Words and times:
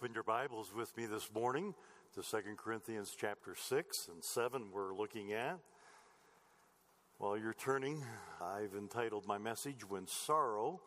open 0.00 0.14
your 0.14 0.22
Bibles 0.22 0.72
with 0.72 0.96
me 0.96 1.06
this 1.06 1.28
morning 1.34 1.74
to 2.14 2.22
2 2.22 2.38
Corinthians 2.56 3.16
chapter 3.18 3.56
6 3.56 4.08
and 4.12 4.22
7, 4.22 4.66
we're 4.72 4.94
looking 4.94 5.32
at. 5.32 5.58
While 7.16 7.36
you're 7.36 7.52
turning, 7.52 8.04
I've 8.40 8.76
entitled 8.78 9.26
my 9.26 9.38
message, 9.38 9.88
When 9.88 10.06
Sorrow 10.06 10.80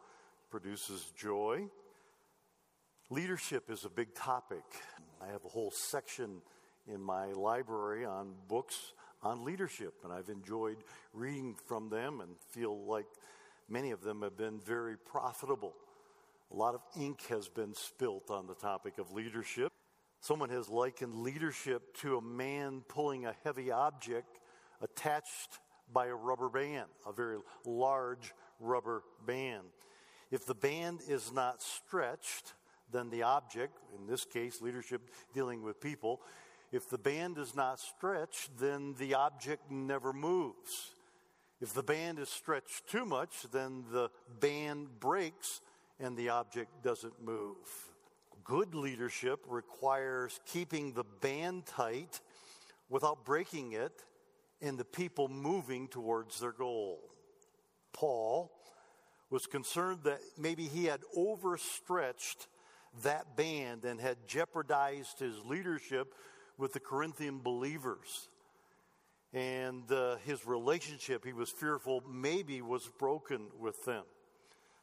Produces 0.49 1.11
Joy. 1.17 1.65
Leadership 3.09 3.69
is 3.69 3.83
a 3.83 3.89
big 3.89 4.15
topic. 4.15 4.63
I 5.21 5.27
have 5.27 5.43
a 5.43 5.49
whole 5.49 5.71
section 5.71 6.37
in 6.87 7.01
my 7.01 7.33
library 7.33 8.05
on 8.05 8.31
books 8.47 8.93
on 9.21 9.43
leadership, 9.43 9.93
and 10.05 10.13
I've 10.13 10.29
enjoyed 10.29 10.77
reading 11.13 11.57
from 11.67 11.89
them 11.89 12.21
and 12.21 12.37
feel 12.51 12.85
like 12.85 13.07
many 13.67 13.91
of 13.91 14.03
them 14.03 14.21
have 14.21 14.37
been 14.37 14.61
very 14.61 14.95
profitable. 14.95 15.73
A 16.51 16.57
lot 16.57 16.75
of 16.75 16.81
ink 16.99 17.27
has 17.29 17.47
been 17.47 17.73
spilt 17.73 18.29
on 18.29 18.45
the 18.45 18.55
topic 18.55 18.97
of 18.97 19.11
leadership. 19.11 19.71
Someone 20.19 20.49
has 20.49 20.67
likened 20.67 21.15
leadership 21.15 21.95
to 21.97 22.17
a 22.17 22.21
man 22.21 22.83
pulling 22.89 23.25
a 23.25 23.35
heavy 23.45 23.71
object 23.71 24.39
attached 24.81 25.59
by 25.93 26.07
a 26.07 26.13
rubber 26.15 26.49
band, 26.49 26.87
a 27.07 27.13
very 27.13 27.37
large 27.65 28.33
rubber 28.59 29.03
band. 29.25 29.63
If 30.29 30.45
the 30.45 30.53
band 30.53 30.99
is 31.07 31.31
not 31.31 31.61
stretched, 31.61 32.53
then 32.91 33.09
the 33.09 33.23
object, 33.23 33.77
in 33.97 34.05
this 34.05 34.25
case, 34.25 34.61
leadership 34.61 35.01
dealing 35.33 35.63
with 35.63 35.79
people, 35.79 36.21
if 36.73 36.89
the 36.89 36.97
band 36.97 37.37
is 37.37 37.55
not 37.55 37.79
stretched, 37.79 38.57
then 38.59 38.95
the 38.97 39.13
object 39.13 39.71
never 39.71 40.11
moves. 40.11 40.95
If 41.61 41.73
the 41.73 41.83
band 41.83 42.19
is 42.19 42.29
stretched 42.29 42.89
too 42.89 43.05
much, 43.05 43.45
then 43.51 43.85
the 43.91 44.09
band 44.39 44.99
breaks 44.99 45.61
and 46.01 46.17
the 46.17 46.29
object 46.29 46.83
doesn't 46.83 47.23
move. 47.23 47.55
Good 48.43 48.73
leadership 48.73 49.45
requires 49.47 50.39
keeping 50.45 50.93
the 50.93 51.03
band 51.21 51.67
tight 51.67 52.19
without 52.89 53.23
breaking 53.23 53.73
it 53.73 54.03
and 54.61 54.77
the 54.77 54.85
people 54.85 55.27
moving 55.27 55.87
towards 55.87 56.39
their 56.39 56.51
goal. 56.51 56.99
Paul 57.93 58.51
was 59.29 59.45
concerned 59.45 59.99
that 60.03 60.19
maybe 60.37 60.65
he 60.65 60.85
had 60.85 61.01
overstretched 61.15 62.47
that 63.03 63.37
band 63.37 63.85
and 63.85 64.01
had 64.01 64.27
jeopardized 64.27 65.19
his 65.19 65.35
leadership 65.45 66.13
with 66.57 66.73
the 66.73 66.79
Corinthian 66.79 67.39
believers. 67.39 68.27
And 69.33 69.89
uh, 69.89 70.17
his 70.25 70.45
relationship, 70.45 71.23
he 71.23 71.31
was 71.31 71.49
fearful, 71.49 72.03
maybe 72.11 72.61
was 72.61 72.89
broken 72.99 73.47
with 73.57 73.85
them. 73.85 74.03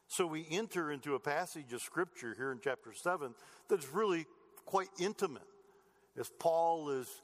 So 0.08 0.26
we 0.26 0.46
enter 0.50 0.90
into 0.90 1.14
a 1.14 1.20
passage 1.20 1.72
of 1.74 1.82
scripture 1.82 2.34
here 2.36 2.50
in 2.50 2.60
chapter 2.64 2.94
7 2.94 3.34
that's 3.68 3.92
really 3.92 4.26
quite 4.64 4.88
intimate 4.98 5.42
as 6.18 6.30
Paul 6.38 6.90
is 6.90 7.22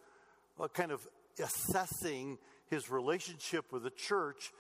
uh, 0.61 0.69
kind 0.69 0.93
of 0.93 1.07
assessing 1.43 2.39
his 2.69 2.91
relationship 2.91 3.73
with 3.73 3.85
the 3.85 3.91
church, 3.91 4.53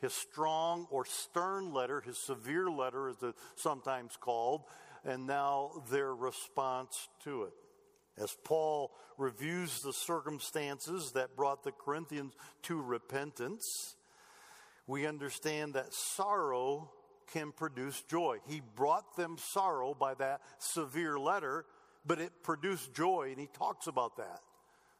his 0.00 0.12
strong 0.12 0.86
or 0.90 1.04
stern 1.04 1.72
letter, 1.72 2.00
his 2.00 2.18
severe 2.18 2.70
letter, 2.70 3.08
as 3.08 3.16
it's 3.20 3.38
sometimes 3.56 4.16
called, 4.18 4.62
and 5.04 5.26
now 5.26 5.82
their 5.90 6.14
response 6.14 7.08
to 7.24 7.44
it. 7.44 7.52
As 8.16 8.36
Paul 8.44 8.92
reviews 9.18 9.80
the 9.82 9.92
circumstances 9.92 11.12
that 11.12 11.34
brought 11.34 11.64
the 11.64 11.72
Corinthians 11.72 12.34
to 12.62 12.80
repentance, 12.80 13.96
we 14.86 15.06
understand 15.06 15.74
that 15.74 15.92
sorrow 15.92 16.90
can 17.32 17.52
produce 17.52 18.02
joy. 18.02 18.38
He 18.46 18.60
brought 18.76 19.16
them 19.16 19.36
sorrow 19.38 19.94
by 19.94 20.14
that 20.14 20.40
severe 20.58 21.18
letter, 21.18 21.64
but 22.04 22.20
it 22.20 22.42
produced 22.42 22.94
joy, 22.94 23.28
and 23.30 23.40
he 23.40 23.46
talks 23.46 23.86
about 23.86 24.16
that. 24.16 24.40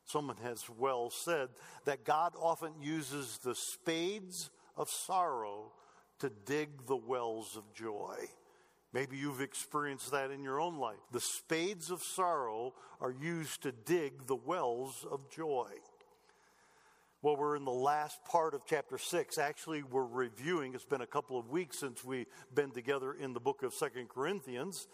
Someone 0.05 0.39
has 0.43 0.65
well 0.69 1.11
said 1.11 1.49
that 1.85 2.05
God 2.05 2.33
often 2.39 2.73
uses 2.81 3.39
the 3.39 3.55
spades 3.55 4.51
of 4.77 4.89
sorrow 4.89 5.73
to 6.19 6.31
dig 6.45 6.87
the 6.87 6.97
wells 6.97 7.57
of 7.57 7.73
joy. 7.75 8.17
Maybe 8.93 9.17
you've 9.17 9.41
experienced 9.41 10.11
that 10.11 10.31
in 10.31 10.43
your 10.43 10.61
own 10.61 10.79
life. 10.79 10.99
The 11.13 11.21
spades 11.21 11.91
of 11.91 12.03
sorrow 12.03 12.75
are 13.01 13.13
used 13.13 13.63
to 13.63 13.73
dig 13.73 14.27
the 14.27 14.37
wells 14.37 15.07
of 15.11 15.31
joy. 15.31 15.71
Well, 17.25 17.37
we're 17.37 17.55
in 17.55 17.65
the 17.65 17.71
last 17.71 18.19
part 18.25 18.53
of 18.53 18.67
chapter 18.67 18.99
6. 18.99 19.39
Actually, 19.39 19.85
we're 19.85 20.05
reviewing. 20.05 20.75
It's 20.75 20.85
been 20.85 21.03
a 21.03 21.07
couple 21.07 21.39
of 21.39 21.51
weeks 21.51 21.79
since 21.79 22.03
we've 22.03 22.27
been 22.53 22.73
together 22.73 23.13
in 23.13 23.33
the 23.33 23.39
book 23.39 23.63
of 23.63 23.73
Second 23.75 24.09
Corinthians. 24.09 24.89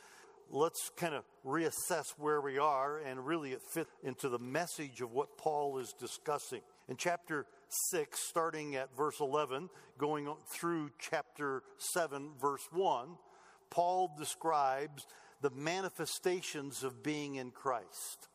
Let's 0.50 0.91
kind 0.94 1.15
of 1.15 1.25
reassess 1.43 2.05
where 2.19 2.43
we 2.43 2.59
are 2.59 2.99
and 2.99 3.27
really 3.27 3.53
it 3.53 3.62
fit 3.72 3.89
into 4.03 4.28
the 4.28 4.39
message 4.39 5.00
of 5.00 5.11
what 5.11 5.39
Paul 5.39 5.78
is 5.78 5.94
discussing. 5.99 6.61
In 6.87 6.99
chapter 6.99 7.47
6, 7.93 8.21
starting 8.28 8.77
at 8.77 8.95
verse 8.95 9.21
11, 9.21 9.71
going 9.97 10.28
through 10.53 10.91
chapter 10.99 11.62
7, 11.78 12.33
verse 12.39 12.69
1, 12.72 13.09
Paul 13.71 14.15
describes 14.19 15.06
the 15.41 15.49
manifestations 15.49 16.84
of 16.84 17.03
being 17.03 17.37
in 17.37 17.53
Christ. 17.53 18.28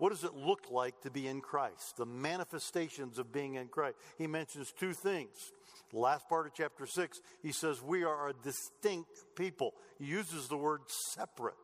What 0.00 0.12
does 0.12 0.24
it 0.24 0.34
look 0.34 0.70
like 0.70 0.98
to 1.02 1.10
be 1.10 1.26
in 1.26 1.42
Christ? 1.42 1.98
The 1.98 2.06
manifestations 2.06 3.18
of 3.18 3.34
being 3.34 3.56
in 3.56 3.68
Christ. 3.68 3.98
He 4.16 4.26
mentions 4.26 4.72
two 4.72 4.94
things. 4.94 5.52
The 5.92 5.98
last 5.98 6.26
part 6.26 6.46
of 6.46 6.54
chapter 6.54 6.86
6, 6.86 7.20
he 7.42 7.52
says, 7.52 7.82
We 7.82 8.02
are 8.04 8.30
a 8.30 8.32
distinct 8.32 9.10
people. 9.36 9.74
He 9.98 10.06
uses 10.06 10.48
the 10.48 10.56
word 10.56 10.80
separate. 10.88 11.56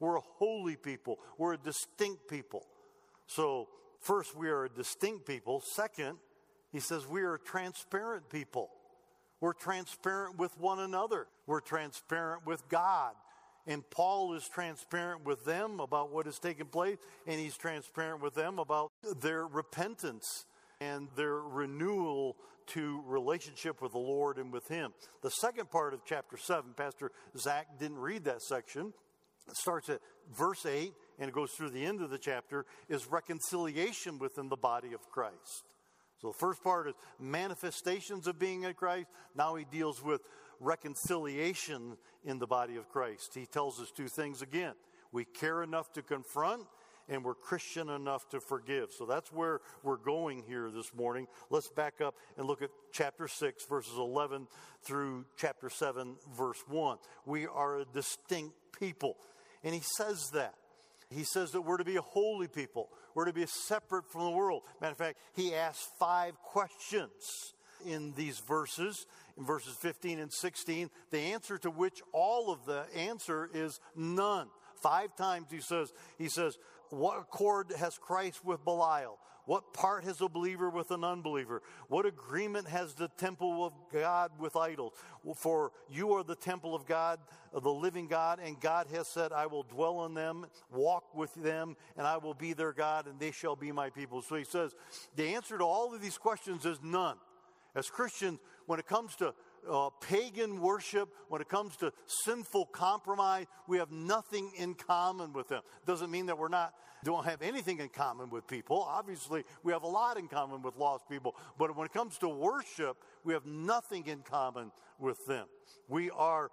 We're 0.00 0.16
a 0.16 0.22
holy 0.22 0.76
people. 0.76 1.18
We're 1.36 1.52
a 1.52 1.58
distinct 1.58 2.28
people. 2.30 2.66
So, 3.26 3.68
first, 4.00 4.34
we 4.34 4.48
are 4.48 4.64
a 4.64 4.70
distinct 4.70 5.26
people. 5.26 5.62
Second, 5.74 6.16
he 6.72 6.80
says, 6.80 7.06
We 7.06 7.20
are 7.24 7.34
a 7.34 7.38
transparent 7.38 8.30
people. 8.30 8.70
We're 9.42 9.52
transparent 9.52 10.38
with 10.38 10.58
one 10.58 10.78
another. 10.78 11.26
We're 11.46 11.60
transparent 11.60 12.46
with 12.46 12.66
God. 12.70 13.12
And 13.66 13.88
Paul 13.90 14.34
is 14.34 14.48
transparent 14.52 15.24
with 15.24 15.44
them 15.44 15.80
about 15.80 16.12
what 16.12 16.26
has 16.26 16.38
taken 16.38 16.66
place, 16.66 16.98
and 17.26 17.40
he's 17.40 17.56
transparent 17.56 18.22
with 18.22 18.34
them 18.34 18.58
about 18.58 18.92
their 19.20 19.46
repentance 19.46 20.44
and 20.80 21.08
their 21.16 21.36
renewal 21.36 22.36
to 22.68 23.02
relationship 23.06 23.80
with 23.80 23.92
the 23.92 23.98
Lord 23.98 24.38
and 24.38 24.52
with 24.52 24.66
him. 24.68 24.92
The 25.22 25.30
second 25.30 25.70
part 25.70 25.94
of 25.94 26.00
chapter 26.04 26.36
7, 26.36 26.72
Pastor 26.76 27.12
Zach 27.36 27.66
didn't 27.78 27.98
read 27.98 28.24
that 28.24 28.42
section. 28.42 28.92
It 29.48 29.56
starts 29.56 29.88
at 29.88 30.00
verse 30.36 30.66
8 30.66 30.92
and 31.18 31.28
it 31.28 31.34
goes 31.34 31.50
through 31.52 31.70
the 31.70 31.84
end 31.84 32.02
of 32.02 32.10
the 32.10 32.18
chapter, 32.18 32.66
is 32.88 33.06
reconciliation 33.06 34.18
within 34.18 34.48
the 34.48 34.56
body 34.56 34.92
of 34.92 35.08
Christ. 35.10 35.64
So 36.20 36.28
the 36.28 36.38
first 36.38 36.62
part 36.62 36.88
is 36.88 36.94
manifestations 37.20 38.26
of 38.26 38.38
being 38.38 38.64
in 38.64 38.74
Christ. 38.74 39.06
Now 39.34 39.54
he 39.54 39.64
deals 39.64 40.02
with 40.02 40.20
reconciliation 40.60 41.96
in 42.24 42.38
the 42.38 42.46
body 42.46 42.76
of 42.76 42.88
Christ. 42.88 43.34
He 43.34 43.46
tells 43.46 43.80
us 43.80 43.90
two 43.90 44.08
things 44.08 44.42
again. 44.42 44.74
We 45.12 45.24
care 45.24 45.62
enough 45.62 45.92
to 45.92 46.02
confront 46.02 46.66
and 47.08 47.24
we're 47.24 47.34
Christian 47.34 47.88
enough 47.88 48.28
to 48.30 48.40
forgive. 48.40 48.90
So 48.92 49.06
that's 49.06 49.32
where 49.32 49.60
we're 49.82 49.96
going 49.96 50.42
here 50.46 50.70
this 50.70 50.92
morning. 50.94 51.26
Let's 51.50 51.68
back 51.68 52.00
up 52.00 52.16
and 52.36 52.46
look 52.46 52.62
at 52.62 52.70
chapter 52.92 53.28
6, 53.28 53.64
verses 53.66 53.96
11 53.96 54.48
through 54.82 55.24
chapter 55.36 55.70
7, 55.70 56.16
verse 56.36 56.62
1. 56.68 56.98
We 57.24 57.46
are 57.46 57.80
a 57.80 57.84
distinct 57.84 58.54
people. 58.78 59.16
And 59.62 59.74
he 59.74 59.82
says 59.96 60.30
that. 60.32 60.54
He 61.10 61.22
says 61.22 61.52
that 61.52 61.60
we're 61.60 61.76
to 61.76 61.84
be 61.84 61.96
a 61.96 62.02
holy 62.02 62.48
people. 62.48 62.88
We're 63.14 63.26
to 63.26 63.32
be 63.32 63.46
separate 63.46 64.10
from 64.10 64.24
the 64.24 64.30
world. 64.30 64.62
Matter 64.80 64.92
of 64.92 64.98
fact, 64.98 65.18
he 65.34 65.54
asks 65.54 65.88
five 66.00 66.34
questions 66.42 67.54
in 67.86 68.12
these 68.16 68.40
verses 68.40 69.06
in 69.38 69.44
verses 69.44 69.74
15 69.74 70.18
and 70.18 70.32
16, 70.32 70.90
the 71.10 71.18
answer 71.18 71.58
to 71.58 71.70
which 71.70 72.02
all 72.12 72.52
of 72.52 72.64
the 72.64 72.84
answer 72.94 73.50
is 73.52 73.80
none. 73.94 74.48
Five 74.82 75.16
times 75.16 75.48
he 75.50 75.60
says, 75.60 75.92
he 76.18 76.28
says, 76.28 76.58
what 76.90 77.18
accord 77.18 77.72
has 77.78 77.98
Christ 77.98 78.44
with 78.44 78.64
Belial? 78.64 79.18
What 79.46 79.72
part 79.72 80.02
has 80.02 80.20
a 80.20 80.28
believer 80.28 80.68
with 80.70 80.90
an 80.90 81.04
unbeliever? 81.04 81.62
What 81.86 82.04
agreement 82.04 82.66
has 82.66 82.94
the 82.94 83.08
temple 83.16 83.64
of 83.64 83.72
God 83.92 84.32
with 84.40 84.56
idols? 84.56 84.92
For 85.36 85.70
you 85.88 86.14
are 86.14 86.24
the 86.24 86.34
temple 86.34 86.74
of 86.74 86.84
God, 86.84 87.20
the 87.52 87.70
living 87.70 88.08
God, 88.08 88.40
and 88.42 88.58
God 88.60 88.88
has 88.92 89.06
said, 89.06 89.32
I 89.32 89.46
will 89.46 89.62
dwell 89.62 90.04
in 90.04 90.14
them, 90.14 90.46
walk 90.72 91.14
with 91.14 91.32
them, 91.34 91.76
and 91.96 92.08
I 92.08 92.16
will 92.16 92.34
be 92.34 92.54
their 92.54 92.72
God, 92.72 93.06
and 93.06 93.20
they 93.20 93.30
shall 93.30 93.54
be 93.54 93.70
my 93.70 93.88
people. 93.88 94.20
So 94.20 94.34
he 94.34 94.42
says, 94.42 94.74
the 95.14 95.36
answer 95.36 95.56
to 95.56 95.64
all 95.64 95.94
of 95.94 96.02
these 96.02 96.18
questions 96.18 96.66
is 96.66 96.80
none. 96.82 97.16
As 97.76 97.88
Christians, 97.88 98.40
when 98.66 98.78
it 98.78 98.86
comes 98.86 99.16
to 99.16 99.34
uh, 99.68 99.90
pagan 100.00 100.60
worship, 100.60 101.08
when 101.28 101.40
it 101.40 101.48
comes 101.48 101.76
to 101.76 101.92
sinful 102.24 102.66
compromise, 102.66 103.46
we 103.66 103.78
have 103.78 103.90
nothing 103.90 104.52
in 104.56 104.74
common 104.74 105.32
with 105.32 105.48
them. 105.48 105.62
Doesn't 105.86 106.10
mean 106.10 106.26
that 106.26 106.38
we're 106.38 106.48
not 106.48 106.74
don't 107.04 107.24
have 107.24 107.42
anything 107.42 107.78
in 107.78 107.88
common 107.88 108.30
with 108.30 108.48
people. 108.48 108.82
Obviously, 108.82 109.44
we 109.62 109.72
have 109.72 109.84
a 109.84 109.88
lot 109.88 110.18
in 110.18 110.26
common 110.26 110.62
with 110.62 110.76
lost 110.76 111.08
people. 111.08 111.36
But 111.56 111.76
when 111.76 111.86
it 111.86 111.92
comes 111.92 112.18
to 112.18 112.28
worship, 112.28 112.96
we 113.22 113.32
have 113.32 113.46
nothing 113.46 114.06
in 114.06 114.22
common 114.22 114.72
with 114.98 115.24
them. 115.26 115.46
We 115.88 116.10
are 116.10 116.50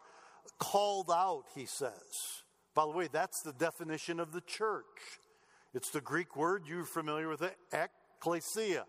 called 0.60 1.10
out, 1.10 1.46
he 1.56 1.66
says, 1.66 2.44
By 2.76 2.86
the 2.86 2.92
way, 2.92 3.08
that's 3.12 3.42
the 3.42 3.54
definition 3.54 4.20
of 4.20 4.32
the 4.32 4.42
church. 4.42 4.86
It's 5.74 5.90
the 5.90 6.02
Greek 6.02 6.36
word, 6.36 6.64
you're 6.68 6.86
familiar 6.86 7.28
with 7.28 7.42
it, 7.42 7.56
ekklesia. 7.72 8.84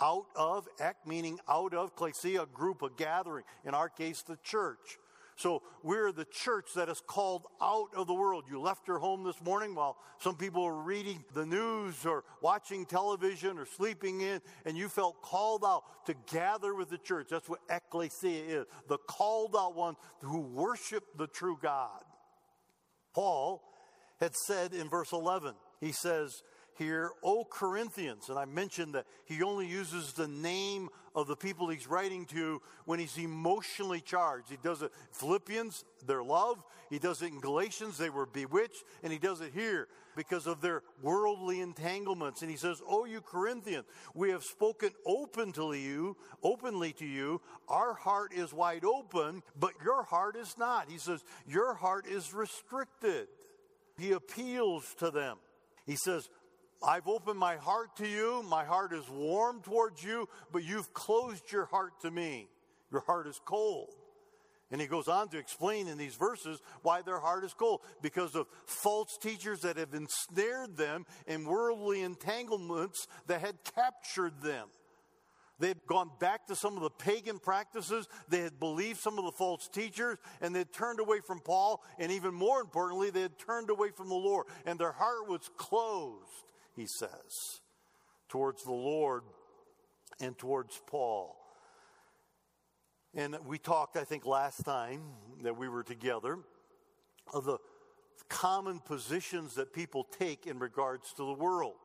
Out 0.00 0.26
of, 0.36 0.68
ek 0.78 0.96
meaning 1.06 1.38
out 1.48 1.72
of, 1.72 1.96
klesia, 1.96 2.42
a 2.42 2.46
group, 2.46 2.82
a 2.82 2.90
gathering. 2.90 3.44
In 3.64 3.74
our 3.74 3.88
case, 3.88 4.22
the 4.22 4.38
church. 4.42 4.98
So 5.36 5.62
we're 5.82 6.12
the 6.12 6.24
church 6.24 6.70
that 6.76 6.88
is 6.88 7.02
called 7.06 7.46
out 7.60 7.88
of 7.94 8.06
the 8.06 8.14
world. 8.14 8.44
You 8.50 8.58
left 8.58 8.88
your 8.88 8.98
home 8.98 9.22
this 9.22 9.40
morning 9.42 9.74
while 9.74 9.98
some 10.18 10.34
people 10.34 10.64
were 10.64 10.82
reading 10.82 11.22
the 11.34 11.44
news 11.44 12.06
or 12.06 12.24
watching 12.40 12.86
television 12.86 13.58
or 13.58 13.66
sleeping 13.66 14.22
in, 14.22 14.40
and 14.64 14.78
you 14.78 14.88
felt 14.88 15.20
called 15.20 15.62
out 15.62 16.06
to 16.06 16.14
gather 16.32 16.74
with 16.74 16.88
the 16.88 16.96
church. 16.96 17.28
That's 17.30 17.50
what 17.50 17.60
ecclesia 17.68 18.60
is 18.60 18.66
the 18.88 18.96
called 18.96 19.54
out 19.58 19.76
one 19.76 19.96
who 20.22 20.40
worship 20.40 21.04
the 21.18 21.26
true 21.26 21.58
God. 21.60 22.02
Paul 23.14 23.62
had 24.20 24.34
said 24.46 24.72
in 24.72 24.88
verse 24.88 25.12
11, 25.12 25.52
he 25.80 25.92
says, 25.92 26.42
here, 26.78 27.10
O 27.22 27.44
Corinthians, 27.44 28.28
and 28.28 28.38
I 28.38 28.44
mentioned 28.44 28.94
that 28.94 29.06
he 29.24 29.42
only 29.42 29.66
uses 29.66 30.12
the 30.12 30.28
name 30.28 30.90
of 31.14 31.26
the 31.26 31.36
people 31.36 31.68
he's 31.68 31.86
writing 31.86 32.26
to 32.26 32.60
when 32.84 32.98
he's 32.98 33.16
emotionally 33.16 34.00
charged. 34.00 34.50
He 34.50 34.58
does 34.62 34.82
it 34.82 34.92
Philippians, 35.12 35.84
their 36.06 36.22
love. 36.22 36.62
He 36.90 36.98
does 36.98 37.22
it 37.22 37.32
in 37.32 37.40
Galatians, 37.40 37.96
they 37.96 38.10
were 38.10 38.26
bewitched, 38.26 38.84
and 39.02 39.12
he 39.12 39.18
does 39.18 39.40
it 39.40 39.52
here 39.54 39.88
because 40.14 40.46
of 40.46 40.60
their 40.60 40.82
worldly 41.02 41.60
entanglements. 41.60 42.42
And 42.42 42.50
he 42.50 42.56
says, 42.56 42.82
"O 42.86 43.04
you 43.04 43.20
Corinthians, 43.20 43.86
we 44.14 44.30
have 44.30 44.44
spoken 44.44 44.90
open 45.04 45.52
to 45.52 45.72
you, 45.72 46.16
openly 46.42 46.92
to 46.94 47.06
you. 47.06 47.40
Our 47.68 47.94
heart 47.94 48.32
is 48.32 48.52
wide 48.52 48.84
open, 48.84 49.42
but 49.58 49.72
your 49.82 50.02
heart 50.02 50.36
is 50.36 50.56
not." 50.58 50.88
He 50.90 50.98
says, 50.98 51.24
"Your 51.46 51.74
heart 51.74 52.06
is 52.06 52.34
restricted." 52.34 53.28
He 53.98 54.12
appeals 54.12 54.94
to 54.96 55.10
them. 55.10 55.38
He 55.86 55.96
says, 55.96 56.28
I've 56.82 57.08
opened 57.08 57.38
my 57.38 57.56
heart 57.56 57.96
to 57.96 58.08
you. 58.08 58.44
My 58.48 58.64
heart 58.64 58.92
is 58.92 59.08
warm 59.08 59.62
towards 59.62 60.02
you, 60.02 60.28
but 60.52 60.64
you've 60.64 60.92
closed 60.92 61.50
your 61.50 61.66
heart 61.66 62.00
to 62.02 62.10
me. 62.10 62.48
Your 62.92 63.00
heart 63.00 63.26
is 63.26 63.40
cold. 63.44 63.90
And 64.70 64.80
he 64.80 64.86
goes 64.88 65.06
on 65.06 65.28
to 65.28 65.38
explain 65.38 65.86
in 65.86 65.96
these 65.96 66.16
verses 66.16 66.60
why 66.82 67.02
their 67.02 67.20
heart 67.20 67.44
is 67.44 67.54
cold 67.54 67.82
because 68.02 68.34
of 68.34 68.46
false 68.66 69.16
teachers 69.20 69.60
that 69.60 69.76
have 69.76 69.94
ensnared 69.94 70.76
them 70.76 71.06
in 71.26 71.44
worldly 71.44 72.02
entanglements 72.02 73.06
that 73.28 73.40
had 73.40 73.56
captured 73.76 74.40
them. 74.42 74.68
They 75.58 75.68
had 75.68 75.86
gone 75.86 76.10
back 76.20 76.48
to 76.48 76.56
some 76.56 76.76
of 76.76 76.82
the 76.82 76.90
pagan 76.90 77.38
practices. 77.38 78.08
They 78.28 78.40
had 78.40 78.58
believed 78.58 78.98
some 78.98 79.18
of 79.18 79.24
the 79.24 79.32
false 79.32 79.68
teachers 79.68 80.18
and 80.42 80.54
they 80.54 80.60
had 80.60 80.72
turned 80.72 81.00
away 81.00 81.20
from 81.20 81.40
Paul. 81.40 81.82
And 81.98 82.12
even 82.12 82.34
more 82.34 82.60
importantly, 82.60 83.10
they 83.10 83.22
had 83.22 83.38
turned 83.38 83.70
away 83.70 83.90
from 83.90 84.08
the 84.08 84.14
Lord 84.14 84.46
and 84.66 84.78
their 84.78 84.92
heart 84.92 85.28
was 85.28 85.48
closed 85.56 86.44
he 86.76 86.86
says, 86.86 87.60
towards 88.28 88.62
the 88.64 88.72
Lord 88.72 89.22
and 90.20 90.36
towards 90.36 90.80
Paul. 90.86 91.36
And 93.14 93.36
we 93.46 93.58
talked, 93.58 93.96
I 93.96 94.04
think, 94.04 94.26
last 94.26 94.64
time 94.64 95.00
that 95.42 95.56
we 95.56 95.68
were 95.68 95.82
together 95.82 96.38
of 97.32 97.44
the 97.44 97.58
common 98.28 98.80
positions 98.80 99.54
that 99.54 99.72
people 99.72 100.04
take 100.04 100.46
in 100.46 100.58
regards 100.58 101.12
to 101.14 101.24
the 101.24 101.32
world. 101.32 101.76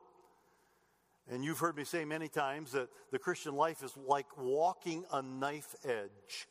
And 1.30 1.44
you've 1.44 1.58
heard 1.58 1.76
me 1.76 1.84
say 1.84 2.04
many 2.04 2.28
times 2.28 2.72
that 2.72 2.88
the 3.10 3.18
Christian 3.18 3.54
life 3.54 3.82
is 3.82 3.96
like 3.96 4.26
walking 4.36 5.04
a 5.12 5.22
knife 5.22 5.74
edge. 5.84 6.48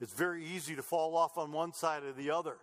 It's 0.00 0.12
very 0.12 0.44
easy 0.44 0.74
to 0.76 0.82
fall 0.82 1.16
off 1.16 1.38
on 1.38 1.52
one 1.52 1.72
side 1.72 2.02
or 2.02 2.12
the 2.12 2.30
other. 2.30 2.56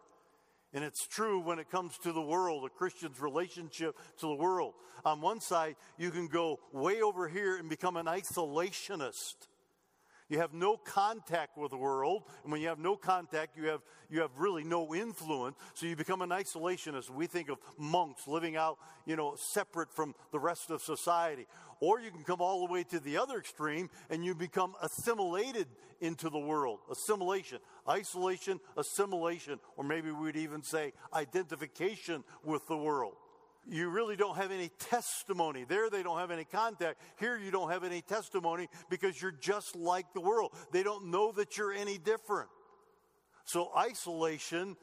And 0.73 0.83
it's 0.83 1.05
true 1.07 1.39
when 1.39 1.59
it 1.59 1.69
comes 1.69 1.97
to 1.99 2.11
the 2.11 2.21
world, 2.21 2.65
a 2.65 2.69
Christian's 2.69 3.19
relationship 3.19 3.95
to 4.17 4.27
the 4.27 4.35
world. 4.35 4.73
On 5.05 5.21
one 5.21 5.39
side, 5.39 5.75
you 5.97 6.09
can 6.09 6.27
go 6.27 6.59
way 6.71 7.01
over 7.01 7.27
here 7.27 7.57
and 7.57 7.69
become 7.69 7.95
an 7.95 8.07
isolationist. 8.07 9.35
You 10.33 10.39
have 10.39 10.55
no 10.55 10.77
contact 10.77 11.59
with 11.59 11.69
the 11.69 11.77
world, 11.77 12.23
and 12.41 12.51
when 12.51 12.59
you 12.59 12.67
have 12.67 12.79
no 12.79 12.95
contact, 12.95 13.55
you 13.55 13.67
have 13.67 13.81
you 14.09 14.21
have 14.21 14.31
really 14.39 14.63
no 14.63 14.95
influence. 14.95 15.55
So 15.75 15.85
you 15.85 15.95
become 15.95 16.23
an 16.23 16.31
isolationist. 16.31 17.11
We 17.11 17.27
think 17.27 17.49
of 17.49 17.59
monks 17.77 18.27
living 18.27 18.55
out, 18.55 18.79
you 19.05 19.15
know, 19.15 19.35
separate 19.37 19.91
from 19.93 20.15
the 20.31 20.39
rest 20.39 20.71
of 20.71 20.81
society. 20.81 21.45
Or 21.79 21.99
you 21.99 22.09
can 22.09 22.23
come 22.23 22.41
all 22.41 22.65
the 22.65 22.73
way 22.73 22.83
to 22.85 22.99
the 22.99 23.15
other 23.15 23.37
extreme 23.37 23.91
and 24.09 24.25
you 24.25 24.33
become 24.33 24.73
assimilated 24.81 25.67
into 26.01 26.31
the 26.31 26.39
world. 26.39 26.79
Assimilation, 26.91 27.59
isolation, 27.87 28.59
assimilation, 28.75 29.59
or 29.77 29.83
maybe 29.83 30.09
we'd 30.09 30.35
even 30.35 30.63
say 30.63 30.93
identification 31.13 32.23
with 32.43 32.67
the 32.67 32.77
world. 32.77 33.17
You 33.69 33.89
really 33.89 34.15
don't 34.15 34.35
have 34.35 34.51
any 34.51 34.69
testimony. 34.77 35.63
There, 35.63 35.89
they 35.89 36.03
don't 36.03 36.19
have 36.19 36.31
any 36.31 36.43
contact. 36.43 36.99
Here, 37.17 37.37
you 37.37 37.49
don't 37.49 37.71
have 37.71 37.83
any 37.83 38.01
testimony 38.01 38.67
because 38.89 39.21
you're 39.21 39.31
just 39.31 39.75
like 39.75 40.13
the 40.13 40.21
world. 40.21 40.53
They 40.71 40.83
don't 40.83 41.11
know 41.11 41.31
that 41.33 41.57
you're 41.57 41.71
any 41.71 41.97
different. 41.97 42.49
So, 43.45 43.71
isolation, 43.77 44.75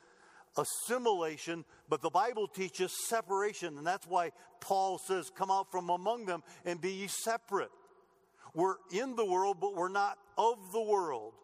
assimilation, 0.57 1.65
but 1.89 2.01
the 2.01 2.11
Bible 2.11 2.49
teaches 2.49 2.93
separation. 3.09 3.77
And 3.77 3.87
that's 3.87 4.07
why 4.07 4.31
Paul 4.61 4.99
says, 4.99 5.31
Come 5.35 5.51
out 5.51 5.71
from 5.71 5.91
among 5.91 6.27
them 6.27 6.43
and 6.65 6.81
be 6.81 6.93
ye 6.93 7.07
separate. 7.07 7.71
We're 8.55 8.77
in 8.91 9.15
the 9.15 9.25
world, 9.25 9.59
but 9.61 9.75
we're 9.77 9.89
not 9.89 10.19
of 10.37 10.73
the 10.73 10.83
world. 10.83 11.35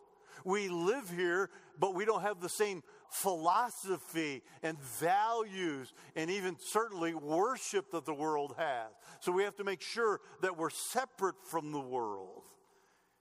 We 0.44 0.68
live 0.68 1.10
here, 1.10 1.50
but 1.78 1.94
we 1.94 2.04
don't 2.04 2.22
have 2.22 2.40
the 2.40 2.48
same 2.48 2.82
philosophy 3.22 4.42
and 4.62 4.80
values 4.80 5.92
and 6.14 6.30
even 6.30 6.56
certainly 6.58 7.14
worship 7.14 7.90
that 7.92 8.04
the 8.04 8.14
world 8.14 8.54
has. 8.58 8.88
So 9.20 9.32
we 9.32 9.44
have 9.44 9.56
to 9.56 9.64
make 9.64 9.80
sure 9.80 10.20
that 10.42 10.56
we're 10.56 10.70
separate 10.70 11.36
from 11.44 11.72
the 11.72 11.80
world. 11.80 12.42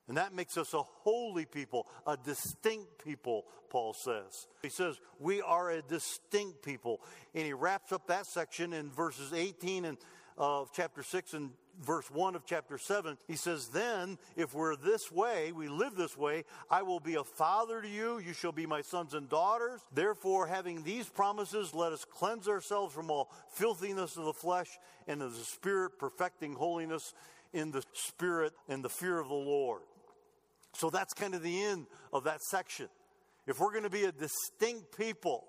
And 0.08 0.18
that 0.18 0.34
makes 0.34 0.58
us 0.58 0.74
a 0.74 0.84
holy 0.84 1.46
people, 1.46 1.88
a 2.06 2.16
distinct 2.16 3.04
people, 3.04 3.46
Paul 3.70 3.94
says. 3.94 4.48
He 4.62 4.70
says, 4.70 5.00
We 5.20 5.42
are 5.42 5.72
a 5.72 5.82
distinct 5.82 6.62
people. 6.62 7.02
And 7.34 7.46
he 7.46 7.54
wraps 7.54 7.92
up 7.92 8.08
that 8.08 8.28
section 8.28 8.74
in 8.74 8.92
verses 8.92 9.34
18 9.34 9.86
and 9.86 9.98
of 10.38 10.70
chapter 10.74 11.02
6 11.02 11.34
and 11.34 11.52
verse 11.82 12.10
1 12.12 12.36
of 12.36 12.46
chapter 12.46 12.78
7, 12.78 13.18
he 13.28 13.36
says, 13.36 13.68
Then, 13.68 14.18
if 14.36 14.54
we're 14.54 14.76
this 14.76 15.12
way, 15.12 15.52
we 15.52 15.68
live 15.68 15.96
this 15.96 16.18
way, 16.18 16.44
I 16.70 16.82
will 16.82 17.00
be 17.00 17.16
a 17.16 17.24
father 17.24 17.82
to 17.82 17.88
you, 17.88 18.20
you 18.20 18.34
shall 18.34 18.52
be 18.52 18.66
my 18.66 18.82
sons 18.82 19.14
and 19.14 19.30
daughters. 19.30 19.82
Therefore, 19.94 20.48
having 20.48 20.84
these 20.84 21.10
promises, 21.10 21.74
let 21.74 21.92
us 21.92 22.06
cleanse 22.06 22.48
ourselves 22.48 22.94
from 22.94 23.10
all 23.10 23.32
filthiness 23.54 24.18
of 24.18 24.26
the 24.26 24.34
flesh 24.34 24.70
and 25.08 25.22
of 25.22 25.38
the 25.38 25.44
spirit, 25.44 26.00
perfecting 26.00 26.56
holiness 26.56 27.14
in 27.54 27.72
the 27.72 27.84
spirit 27.94 28.54
and 28.68 28.84
the 28.84 28.90
fear 28.90 29.20
of 29.20 29.28
the 29.28 29.34
Lord. 29.34 29.82
So 30.74 30.90
that's 30.90 31.14
kind 31.14 31.34
of 31.36 31.42
the 31.42 31.64
end 31.64 31.88
of 32.12 32.26
that 32.26 32.42
section. 32.42 32.90
If 33.48 33.60
we're 33.60 33.72
going 33.72 33.84
to 33.84 33.90
be 33.90 34.06
a 34.06 34.12
distinct 34.12 34.98
people, 34.98 35.46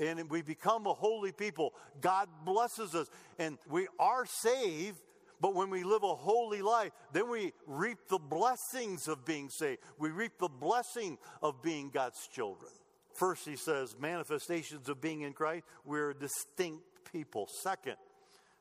and 0.00 0.30
we 0.30 0.42
become 0.42 0.86
a 0.86 0.92
holy 0.92 1.32
people, 1.32 1.74
God 2.00 2.28
blesses 2.44 2.94
us. 2.94 3.08
And 3.38 3.58
we 3.68 3.88
are 3.98 4.26
saved, 4.26 4.98
but 5.40 5.54
when 5.54 5.70
we 5.70 5.84
live 5.84 6.02
a 6.02 6.14
holy 6.14 6.62
life, 6.62 6.92
then 7.12 7.30
we 7.30 7.52
reap 7.66 7.98
the 8.08 8.18
blessings 8.18 9.08
of 9.08 9.24
being 9.24 9.48
saved. 9.50 9.80
We 9.98 10.10
reap 10.10 10.32
the 10.38 10.48
blessing 10.48 11.18
of 11.42 11.62
being 11.62 11.90
God's 11.90 12.26
children. 12.28 12.72
First, 13.14 13.44
he 13.44 13.56
says, 13.56 13.96
manifestations 13.98 14.88
of 14.88 15.00
being 15.00 15.22
in 15.22 15.32
Christ, 15.32 15.64
we're 15.84 16.12
distinct 16.12 16.82
people. 17.12 17.48
Second, 17.62 17.96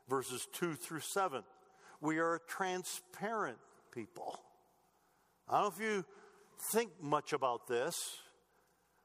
verses 0.09 0.47
2 0.53 0.75
through 0.75 1.01
7, 1.01 1.43
we 2.01 2.19
are 2.19 2.41
transparent 2.47 3.57
people. 3.91 4.39
I 5.49 5.61
don't 5.61 5.79
know 5.79 5.85
if 5.85 5.93
you 5.93 6.05
think 6.71 6.91
much 7.01 7.33
about 7.33 7.67
this, 7.67 7.95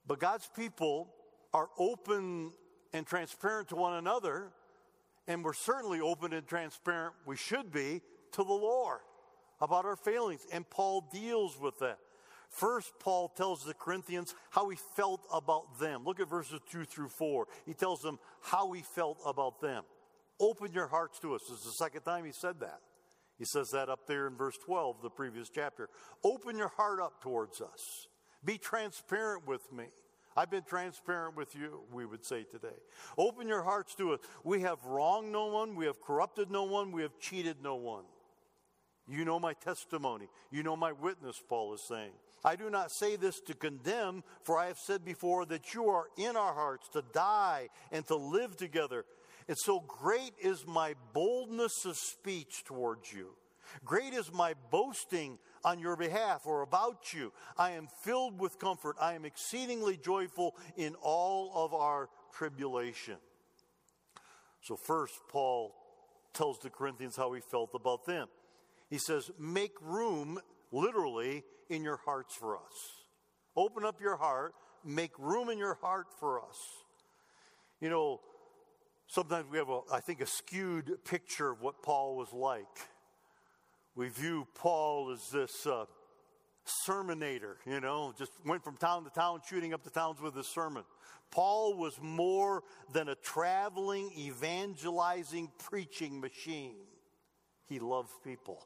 but 0.07 0.19
God's 0.19 0.49
people 0.57 1.13
are 1.55 1.69
open 1.79 2.53
and 2.93 3.07
transparent 3.07 3.69
to 3.69 3.77
one 3.77 3.95
another, 3.95 4.53
and 5.27 5.45
we're 5.45 5.53
certainly 5.53 6.01
open 6.01 6.33
and 6.33 6.47
transparent, 6.47 7.15
we 7.27 7.37
should 7.37 7.73
be, 7.73 8.01
to 8.33 8.45
the 8.45 8.53
Lord 8.53 9.01
about 9.61 9.85
our 9.85 9.97
failings. 9.97 10.47
And 10.53 10.69
Paul 10.69 11.09
deals 11.13 11.59
with 11.59 11.79
that. 11.81 11.99
First, 12.49 12.93
Paul 13.01 13.29
tells 13.29 13.65
the 13.65 13.73
Corinthians 13.73 14.35
how 14.51 14.69
he 14.69 14.77
felt 14.95 15.27
about 15.33 15.79
them. 15.81 16.05
Look 16.05 16.21
at 16.21 16.29
verses 16.29 16.61
2 16.71 16.85
through 16.85 17.09
4. 17.09 17.47
He 17.65 17.73
tells 17.73 18.03
them 18.03 18.19
how 18.43 18.73
he 18.73 18.83
felt 18.83 19.19
about 19.25 19.61
them. 19.61 19.85
Open 20.39 20.73
your 20.73 20.89
hearts 20.89 21.19
to 21.21 21.35
us. 21.35 21.43
This 21.49 21.61
is 21.61 21.65
the 21.65 21.73
second 21.73 22.03
time 22.03 22.25
he 22.25 22.33
said 22.33 22.61
that. 22.61 22.81
He 23.39 23.47
says 23.47 23.71
that 23.71 23.89
up 23.89 24.07
there 24.07 24.27
in 24.27 24.37
verse 24.37 24.59
12, 24.65 25.03
the 25.03 25.11
previous 25.11 25.49
chapter. 25.49 25.89
Open 26.23 26.59
your 26.59 26.69
heart 26.69 27.01
up 27.01 27.23
towards 27.23 27.61
us. 27.61 28.07
Be 28.45 28.59
transparent 28.59 29.47
with 29.47 29.73
me. 29.73 29.87
I've 30.37 30.51
been 30.51 30.65
transparent 30.65 31.37
with 31.37 31.55
you, 31.55 31.81
we 31.93 32.07
would 32.07 32.25
say 32.25 32.45
today. 32.45 32.77
Open 33.19 33.49
your 33.49 33.63
hearts 33.63 33.95
to 33.97 34.13
us. 34.13 34.21
We 34.45 34.63
have 34.63 34.85
wronged 34.85 35.33
no 35.33 35.47
one, 35.47 35.75
we 35.77 35.87
have 35.87 36.01
corrupted 36.01 36.51
no 36.51 36.65
one, 36.65 36.93
we 36.93 37.03
have 37.03 37.19
cheated 37.19 37.57
no 37.63 37.77
one. 37.77 38.05
You 39.09 39.25
know 39.25 39.41
my 39.41 39.53
testimony. 39.55 40.29
You 40.51 40.63
know 40.63 40.77
my 40.77 40.93
witness, 40.93 41.43
Paul 41.49 41.75
is 41.75 41.83
saying. 41.87 42.13
I 42.45 42.57
do 42.57 42.71
not 42.71 42.91
say 42.91 43.17
this 43.17 43.41
to 43.47 43.55
condemn, 43.55 44.25
for 44.43 44.59
I 44.59 44.67
have 44.67 44.79
said 44.79 45.05
before 45.05 45.45
that 45.47 45.75
you 45.75 45.89
are 45.89 46.07
in 46.17 46.37
our 46.37 46.55
hearts 46.55 46.89
to 46.91 47.03
die 47.13 47.69
and 47.91 48.07
to 48.07 48.17
live 48.17 48.57
together. 48.57 49.05
And 49.49 49.57
so 49.59 49.81
great 49.81 50.33
is 50.43 50.67
my 50.67 50.95
boldness 51.13 51.85
of 51.85 51.97
speech 51.97 52.65
towards 52.65 53.13
you. 53.13 53.35
Great 53.85 54.13
is 54.13 54.33
my 54.33 54.55
boasting 54.71 55.39
on 55.65 55.79
your 55.79 55.97
behalf 55.97 56.43
or 56.47 56.63
about 56.63 57.13
you. 57.13 57.33
I 57.57 57.73
am 57.73 57.89
filled 58.03 58.39
with 58.39 58.59
comfort. 58.59 58.97
I 59.01 59.15
am 59.15 59.25
exceedingly 59.25 59.97
joyful 59.97 60.57
in 60.77 60.95
all 61.03 61.53
of 61.55 61.75
our 61.75 62.09
tribulation. 62.33 63.17
So, 64.61 64.77
first, 64.77 65.15
Paul 65.29 65.75
tells 66.33 66.59
the 66.61 66.71
Corinthians 66.71 67.17
how 67.17 67.33
he 67.33 67.41
felt 67.41 67.71
about 67.75 68.07
them. 68.07 68.29
He 68.89 68.99
says, 68.99 69.31
Make 69.39 69.73
room, 69.81 70.39
literally, 70.71 71.45
in 71.69 71.83
your 71.83 71.99
hearts 72.05 72.35
for 72.35 72.57
us. 72.57 73.03
Open 73.57 73.85
up 73.85 74.01
your 74.01 74.17
heart, 74.17 74.55
make 74.85 75.13
room 75.19 75.49
in 75.49 75.59
your 75.59 75.75
heart 75.75 76.07
for 76.19 76.41
us. 76.41 76.57
You 77.81 77.91
know, 77.91 78.21
sometimes 79.09 79.47
we 79.51 79.59
have, 79.59 79.69
a, 79.69 79.81
I 79.93 80.01
think, 80.01 80.21
a 80.21 80.27
skewed 80.27 80.99
picture 81.05 81.51
of 81.51 81.61
what 81.61 81.83
Paul 81.83 82.17
was 82.17 82.33
like. 82.33 82.67
We 83.95 84.09
view 84.09 84.47
Paul 84.55 85.11
as 85.13 85.29
this 85.31 85.67
uh, 85.67 85.85
sermonator, 86.87 87.57
you 87.67 87.81
know, 87.81 88.15
just 88.17 88.33
went 88.47 88.65
from 88.65 88.77
town 88.77 89.05
to 89.05 89.11
town 89.11 89.41
shooting 89.49 89.75
up 89.75 89.83
the 89.85 89.91
towns 89.91 90.21
with 90.21 90.35
his 90.35 90.47
sermon. 90.47 90.85
Paul 91.31 91.77
was 91.77 91.99
more 92.01 92.63
than 92.93 93.09
a 93.09 93.15
traveling, 93.15 94.11
evangelizing, 94.17 95.51
preaching 95.59 96.21
machine. 96.21 96.77
He 97.67 97.79
loved 97.79 98.13
people. 98.23 98.65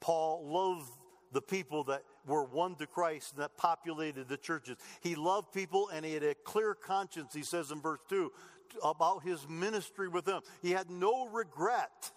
Paul 0.00 0.46
loved 0.50 0.90
the 1.32 1.42
people 1.42 1.84
that 1.84 2.02
were 2.26 2.44
won 2.44 2.74
to 2.76 2.86
Christ 2.86 3.32
and 3.32 3.42
that 3.42 3.56
populated 3.56 4.28
the 4.28 4.36
churches. 4.36 4.76
He 5.00 5.14
loved 5.14 5.52
people 5.52 5.88
and 5.92 6.04
he 6.04 6.14
had 6.14 6.22
a 6.22 6.34
clear 6.34 6.74
conscience, 6.74 7.34
he 7.34 7.42
says 7.42 7.70
in 7.70 7.80
verse 7.80 8.00
2, 8.08 8.32
about 8.82 9.22
his 9.22 9.48
ministry 9.48 10.08
with 10.08 10.24
them. 10.24 10.42
He 10.62 10.70
had 10.70 10.90
no 10.90 11.26
regret. 11.26 12.12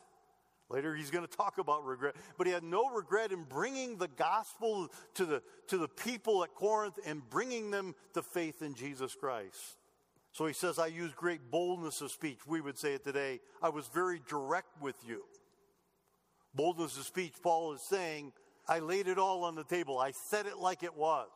Later, 0.70 0.96
he's 0.96 1.12
going 1.12 1.25
to 1.27 1.38
talk 1.38 1.58
about 1.58 1.86
regret, 1.86 2.15
but 2.38 2.48
he 2.48 2.53
had 2.53 2.63
no 2.63 2.89
regret 2.89 3.32
in 3.32 3.43
bringing 3.43 3.98
the 3.98 4.08
gospel 4.08 4.89
to 5.15 5.25
the, 5.25 5.43
to 5.67 5.77
the 5.77 5.88
people 5.88 6.43
at 6.43 6.55
Corinth 6.55 6.98
and 7.05 7.22
bringing 7.29 7.70
them 7.70 7.93
to 8.13 8.24
faith 8.24 8.62
in 8.62 8.74
Jesus 8.74 9.13
Christ. 9.13 9.77
So 10.32 10.48
he 10.48 10.53
says, 10.53 10.79
I 10.79 10.88
use 10.88 11.12
great 11.13 11.51
boldness 11.51 12.01
of 12.01 12.12
speech. 12.12 12.39
We 12.48 12.60
would 12.60 12.79
say 12.79 12.96
it 12.96 13.03
today. 13.03 13.39
I 13.62 13.70
was 13.70 13.88
very 13.88 14.20
direct 14.27 14.82
with 14.82 14.96
you. 15.08 15.24
Boldness 16.55 16.98
of 16.98 17.05
speech, 17.05 17.34
Paul 17.43 17.74
is 17.74 17.82
saying, 17.88 18.32
I 18.67 18.79
laid 18.79 19.08
it 19.08 19.20
all 19.20 19.43
on 19.43 19.55
the 19.55 19.63
table. 19.63 20.00
I 20.00 20.12
said 20.12 20.48
it 20.48 20.58
like 20.58 20.82
it 20.82 20.96
was. 20.96 21.29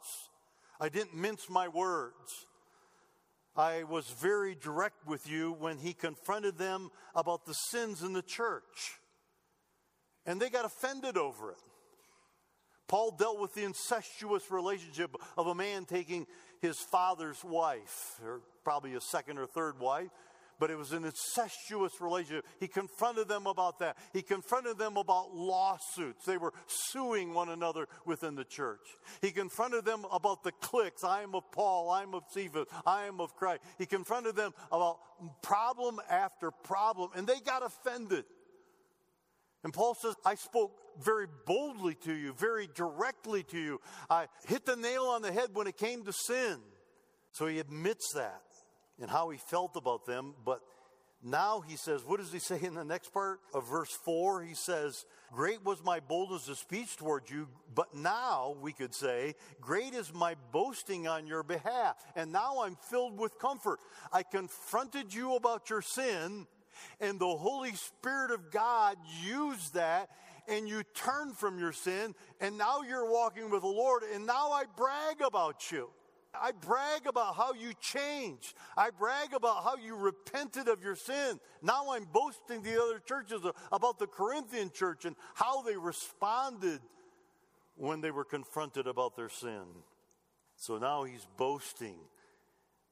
I 0.80 0.90
didn't 0.90 1.16
mince 1.16 1.50
my 1.50 1.68
words. 1.68 2.48
I 3.56 3.84
was 3.84 4.10
very 4.10 4.56
direct 4.56 5.06
with 5.08 5.30
you 5.30 5.52
when 5.60 5.80
he 5.80 5.94
confronted 5.94 6.58
them 6.58 6.90
about 7.16 7.46
the 7.46 7.54
sins 7.54 8.04
in 8.04 8.14
the 8.14 8.22
church. 8.22 9.00
And 10.28 10.40
they 10.40 10.50
got 10.50 10.66
offended 10.66 11.18
over 11.18 11.52
it. 11.52 11.58
Paul 12.88 13.16
dealt 13.18 13.40
with 13.40 13.54
the 13.54 13.64
incestuous 13.64 14.52
relationship 14.52 15.16
of 15.38 15.48
a 15.48 15.56
man 15.56 15.86
taking 15.86 16.28
his 16.62 16.78
father's 16.80 17.44
wife, 17.44 18.20
or 18.24 18.42
probably 18.64 18.94
a 18.94 19.02
second 19.02 19.40
or 19.40 19.46
third 19.46 19.80
wife, 19.80 20.10
but 20.60 20.72
it 20.72 20.78
was 20.78 20.92
an 20.92 21.06
incestuous 21.06 22.02
relationship. 22.02 22.46
He 22.60 22.68
confronted 22.68 23.28
them 23.28 23.46
about 23.46 23.80
that. 23.80 23.98
He 24.12 24.22
confronted 24.22 24.78
them 24.78 24.98
about 24.98 25.36
lawsuits. 25.36 26.26
They 26.26 26.38
were 26.38 26.54
suing 26.68 27.34
one 27.34 27.50
another 27.50 27.88
within 28.06 28.36
the 28.36 28.44
church. 28.44 28.82
He 29.22 29.32
confronted 29.32 29.86
them 29.86 30.06
about 30.12 30.44
the 30.44 30.52
cliques. 30.54 31.04
I 31.04 31.22
am 31.22 31.36
of 31.36 31.52
Paul. 31.52 31.90
I 31.92 32.04
am 32.04 32.14
of 32.14 32.24
Cephas. 32.32 32.68
I 32.86 33.06
am 33.06 33.20
of 33.20 33.36
Christ. 33.36 33.62
He 33.78 33.86
confronted 33.86 34.36
them 34.36 34.54
about 34.72 34.98
problem 35.44 36.00
after 36.10 36.52
problem, 36.52 37.12
and 37.16 37.28
they 37.28 37.40
got 37.40 37.64
offended. 37.64 38.26
And 39.68 39.74
Paul 39.74 39.96
says, 39.96 40.16
I 40.24 40.36
spoke 40.36 40.80
very 41.04 41.28
boldly 41.46 41.96
to 42.06 42.14
you, 42.14 42.32
very 42.32 42.70
directly 42.74 43.44
to 43.44 43.60
you. 43.60 43.82
I 44.10 44.28
hit 44.48 44.66
the 44.66 44.78
nail 44.78 45.04
on 45.08 45.22
the 45.22 45.30
head 45.30 45.50
when 45.52 45.68
it 45.68 45.76
came 45.76 46.06
to 46.06 46.14
sin. 46.14 46.60
So 47.34 47.48
he 47.48 47.60
admits 47.60 48.14
that 48.14 48.44
and 48.98 49.10
how 49.10 49.30
he 49.30 49.38
felt 49.38 49.76
about 49.76 50.06
them. 50.06 50.36
But 50.46 50.62
now 51.22 51.60
he 51.68 51.76
says, 51.76 52.02
what 52.06 52.22
does 52.22 52.32
he 52.32 52.40
say 52.40 52.62
in 52.64 52.76
the 52.76 52.86
next 52.86 53.12
part 53.12 53.42
of 53.54 53.70
verse 53.70 53.92
4? 54.06 54.44
He 54.44 54.54
says, 54.54 55.06
Great 55.34 55.66
was 55.66 55.84
my 55.84 56.00
boldness 56.00 56.48
of 56.48 56.58
speech 56.58 56.96
towards 56.96 57.30
you, 57.30 57.50
but 57.76 57.94
now 57.94 58.56
we 58.62 58.72
could 58.72 58.96
say, 58.96 59.36
Great 59.60 59.94
is 59.94 60.14
my 60.14 60.36
boasting 60.54 61.10
on 61.10 61.28
your 61.28 61.44
behalf. 61.44 61.98
And 62.16 62.32
now 62.32 62.62
I'm 62.62 62.78
filled 62.90 63.20
with 63.20 63.38
comfort. 63.38 63.82
I 64.14 64.24
confronted 64.24 65.14
you 65.14 65.36
about 65.36 65.70
your 65.70 65.82
sin, 65.82 66.48
and 67.00 67.20
the 67.20 67.36
Holy 67.36 67.74
Spirit 67.74 68.32
of 68.32 68.52
God 68.52 68.98
used 69.24 69.74
that 69.74 70.10
and 70.48 70.68
you 70.68 70.82
turned 70.94 71.36
from 71.36 71.60
your 71.60 71.74
sin, 71.74 72.16
and 72.40 72.58
now 72.58 72.82
you're 72.82 73.12
walking 73.12 73.50
with 73.50 73.62
the 73.62 73.68
Lord, 73.68 74.04
and 74.14 74.26
now 74.26 74.52
I 74.52 74.64
brag 74.78 75.22
about 75.22 75.72
you. 75.72 75.90
I 76.34 76.52
brag 76.52 77.08
about 77.08 77.36
how 77.36 77.54
you 77.54 77.74
changed. 77.82 78.54
I 78.78 78.92
brag 78.92 79.34
about 79.34 79.64
how 79.64 79.76
you 79.76 79.96
repented 79.96 80.68
of 80.68 80.84
your 80.84 80.96
sin. 80.96 81.40
Now 81.62 81.92
I'm 81.92 82.06
boasting 82.06 82.64
to 82.64 82.70
the 82.70 82.82
other 82.82 83.00
churches 83.00 83.42
about 83.72 84.00
the 84.00 84.08
Corinthian 84.08 84.72
church 84.72 85.06
and 85.06 85.16
how 85.34 85.64
they 85.64 85.76
responded 85.76 86.80
when 87.76 88.02
they 88.02 88.12
were 88.12 88.26
confronted 88.26 88.88
about 88.88 89.16
their 89.16 89.30
sin. 89.30 89.64
So 90.56 90.78
now 90.78 91.04
he's 91.04 91.28
boasting 91.38 91.98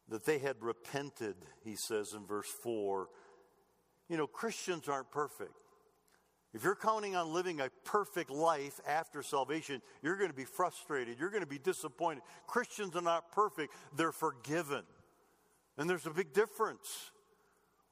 that 0.10 0.26
they 0.26 0.38
had 0.38 0.58
repented, 0.62 1.36
he 1.64 1.76
says 1.76 2.14
in 2.14 2.26
verse 2.26 2.50
4. 2.50 3.08
You 4.10 4.18
know, 4.18 4.28
Christians 4.28 4.88
aren't 4.88 5.12
perfect. 5.12 5.54
If 6.54 6.64
you're 6.64 6.76
counting 6.76 7.18
on 7.18 7.34
living 7.34 7.60
a 7.60 7.70
perfect 7.84 8.30
life 8.30 8.80
after 8.88 9.22
salvation, 9.22 9.82
you're 10.02 10.16
going 10.16 10.30
to 10.30 10.36
be 10.36 10.46
frustrated. 10.46 11.20
You're 11.20 11.30
going 11.30 11.44
to 11.44 11.50
be 11.50 11.60
disappointed. 11.60 12.24
Christians 12.48 12.96
are 12.96 13.02
not 13.02 13.32
perfect, 13.32 13.74
they're 13.96 14.14
forgiven. 14.14 14.84
And 15.78 15.90
there's 15.90 16.06
a 16.06 16.12
big 16.12 16.32
difference. 16.34 17.12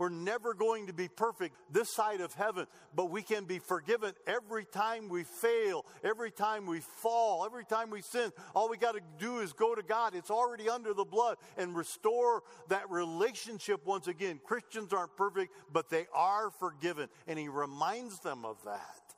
We're 0.03 0.09
never 0.09 0.53
going 0.53 0.87
to 0.87 0.93
be 0.93 1.07
perfect 1.07 1.55
this 1.71 1.89
side 1.89 2.19
of 2.19 2.33
heaven, 2.33 2.67
but 2.93 3.09
we 3.09 3.21
can 3.21 3.45
be 3.45 3.59
forgiven 3.59 4.11
every 4.27 4.65
time 4.65 5.07
we 5.07 5.23
fail, 5.23 5.85
every 6.03 6.29
time 6.29 6.65
we 6.65 6.81
fall, 6.81 7.45
every 7.45 7.63
time 7.63 7.89
we 7.89 8.01
sin. 8.01 8.33
All 8.53 8.67
we 8.69 8.75
got 8.75 8.95
to 8.95 9.01
do 9.17 9.39
is 9.39 9.53
go 9.53 9.73
to 9.73 9.81
God. 9.81 10.13
It's 10.13 10.29
already 10.29 10.67
under 10.67 10.93
the 10.93 11.05
blood 11.05 11.37
and 11.55 11.73
restore 11.73 12.43
that 12.67 12.91
relationship 12.91 13.85
once 13.85 14.09
again. 14.09 14.41
Christians 14.43 14.91
aren't 14.91 15.15
perfect, 15.15 15.53
but 15.71 15.89
they 15.89 16.07
are 16.13 16.51
forgiven, 16.51 17.07
and 17.25 17.39
He 17.39 17.47
reminds 17.47 18.19
them 18.19 18.43
of 18.43 18.57
that. 18.65 19.15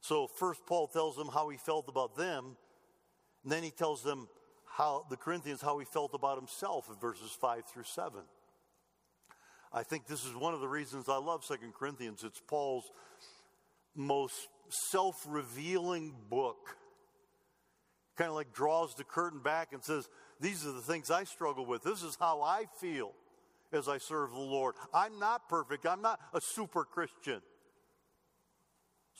So, 0.00 0.26
first, 0.26 0.64
Paul 0.64 0.86
tells 0.86 1.16
them 1.16 1.28
how 1.28 1.50
he 1.50 1.58
felt 1.58 1.86
about 1.90 2.16
them, 2.16 2.56
and 3.42 3.52
then 3.52 3.62
he 3.62 3.70
tells 3.70 4.02
them 4.02 4.26
how 4.64 5.04
the 5.10 5.18
Corinthians 5.18 5.60
how 5.60 5.78
he 5.78 5.84
felt 5.84 6.14
about 6.14 6.38
himself 6.38 6.88
in 6.88 6.96
verses 6.98 7.36
5 7.38 7.66
through 7.66 7.84
7. 7.84 8.22
I 9.72 9.82
think 9.82 10.06
this 10.06 10.24
is 10.24 10.34
one 10.34 10.54
of 10.54 10.60
the 10.60 10.68
reasons 10.68 11.08
I 11.08 11.18
love 11.18 11.44
Second 11.44 11.74
Corinthians. 11.74 12.24
It's 12.24 12.40
Paul's 12.46 12.90
most 13.94 14.48
self 14.68 15.24
revealing 15.28 16.14
book. 16.30 16.76
Kind 18.16 18.28
of 18.28 18.34
like 18.34 18.52
draws 18.52 18.94
the 18.94 19.04
curtain 19.04 19.40
back 19.40 19.72
and 19.72 19.84
says, 19.84 20.08
These 20.40 20.66
are 20.66 20.72
the 20.72 20.80
things 20.80 21.10
I 21.10 21.24
struggle 21.24 21.66
with. 21.66 21.82
This 21.82 22.02
is 22.02 22.16
how 22.18 22.42
I 22.42 22.64
feel 22.80 23.12
as 23.72 23.88
I 23.88 23.98
serve 23.98 24.30
the 24.30 24.38
Lord. 24.38 24.74
I'm 24.94 25.18
not 25.18 25.48
perfect, 25.48 25.86
I'm 25.86 26.02
not 26.02 26.18
a 26.32 26.40
super 26.40 26.84
Christian. 26.84 27.42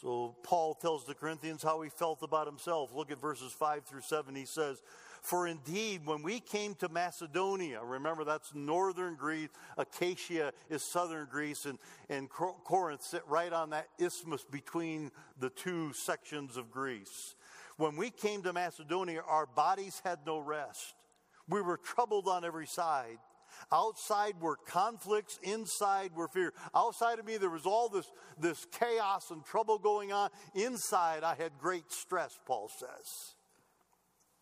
So 0.00 0.36
Paul 0.44 0.74
tells 0.74 1.04
the 1.06 1.14
Corinthians 1.14 1.62
how 1.62 1.82
he 1.82 1.90
felt 1.90 2.22
about 2.22 2.46
himself. 2.46 2.90
Look 2.94 3.10
at 3.10 3.20
verses 3.20 3.52
5 3.52 3.84
through 3.84 4.02
7. 4.02 4.34
He 4.36 4.44
says, 4.46 4.80
for 5.22 5.46
indeed, 5.46 6.02
when 6.04 6.22
we 6.22 6.40
came 6.40 6.74
to 6.76 6.88
Macedonia, 6.88 7.80
remember 7.82 8.24
that's 8.24 8.54
northern 8.54 9.14
Greece, 9.14 9.48
Achaia 9.76 10.52
is 10.70 10.82
southern 10.82 11.26
Greece, 11.30 11.66
and, 11.66 11.78
and 12.08 12.28
Corinth 12.28 13.02
sit 13.02 13.22
right 13.26 13.52
on 13.52 13.70
that 13.70 13.88
isthmus 13.98 14.44
between 14.44 15.10
the 15.38 15.50
two 15.50 15.92
sections 15.92 16.56
of 16.56 16.70
Greece. 16.70 17.34
When 17.76 17.96
we 17.96 18.10
came 18.10 18.42
to 18.42 18.52
Macedonia, 18.52 19.22
our 19.26 19.46
bodies 19.46 20.00
had 20.04 20.18
no 20.26 20.38
rest. 20.38 20.94
We 21.48 21.62
were 21.62 21.76
troubled 21.76 22.28
on 22.28 22.44
every 22.44 22.66
side. 22.66 23.18
Outside 23.72 24.34
were 24.40 24.56
conflicts, 24.56 25.38
inside 25.42 26.10
were 26.14 26.28
fear. 26.28 26.52
Outside 26.74 27.18
of 27.18 27.24
me, 27.24 27.36
there 27.38 27.50
was 27.50 27.66
all 27.66 27.88
this, 27.88 28.10
this 28.38 28.66
chaos 28.78 29.30
and 29.30 29.44
trouble 29.44 29.78
going 29.78 30.12
on. 30.12 30.30
Inside, 30.54 31.24
I 31.24 31.34
had 31.34 31.52
great 31.58 31.90
stress, 31.90 32.38
Paul 32.46 32.68
says. 32.68 33.34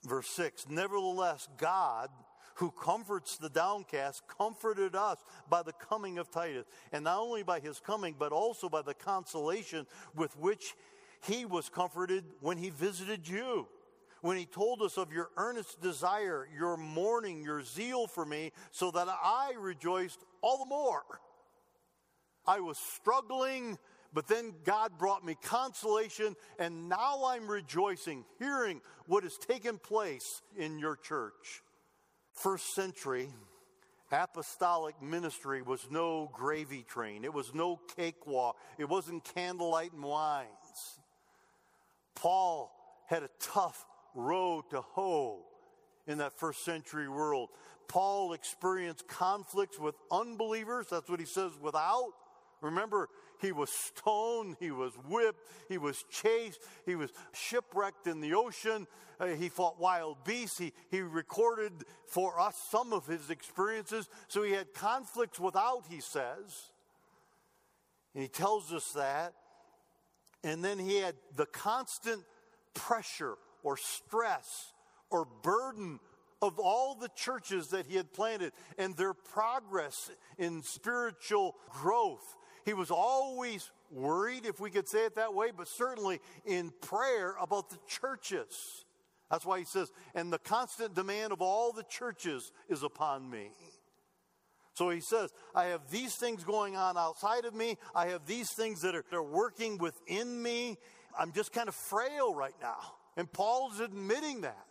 Verse 0.04 0.28
6 0.28 0.66
Nevertheless, 0.68 1.48
God, 1.56 2.10
who 2.56 2.70
comforts 2.70 3.36
the 3.36 3.50
downcast, 3.50 4.22
comforted 4.26 4.94
us 4.94 5.18
by 5.48 5.62
the 5.62 5.72
coming 5.72 6.18
of 6.18 6.30
Titus. 6.30 6.66
And 6.92 7.04
not 7.04 7.20
only 7.20 7.42
by 7.42 7.60
his 7.60 7.80
coming, 7.80 8.14
but 8.18 8.32
also 8.32 8.68
by 8.68 8.82
the 8.82 8.94
consolation 8.94 9.86
with 10.14 10.36
which 10.38 10.74
He 11.26 11.44
was 11.44 11.68
comforted 11.68 12.24
when 12.40 12.58
he 12.58 12.70
visited 12.70 13.26
you, 13.28 13.66
when 14.20 14.36
he 14.36 14.46
told 14.46 14.82
us 14.82 14.96
of 14.96 15.12
your 15.12 15.30
earnest 15.36 15.80
desire, 15.80 16.48
your 16.56 16.76
mourning, 16.76 17.42
your 17.42 17.62
zeal 17.62 18.06
for 18.06 18.24
me, 18.24 18.52
so 18.70 18.90
that 18.90 19.08
I 19.08 19.54
rejoiced 19.58 20.24
all 20.42 20.58
the 20.58 20.66
more. 20.66 21.04
I 22.46 22.60
was 22.60 22.78
struggling, 22.78 23.78
but 24.12 24.26
then 24.26 24.54
God 24.64 24.98
brought 24.98 25.24
me 25.24 25.36
consolation, 25.42 26.36
and 26.58 26.88
now 26.88 27.24
I'm 27.26 27.48
rejoicing, 27.48 28.24
hearing 28.38 28.80
what 29.06 29.24
has 29.24 29.36
taken 29.36 29.78
place 29.78 30.42
in 30.56 30.78
your 30.78 30.96
church. 30.96 31.62
First 32.32 32.74
century, 32.74 33.28
apostolic 34.10 35.00
ministry 35.02 35.62
was 35.62 35.86
no 35.90 36.30
gravy 36.32 36.82
train, 36.82 37.24
it 37.24 37.32
was 37.32 37.54
no 37.54 37.80
cakewalk, 37.96 38.56
it 38.78 38.88
wasn't 38.88 39.24
candlelight 39.34 39.92
and 39.92 40.02
wines. 40.02 41.00
Paul 42.14 42.72
had 43.06 43.22
a 43.22 43.30
tough 43.40 43.86
road 44.14 44.64
to 44.70 44.80
hoe 44.80 45.44
in 46.06 46.18
that 46.18 46.32
first 46.32 46.64
century 46.64 47.08
world. 47.08 47.50
Paul 47.88 48.32
experienced 48.32 49.06
conflicts 49.06 49.78
with 49.78 49.94
unbelievers. 50.10 50.86
That's 50.90 51.08
what 51.08 51.20
he 51.20 51.26
says 51.26 51.52
without. 51.60 52.12
Remember, 52.66 53.08
he 53.40 53.52
was 53.52 53.70
stoned, 53.70 54.56
he 54.60 54.70
was 54.70 54.92
whipped, 55.08 55.48
he 55.68 55.78
was 55.78 56.04
chased, 56.10 56.60
he 56.84 56.96
was 56.96 57.10
shipwrecked 57.32 58.06
in 58.06 58.20
the 58.20 58.34
ocean, 58.34 58.86
uh, 59.18 59.26
he 59.28 59.48
fought 59.48 59.80
wild 59.80 60.24
beasts. 60.24 60.58
He, 60.58 60.72
he 60.90 61.00
recorded 61.00 61.72
for 62.06 62.38
us 62.38 62.56
some 62.70 62.92
of 62.92 63.06
his 63.06 63.30
experiences. 63.30 64.08
So 64.28 64.42
he 64.42 64.52
had 64.52 64.74
conflicts 64.74 65.40
without, 65.40 65.84
he 65.88 66.00
says. 66.00 66.72
And 68.14 68.22
he 68.22 68.28
tells 68.28 68.72
us 68.72 68.92
that. 68.92 69.32
And 70.44 70.64
then 70.64 70.78
he 70.78 70.96
had 70.96 71.14
the 71.34 71.46
constant 71.46 72.22
pressure 72.74 73.36
or 73.62 73.76
stress 73.76 74.72
or 75.10 75.26
burden 75.42 75.98
of 76.42 76.58
all 76.58 76.94
the 76.94 77.08
churches 77.16 77.68
that 77.68 77.86
he 77.86 77.96
had 77.96 78.12
planted 78.12 78.52
and 78.78 78.94
their 78.96 79.14
progress 79.14 80.10
in 80.38 80.62
spiritual 80.62 81.54
growth. 81.70 82.36
He 82.66 82.74
was 82.74 82.90
always 82.90 83.70
worried, 83.92 84.44
if 84.44 84.58
we 84.58 84.70
could 84.70 84.88
say 84.88 85.06
it 85.06 85.14
that 85.14 85.32
way, 85.32 85.52
but 85.56 85.68
certainly 85.68 86.20
in 86.44 86.72
prayer 86.82 87.36
about 87.40 87.70
the 87.70 87.78
churches. 87.86 88.84
That's 89.30 89.46
why 89.46 89.60
he 89.60 89.64
says, 89.64 89.92
and 90.16 90.32
the 90.32 90.40
constant 90.40 90.94
demand 90.94 91.32
of 91.32 91.40
all 91.40 91.72
the 91.72 91.84
churches 91.84 92.50
is 92.68 92.82
upon 92.82 93.30
me. 93.30 93.50
So 94.74 94.90
he 94.90 95.00
says, 95.00 95.30
I 95.54 95.66
have 95.66 95.88
these 95.92 96.16
things 96.16 96.42
going 96.42 96.76
on 96.76 96.98
outside 96.98 97.44
of 97.44 97.54
me. 97.54 97.78
I 97.94 98.08
have 98.08 98.26
these 98.26 98.52
things 98.56 98.82
that 98.82 98.96
are, 98.96 99.04
that 99.10 99.16
are 99.16 99.22
working 99.22 99.78
within 99.78 100.42
me. 100.42 100.76
I'm 101.16 101.30
just 101.32 101.52
kind 101.52 101.68
of 101.68 101.74
frail 101.74 102.34
right 102.34 102.54
now. 102.60 102.78
And 103.16 103.32
Paul's 103.32 103.78
admitting 103.78 104.40
that. 104.40 104.66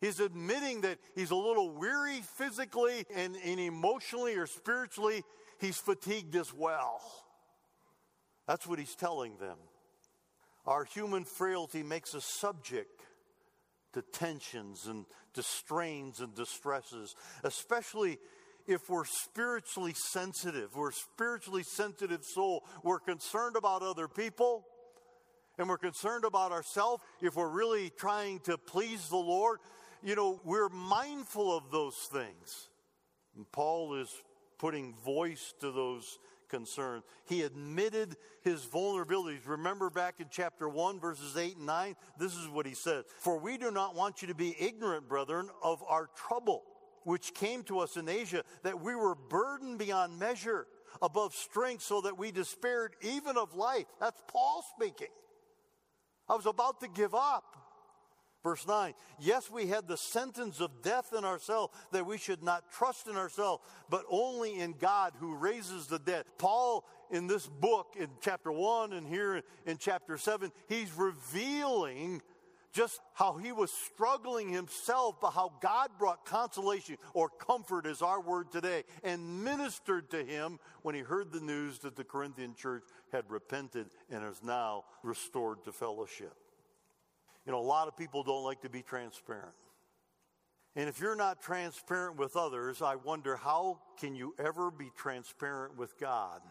He's 0.00 0.20
admitting 0.20 0.80
that 0.80 0.98
he's 1.14 1.30
a 1.30 1.36
little 1.36 1.70
weary 1.70 2.22
physically 2.38 3.04
and, 3.14 3.36
and 3.44 3.60
emotionally 3.60 4.36
or 4.36 4.46
spiritually. 4.46 5.22
He's 5.60 5.76
fatigued 5.76 6.34
as 6.34 6.52
well. 6.52 7.00
That's 8.46 8.66
what 8.66 8.78
he's 8.78 8.94
telling 8.94 9.36
them. 9.38 9.56
Our 10.66 10.84
human 10.84 11.24
frailty 11.24 11.82
makes 11.82 12.14
us 12.14 12.24
subject 12.38 13.02
to 13.92 14.02
tensions 14.02 14.86
and 14.86 15.06
to 15.34 15.42
strains 15.42 16.20
and 16.20 16.34
distresses, 16.34 17.14
especially 17.44 18.18
if 18.66 18.88
we're 18.90 19.04
spiritually 19.04 19.94
sensitive. 20.12 20.74
We're 20.74 20.92
spiritually 20.92 21.62
sensitive 21.62 22.24
soul. 22.24 22.64
We're 22.82 22.98
concerned 22.98 23.56
about 23.56 23.82
other 23.82 24.08
people 24.08 24.66
and 25.58 25.68
we're 25.68 25.78
concerned 25.78 26.24
about 26.24 26.52
ourselves. 26.52 27.02
If 27.20 27.36
we're 27.36 27.48
really 27.48 27.90
trying 27.90 28.40
to 28.40 28.58
please 28.58 29.08
the 29.08 29.16
Lord, 29.16 29.60
you 30.02 30.14
know, 30.14 30.40
we're 30.44 30.68
mindful 30.68 31.56
of 31.56 31.70
those 31.70 31.96
things. 32.12 32.68
And 33.36 33.50
Paul 33.52 33.94
is 33.94 34.10
putting 34.58 34.94
voice 35.04 35.54
to 35.60 35.70
those 35.70 36.18
concerns. 36.48 37.04
He 37.24 37.42
admitted 37.42 38.16
his 38.42 38.64
vulnerabilities. 38.64 39.46
Remember 39.46 39.90
back 39.90 40.20
in 40.20 40.26
chapter 40.30 40.68
1, 40.68 41.00
verses 41.00 41.36
8 41.36 41.56
and 41.56 41.66
9? 41.66 41.94
This 42.18 42.34
is 42.34 42.48
what 42.48 42.66
he 42.66 42.74
said 42.74 43.04
For 43.20 43.38
we 43.38 43.58
do 43.58 43.70
not 43.70 43.94
want 43.94 44.22
you 44.22 44.28
to 44.28 44.34
be 44.34 44.56
ignorant, 44.58 45.08
brethren, 45.08 45.48
of 45.62 45.82
our 45.88 46.08
trouble, 46.14 46.62
which 47.04 47.34
came 47.34 47.62
to 47.64 47.80
us 47.80 47.96
in 47.96 48.08
Asia, 48.08 48.42
that 48.62 48.80
we 48.80 48.94
were 48.94 49.14
burdened 49.14 49.78
beyond 49.78 50.18
measure, 50.18 50.66
above 51.02 51.34
strength, 51.34 51.82
so 51.82 52.00
that 52.00 52.18
we 52.18 52.30
despaired 52.30 52.94
even 53.02 53.36
of 53.36 53.54
life. 53.54 53.86
That's 54.00 54.20
Paul 54.28 54.64
speaking. 54.76 55.08
I 56.28 56.34
was 56.34 56.46
about 56.46 56.80
to 56.80 56.88
give 56.88 57.14
up. 57.14 57.65
Verse 58.46 58.64
9, 58.64 58.94
yes, 59.18 59.50
we 59.50 59.66
had 59.66 59.88
the 59.88 59.96
sentence 59.96 60.60
of 60.60 60.80
death 60.80 61.12
in 61.12 61.24
ourselves 61.24 61.74
that 61.90 62.06
we 62.06 62.16
should 62.16 62.44
not 62.44 62.70
trust 62.70 63.08
in 63.08 63.16
ourselves, 63.16 63.60
but 63.90 64.04
only 64.08 64.60
in 64.60 64.70
God 64.78 65.14
who 65.18 65.34
raises 65.34 65.88
the 65.88 65.98
dead. 65.98 66.26
Paul, 66.38 66.86
in 67.10 67.26
this 67.26 67.48
book, 67.48 67.96
in 67.98 68.06
chapter 68.20 68.52
1 68.52 68.92
and 68.92 69.04
here 69.04 69.42
in 69.66 69.78
chapter 69.78 70.16
7, 70.16 70.52
he's 70.68 70.92
revealing 70.96 72.22
just 72.72 73.00
how 73.14 73.32
he 73.32 73.50
was 73.50 73.72
struggling 73.72 74.48
himself, 74.48 75.16
but 75.20 75.30
how 75.30 75.52
God 75.60 75.90
brought 75.98 76.24
consolation 76.24 76.98
or 77.14 77.28
comfort, 77.28 77.84
is 77.84 78.00
our 78.00 78.20
word 78.20 78.52
today, 78.52 78.84
and 79.02 79.42
ministered 79.42 80.08
to 80.10 80.22
him 80.22 80.60
when 80.82 80.94
he 80.94 81.00
heard 81.00 81.32
the 81.32 81.40
news 81.40 81.80
that 81.80 81.96
the 81.96 82.04
Corinthian 82.04 82.54
church 82.54 82.84
had 83.10 83.24
repented 83.28 83.88
and 84.08 84.24
is 84.24 84.40
now 84.44 84.84
restored 85.02 85.64
to 85.64 85.72
fellowship. 85.72 86.36
You 87.46 87.52
know, 87.52 87.60
a 87.60 87.62
lot 87.62 87.86
of 87.86 87.96
people 87.96 88.24
don't 88.24 88.44
like 88.44 88.62
to 88.62 88.68
be 88.68 88.82
transparent. 88.82 89.54
And 90.74 90.88
if 90.88 91.00
you're 91.00 91.16
not 91.16 91.40
transparent 91.40 92.18
with 92.18 92.36
others, 92.36 92.82
I 92.82 92.96
wonder 92.96 93.36
how 93.36 93.78
can 93.98 94.14
you 94.14 94.34
ever 94.38 94.70
be 94.70 94.90
transparent 94.96 95.76
with 95.78 95.98
God? 95.98 96.42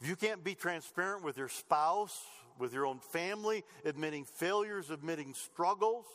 If 0.00 0.08
you 0.08 0.16
can't 0.16 0.42
be 0.42 0.54
transparent 0.54 1.22
with 1.22 1.36
your 1.36 1.48
spouse, 1.48 2.18
with 2.58 2.72
your 2.72 2.86
own 2.86 2.98
family, 2.98 3.62
admitting 3.84 4.24
failures, 4.24 4.90
admitting 4.90 5.34
struggles, 5.34 6.06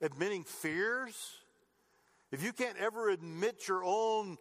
admitting 0.00 0.44
fears, 0.44 1.14
if 2.30 2.42
you 2.42 2.52
can't 2.52 2.78
ever 2.78 3.10
admit 3.10 3.66
your 3.68 3.84
own 3.84 4.38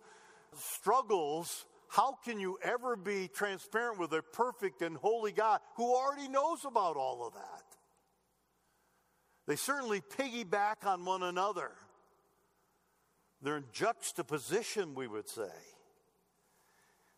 struggles, 0.55 1.65
how 1.89 2.17
can 2.23 2.39
you 2.39 2.57
ever 2.63 2.95
be 2.95 3.27
transparent 3.27 3.99
with 3.99 4.13
a 4.13 4.21
perfect 4.21 4.81
and 4.81 4.95
holy 4.95 5.31
God 5.31 5.59
who 5.75 5.93
already 5.93 6.27
knows 6.27 6.63
about 6.63 6.95
all 6.95 7.27
of 7.27 7.33
that? 7.33 7.72
They 9.47 9.55
certainly 9.55 10.01
piggyback 10.01 10.85
on 10.85 11.05
one 11.05 11.23
another. 11.23 11.71
They're 13.41 13.57
in 13.57 13.65
juxtaposition, 13.73 14.95
we 14.95 15.07
would 15.07 15.27
say. 15.27 15.51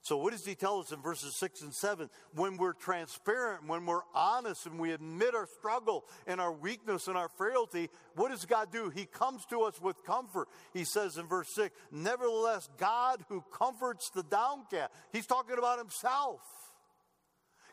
So, 0.05 0.17
what 0.17 0.33
does 0.33 0.45
he 0.45 0.53
tell 0.53 0.79
us 0.79 0.91
in 0.91 1.01
verses 1.01 1.35
6 1.35 1.63
and 1.63 1.73
7? 1.73 2.11
When 2.35 2.57
we're 2.57 2.73
transparent, 2.73 3.67
when 3.67 3.88
we're 3.88 4.03
honest, 4.13 4.67
and 4.67 4.79
we 4.79 4.91
admit 4.91 5.33
our 5.33 5.47
struggle 5.57 6.05
and 6.27 6.39
our 6.39 6.51
weakness 6.51 7.07
and 7.07 7.17
our 7.17 7.27
frailty, 7.27 7.89
what 8.13 8.29
does 8.29 8.45
God 8.45 8.71
do? 8.71 8.91
He 8.91 9.05
comes 9.05 9.45
to 9.45 9.61
us 9.61 9.81
with 9.81 10.03
comfort. 10.03 10.47
He 10.73 10.83
says 10.83 11.17
in 11.17 11.25
verse 11.25 11.49
6 11.55 11.75
Nevertheless, 11.91 12.69
God 12.77 13.25
who 13.29 13.43
comforts 13.51 14.11
the 14.11 14.21
downcast, 14.21 14.93
he's 15.11 15.25
talking 15.25 15.57
about 15.57 15.79
himself. 15.79 16.41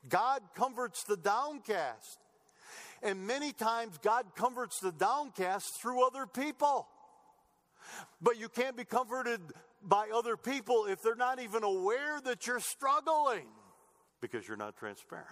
God 0.08 0.40
comforts 0.54 1.04
the 1.04 1.18
downcast. 1.18 2.18
And 3.02 3.26
many 3.26 3.52
times 3.52 3.98
God 3.98 4.26
comforts 4.36 4.78
the 4.78 4.92
downcast 4.92 5.80
through 5.80 6.06
other 6.06 6.26
people. 6.26 6.86
But 8.20 8.38
you 8.38 8.48
can't 8.48 8.76
be 8.76 8.84
comforted 8.84 9.40
by 9.82 10.08
other 10.14 10.36
people 10.36 10.86
if 10.86 11.02
they're 11.02 11.16
not 11.16 11.40
even 11.40 11.64
aware 11.64 12.20
that 12.24 12.46
you're 12.46 12.60
struggling 12.60 13.46
because 14.20 14.46
you're 14.46 14.56
not 14.56 14.76
transparent. 14.76 15.28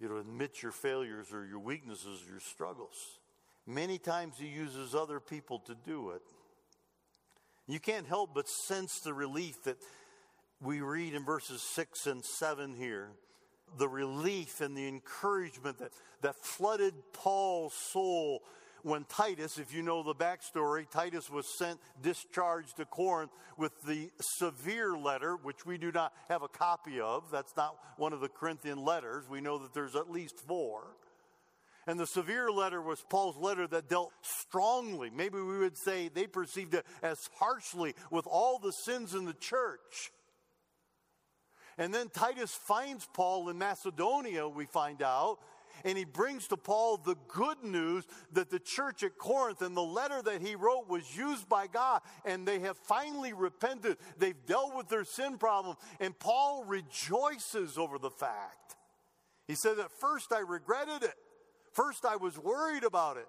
You 0.00 0.08
don't 0.08 0.20
admit 0.20 0.62
your 0.62 0.72
failures 0.72 1.28
or 1.32 1.46
your 1.46 1.58
weaknesses, 1.58 2.22
your 2.28 2.40
struggles. 2.40 3.20
Many 3.66 3.98
times 3.98 4.34
he 4.38 4.48
uses 4.48 4.94
other 4.94 5.20
people 5.20 5.60
to 5.60 5.76
do 5.86 6.10
it. 6.10 6.22
You 7.68 7.78
can't 7.78 8.06
help 8.06 8.34
but 8.34 8.48
sense 8.48 9.00
the 9.00 9.14
relief 9.14 9.62
that 9.64 9.76
we 10.60 10.80
read 10.80 11.14
in 11.14 11.24
verses 11.24 11.62
6 11.62 12.06
and 12.06 12.24
7 12.24 12.74
here 12.74 13.10
the 13.78 13.88
relief 13.88 14.60
and 14.60 14.76
the 14.76 14.86
encouragement 14.86 15.78
that, 15.78 15.92
that 16.22 16.36
flooded 16.36 16.94
Paul's 17.12 17.74
soul 17.74 18.42
when 18.82 19.04
Titus, 19.04 19.58
if 19.58 19.72
you 19.72 19.82
know 19.82 20.02
the 20.02 20.14
backstory, 20.14 20.90
Titus 20.90 21.30
was 21.30 21.46
sent 21.46 21.80
discharged 22.02 22.76
to 22.76 22.84
Corinth 22.84 23.30
with 23.56 23.72
the 23.82 24.10
severe 24.20 24.96
letter, 24.96 25.36
which 25.36 25.64
we 25.64 25.78
do 25.78 25.92
not 25.92 26.12
have 26.28 26.42
a 26.42 26.48
copy 26.48 27.00
of. 27.00 27.30
That's 27.30 27.56
not 27.56 27.76
one 27.96 28.12
of 28.12 28.20
the 28.20 28.28
Corinthian 28.28 28.84
letters. 28.84 29.28
We 29.28 29.40
know 29.40 29.58
that 29.58 29.72
there's 29.72 29.94
at 29.94 30.10
least 30.10 30.38
four. 30.40 30.96
And 31.86 31.98
the 31.98 32.06
severe 32.06 32.50
letter 32.50 32.80
was 32.80 33.04
Paul's 33.08 33.36
letter 33.36 33.66
that 33.68 33.88
dealt 33.88 34.12
strongly, 34.22 35.10
maybe 35.10 35.38
we 35.38 35.58
would 35.58 35.76
say 35.76 36.08
they 36.08 36.26
perceived 36.26 36.74
it 36.74 36.86
as 37.02 37.18
harshly, 37.38 37.94
with 38.10 38.26
all 38.26 38.58
the 38.58 38.72
sins 38.72 39.14
in 39.14 39.24
the 39.24 39.34
church. 39.34 40.12
And 41.78 41.92
then 41.92 42.08
Titus 42.08 42.54
finds 42.54 43.08
Paul 43.12 43.48
in 43.48 43.58
Macedonia, 43.58 44.48
we 44.48 44.66
find 44.66 45.02
out, 45.02 45.38
and 45.84 45.98
he 45.98 46.04
brings 46.04 46.46
to 46.48 46.56
Paul 46.56 46.98
the 46.98 47.16
good 47.28 47.62
news 47.62 48.04
that 48.32 48.50
the 48.50 48.58
church 48.58 49.02
at 49.02 49.18
Corinth 49.18 49.62
and 49.62 49.76
the 49.76 49.82
letter 49.82 50.22
that 50.22 50.40
he 50.40 50.54
wrote 50.54 50.88
was 50.88 51.16
used 51.16 51.48
by 51.48 51.66
God 51.66 52.02
and 52.24 52.46
they 52.46 52.60
have 52.60 52.76
finally 52.76 53.32
repented. 53.32 53.96
They've 54.18 54.46
dealt 54.46 54.76
with 54.76 54.88
their 54.88 55.04
sin 55.04 55.38
problem, 55.38 55.76
and 56.00 56.18
Paul 56.18 56.64
rejoices 56.64 57.78
over 57.78 57.98
the 57.98 58.10
fact. 58.10 58.76
He 59.48 59.54
said, 59.54 59.78
At 59.78 59.90
first 59.90 60.32
I 60.32 60.40
regretted 60.40 61.02
it, 61.02 61.14
first 61.72 62.04
I 62.04 62.16
was 62.16 62.38
worried 62.38 62.84
about 62.84 63.16
it, 63.16 63.28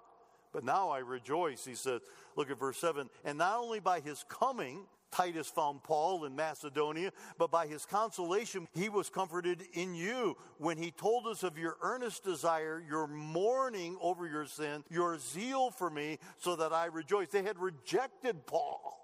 but 0.52 0.64
now 0.64 0.90
I 0.90 0.98
rejoice. 0.98 1.64
He 1.64 1.74
says, 1.74 2.02
Look 2.36 2.50
at 2.50 2.58
verse 2.58 2.78
7 2.78 3.08
and 3.24 3.38
not 3.38 3.58
only 3.58 3.80
by 3.80 4.00
his 4.00 4.24
coming, 4.28 4.86
Titus 5.14 5.48
found 5.48 5.82
Paul 5.84 6.24
in 6.24 6.34
Macedonia, 6.34 7.12
but 7.38 7.50
by 7.50 7.68
his 7.68 7.86
consolation, 7.86 8.66
he 8.74 8.88
was 8.88 9.08
comforted 9.08 9.62
in 9.72 9.94
you 9.94 10.36
when 10.58 10.76
he 10.76 10.90
told 10.90 11.28
us 11.28 11.44
of 11.44 11.56
your 11.56 11.76
earnest 11.82 12.24
desire, 12.24 12.82
your 12.86 13.06
mourning 13.06 13.96
over 14.00 14.26
your 14.26 14.44
sin, 14.44 14.82
your 14.90 15.18
zeal 15.18 15.70
for 15.70 15.88
me, 15.88 16.18
so 16.38 16.56
that 16.56 16.72
I 16.72 16.86
rejoice. 16.86 17.28
They 17.28 17.44
had 17.44 17.60
rejected 17.60 18.44
Paul 18.46 18.98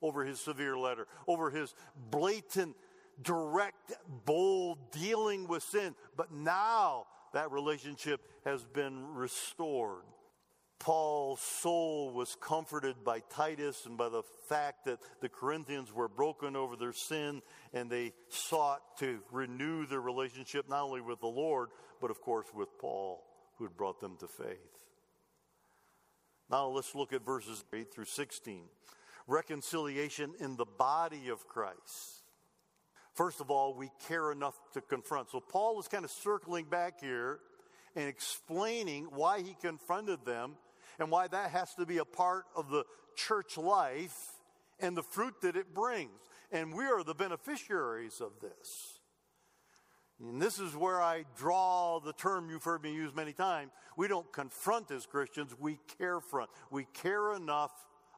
over 0.00 0.24
his 0.24 0.38
severe 0.38 0.78
letter, 0.78 1.08
over 1.26 1.50
his 1.50 1.74
blatant, 2.10 2.76
direct, 3.20 3.92
bold 4.24 4.92
dealing 4.92 5.48
with 5.48 5.64
sin. 5.64 5.96
But 6.16 6.32
now 6.32 7.06
that 7.32 7.50
relationship 7.50 8.20
has 8.44 8.64
been 8.64 9.14
restored. 9.14 10.04
Paul's 10.78 11.40
soul 11.40 12.12
was 12.12 12.36
comforted 12.40 13.02
by 13.04 13.20
Titus 13.30 13.84
and 13.84 13.98
by 13.98 14.08
the 14.08 14.22
fact 14.48 14.84
that 14.84 15.00
the 15.20 15.28
Corinthians 15.28 15.92
were 15.92 16.08
broken 16.08 16.54
over 16.54 16.76
their 16.76 16.92
sin 16.92 17.42
and 17.72 17.90
they 17.90 18.12
sought 18.28 18.80
to 19.00 19.18
renew 19.32 19.86
their 19.86 20.00
relationship 20.00 20.68
not 20.68 20.84
only 20.84 21.00
with 21.00 21.20
the 21.20 21.26
Lord, 21.26 21.70
but 22.00 22.10
of 22.10 22.20
course 22.20 22.46
with 22.54 22.68
Paul, 22.78 23.24
who 23.56 23.64
had 23.64 23.76
brought 23.76 24.00
them 24.00 24.16
to 24.20 24.28
faith. 24.28 24.78
Now 26.50 26.68
let's 26.68 26.94
look 26.94 27.12
at 27.12 27.24
verses 27.24 27.64
8 27.72 27.92
through 27.92 28.06
16. 28.06 28.62
Reconciliation 29.26 30.32
in 30.40 30.56
the 30.56 30.64
body 30.64 31.28
of 31.28 31.46
Christ. 31.46 32.22
First 33.14 33.40
of 33.40 33.50
all, 33.50 33.74
we 33.74 33.90
care 34.06 34.30
enough 34.30 34.54
to 34.74 34.80
confront. 34.80 35.30
So 35.30 35.40
Paul 35.40 35.80
is 35.80 35.88
kind 35.88 36.04
of 36.04 36.10
circling 36.10 36.66
back 36.66 37.00
here 37.00 37.40
and 37.96 38.08
explaining 38.08 39.08
why 39.10 39.42
he 39.42 39.56
confronted 39.60 40.24
them 40.24 40.54
and 40.98 41.10
why 41.10 41.28
that 41.28 41.50
has 41.50 41.74
to 41.74 41.86
be 41.86 41.98
a 41.98 42.04
part 42.04 42.44
of 42.56 42.70
the 42.70 42.84
church 43.16 43.56
life 43.56 44.32
and 44.80 44.96
the 44.96 45.02
fruit 45.02 45.34
that 45.42 45.56
it 45.56 45.74
brings. 45.74 46.10
And 46.50 46.74
we 46.74 46.84
are 46.84 47.02
the 47.02 47.14
beneficiaries 47.14 48.20
of 48.20 48.32
this. 48.40 49.00
And 50.20 50.42
this 50.42 50.58
is 50.58 50.74
where 50.74 51.00
I 51.00 51.24
draw 51.36 52.00
the 52.00 52.12
term 52.12 52.50
you've 52.50 52.64
heard 52.64 52.82
me 52.82 52.92
use 52.92 53.14
many 53.14 53.32
times. 53.32 53.70
We 53.96 54.08
don't 54.08 54.30
confront 54.32 54.90
as 54.90 55.06
Christians, 55.06 55.54
we 55.58 55.78
care 55.98 56.20
front. 56.20 56.50
We 56.70 56.86
care 56.92 57.34
enough 57.34 57.72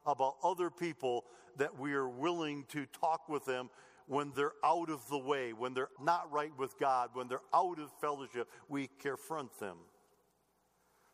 about 0.05 0.35
other 0.43 0.71
people 0.71 1.25
that 1.57 1.77
we 1.77 1.93
are 1.93 2.09
willing 2.09 2.65
to 2.69 2.87
talk 2.87 3.29
with 3.29 3.45
them 3.45 3.69
when 4.07 4.31
they're 4.35 4.53
out 4.63 4.89
of 4.89 5.07
the 5.09 5.17
way, 5.17 5.53
when 5.53 5.73
they're 5.73 5.89
not 6.01 6.31
right 6.31 6.51
with 6.57 6.77
God, 6.79 7.11
when 7.13 7.27
they're 7.27 7.39
out 7.53 7.79
of 7.79 7.91
fellowship. 8.01 8.49
We 8.67 8.89
confront 8.99 9.59
them. 9.59 9.77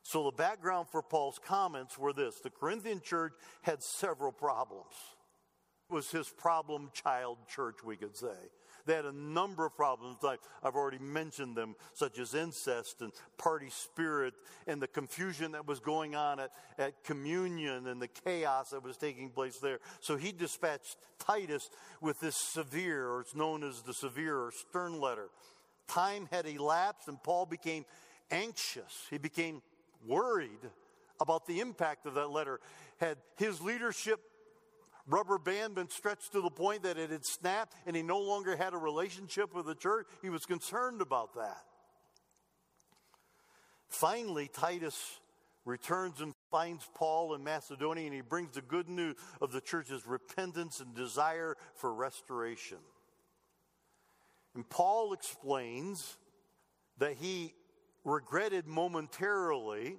So, 0.07 0.23
the 0.23 0.31
background 0.31 0.87
for 0.89 1.01
Paul's 1.01 1.37
comments 1.37 1.97
were 1.97 2.13
this 2.13 2.39
the 2.39 2.49
Corinthian 2.49 3.01
church 3.01 3.33
had 3.63 3.83
several 3.83 4.31
problems. 4.31 4.93
It 5.89 5.93
was 5.93 6.09
his 6.09 6.29
problem 6.29 6.91
child 6.93 7.39
church, 7.53 7.83
we 7.83 7.97
could 7.97 8.15
say. 8.15 8.37
They 8.85 8.93
had 8.93 9.03
a 9.03 9.11
number 9.11 9.65
of 9.65 9.75
problems. 9.75 10.19
I've 10.23 10.75
already 10.75 10.99
mentioned 10.99 11.57
them, 11.57 11.75
such 11.93 12.19
as 12.19 12.33
incest 12.33 13.01
and 13.01 13.11
party 13.37 13.69
spirit 13.69 14.33
and 14.65 14.81
the 14.81 14.87
confusion 14.87 15.51
that 15.51 15.67
was 15.67 15.81
going 15.81 16.15
on 16.15 16.39
at, 16.39 16.51
at 16.77 17.03
communion 17.03 17.87
and 17.87 18.01
the 18.01 18.07
chaos 18.07 18.69
that 18.69 18.83
was 18.83 18.95
taking 18.95 19.29
place 19.29 19.57
there. 19.57 19.79
So 19.99 20.15
he 20.15 20.31
dispatched 20.31 20.95
Titus 21.19 21.69
with 21.99 22.17
this 22.21 22.37
severe, 22.37 23.09
or 23.09 23.19
it's 23.19 23.35
known 23.35 23.61
as 23.61 23.81
the 23.81 23.93
severe 23.93 24.37
or 24.37 24.51
stern 24.53 25.01
letter. 25.01 25.27
Time 25.89 26.29
had 26.31 26.45
elapsed 26.45 27.09
and 27.09 27.21
Paul 27.21 27.45
became 27.45 27.83
anxious. 28.31 29.05
He 29.09 29.17
became 29.17 29.61
worried 30.05 30.69
about 31.19 31.45
the 31.45 31.59
impact 31.59 32.05
of 32.05 32.15
that 32.15 32.29
letter. 32.29 32.59
Had 32.97 33.17
his 33.37 33.61
leadership 33.61 34.19
rubber 35.07 35.37
band 35.37 35.75
been 35.75 35.89
stretched 35.89 36.33
to 36.33 36.41
the 36.41 36.49
point 36.49 36.83
that 36.83 36.97
it 36.97 37.09
had 37.09 37.25
snapped 37.25 37.73
and 37.85 37.95
he 37.95 38.03
no 38.03 38.19
longer 38.19 38.55
had 38.55 38.73
a 38.73 38.77
relationship 38.77 39.53
with 39.53 39.65
the 39.65 39.75
church? 39.75 40.07
He 40.21 40.29
was 40.29 40.45
concerned 40.45 41.01
about 41.01 41.33
that. 41.35 41.63
Finally, 43.87 44.49
Titus 44.53 45.19
returns 45.65 46.21
and 46.21 46.33
finds 46.49 46.87
Paul 46.95 47.33
in 47.33 47.43
Macedonia 47.43 48.05
and 48.05 48.13
he 48.13 48.21
brings 48.21 48.55
the 48.55 48.61
good 48.61 48.89
news 48.89 49.15
of 49.41 49.51
the 49.51 49.61
church's 49.61 50.05
repentance 50.05 50.79
and 50.79 50.95
desire 50.95 51.55
for 51.75 51.93
restoration. 51.93 52.77
And 54.55 54.67
Paul 54.67 55.13
explains 55.13 56.17
that 56.97 57.13
he 57.13 57.53
regretted 58.07 58.67
momentarily 58.67 59.97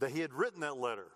that 0.00 0.10
he 0.10 0.20
had 0.20 0.32
written 0.32 0.60
that 0.60 0.78
letter. 0.78 1.06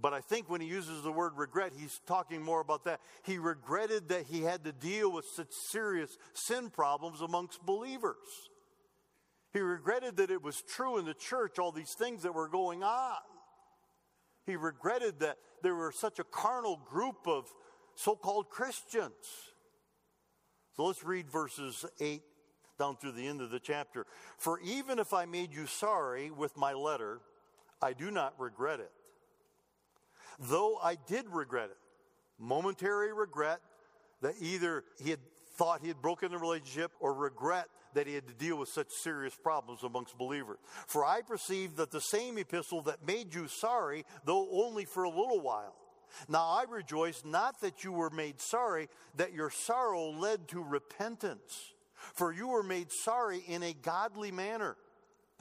But 0.00 0.12
I 0.12 0.20
think 0.20 0.50
when 0.50 0.60
he 0.60 0.66
uses 0.66 1.02
the 1.02 1.12
word 1.12 1.32
regret, 1.36 1.72
he's 1.76 2.00
talking 2.06 2.42
more 2.42 2.60
about 2.60 2.84
that. 2.84 3.00
He 3.24 3.38
regretted 3.38 4.08
that 4.08 4.26
he 4.26 4.42
had 4.42 4.64
to 4.64 4.72
deal 4.72 5.10
with 5.10 5.24
such 5.24 5.52
serious 5.70 6.16
sin 6.34 6.70
problems 6.70 7.20
amongst 7.20 7.64
believers. 7.64 8.16
He 9.52 9.60
regretted 9.60 10.16
that 10.16 10.30
it 10.30 10.42
was 10.42 10.62
true 10.62 10.98
in 10.98 11.04
the 11.04 11.14
church, 11.14 11.58
all 11.58 11.72
these 11.72 11.94
things 11.94 12.22
that 12.22 12.34
were 12.34 12.48
going 12.48 12.82
on. 12.82 13.18
He 14.46 14.56
regretted 14.56 15.20
that 15.20 15.36
there 15.62 15.74
were 15.74 15.92
such 15.92 16.18
a 16.18 16.24
carnal 16.24 16.76
group 16.76 17.26
of 17.26 17.46
so 17.94 18.16
called 18.16 18.48
Christians. 18.50 19.12
So 20.74 20.84
let's 20.84 21.04
read 21.04 21.30
verses 21.30 21.84
8 22.00 22.22
down 22.82 22.96
through 22.96 23.12
the 23.12 23.28
end 23.28 23.40
of 23.40 23.50
the 23.50 23.60
chapter. 23.60 24.06
For 24.38 24.58
even 24.60 24.98
if 24.98 25.12
I 25.12 25.24
made 25.24 25.54
you 25.54 25.66
sorry 25.66 26.32
with 26.32 26.56
my 26.56 26.72
letter, 26.72 27.20
I 27.80 27.92
do 27.92 28.10
not 28.10 28.34
regret 28.38 28.80
it. 28.80 28.90
Though 30.40 30.78
I 30.82 30.96
did 31.06 31.26
regret 31.30 31.70
it, 31.70 31.76
momentary 32.40 33.12
regret 33.12 33.60
that 34.20 34.34
either 34.40 34.82
he 35.00 35.10
had 35.10 35.20
thought 35.56 35.80
he 35.80 35.88
had 35.88 36.02
broken 36.02 36.32
the 36.32 36.38
relationship 36.38 36.90
or 36.98 37.14
regret 37.14 37.68
that 37.94 38.08
he 38.08 38.14
had 38.14 38.26
to 38.26 38.34
deal 38.34 38.58
with 38.58 38.68
such 38.68 38.90
serious 38.90 39.34
problems 39.36 39.84
amongst 39.84 40.18
believers. 40.18 40.58
For 40.88 41.04
I 41.04 41.20
perceive 41.20 41.76
that 41.76 41.92
the 41.92 42.00
same 42.00 42.36
epistle 42.36 42.82
that 42.82 43.06
made 43.06 43.32
you 43.32 43.46
sorry, 43.46 44.04
though 44.24 44.48
only 44.50 44.86
for 44.86 45.04
a 45.04 45.08
little 45.08 45.40
while. 45.40 45.76
Now 46.28 46.46
I 46.48 46.64
rejoice 46.68 47.22
not 47.24 47.60
that 47.60 47.84
you 47.84 47.92
were 47.92 48.10
made 48.10 48.40
sorry, 48.40 48.88
that 49.16 49.34
your 49.34 49.50
sorrow 49.50 50.10
led 50.10 50.48
to 50.48 50.60
repentance. 50.60 51.74
For 52.14 52.32
you 52.32 52.48
were 52.48 52.62
made 52.62 52.90
sorry 52.90 53.42
in 53.46 53.62
a 53.62 53.72
godly 53.72 54.30
manner, 54.30 54.76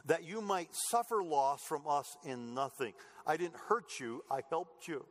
that 0.06 0.24
you 0.24 0.42
might 0.42 0.70
suffer 0.74 1.24
loss 1.24 1.62
from 1.64 1.84
us 1.88 2.18
in 2.24 2.54
nothing. 2.54 2.94
I 3.26 3.38
didn't 3.38 3.58
hurt 3.68 4.00
you, 4.00 4.24
I 4.30 4.42
helped 4.50 4.88
you. 4.88 5.06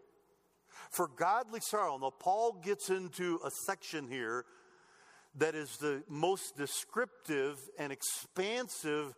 For 0.90 1.08
godly 1.08 1.60
sorrow. 1.60 1.98
Now, 1.98 2.10
Paul 2.10 2.60
gets 2.62 2.90
into 2.90 3.40
a 3.44 3.50
section 3.66 4.08
here 4.08 4.44
that 5.36 5.54
is 5.54 5.76
the 5.76 6.02
most 6.08 6.56
descriptive 6.56 7.56
and 7.78 7.92
expansive 7.92 9.14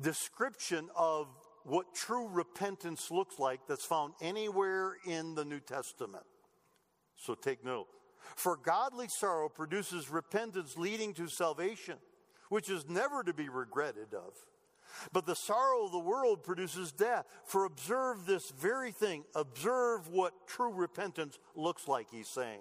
description 0.00 0.88
of 0.96 1.26
what 1.64 1.94
true 1.94 2.28
repentance 2.28 3.10
looks 3.10 3.38
like 3.38 3.60
that's 3.68 3.84
found 3.84 4.14
anywhere 4.20 4.96
in 5.06 5.34
the 5.34 5.44
New 5.44 5.60
Testament. 5.60 6.24
So 7.16 7.34
take 7.34 7.64
note. 7.64 7.86
For 8.36 8.56
godly 8.56 9.08
sorrow 9.08 9.48
produces 9.48 10.10
repentance 10.10 10.76
leading 10.76 11.14
to 11.14 11.28
salvation, 11.28 11.96
which 12.48 12.70
is 12.70 12.88
never 12.88 13.22
to 13.22 13.32
be 13.32 13.48
regretted 13.48 14.14
of. 14.14 14.34
But 15.12 15.26
the 15.26 15.36
sorrow 15.36 15.86
of 15.86 15.92
the 15.92 15.98
world 15.98 16.44
produces 16.44 16.92
death. 16.92 17.26
For 17.44 17.64
observe 17.64 18.26
this 18.26 18.50
very 18.50 18.92
thing. 18.92 19.24
Observe 19.34 20.08
what 20.08 20.46
true 20.46 20.72
repentance 20.72 21.38
looks 21.54 21.88
like, 21.88 22.08
he's 22.10 22.28
saying. 22.28 22.60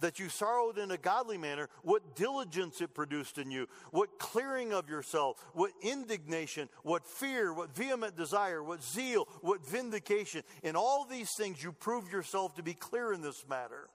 That 0.00 0.18
you 0.18 0.28
sorrowed 0.28 0.78
in 0.78 0.90
a 0.90 0.98
godly 0.98 1.38
manner, 1.38 1.68
what 1.82 2.14
diligence 2.14 2.80
it 2.80 2.94
produced 2.94 3.38
in 3.38 3.50
you, 3.50 3.66
what 3.92 4.18
clearing 4.18 4.72
of 4.72 4.90
yourself, 4.90 5.42
what 5.54 5.70
indignation, 5.80 6.68
what 6.82 7.06
fear, 7.06 7.52
what 7.52 7.74
vehement 7.74 8.16
desire, 8.16 8.62
what 8.62 8.82
zeal, 8.82 9.26
what 9.40 9.66
vindication. 9.66 10.42
In 10.62 10.76
all 10.76 11.06
these 11.06 11.30
things, 11.34 11.62
you 11.62 11.72
prove 11.72 12.12
yourself 12.12 12.56
to 12.56 12.62
be 12.62 12.74
clear 12.74 13.12
in 13.12 13.22
this 13.22 13.44
matter. 13.48 13.88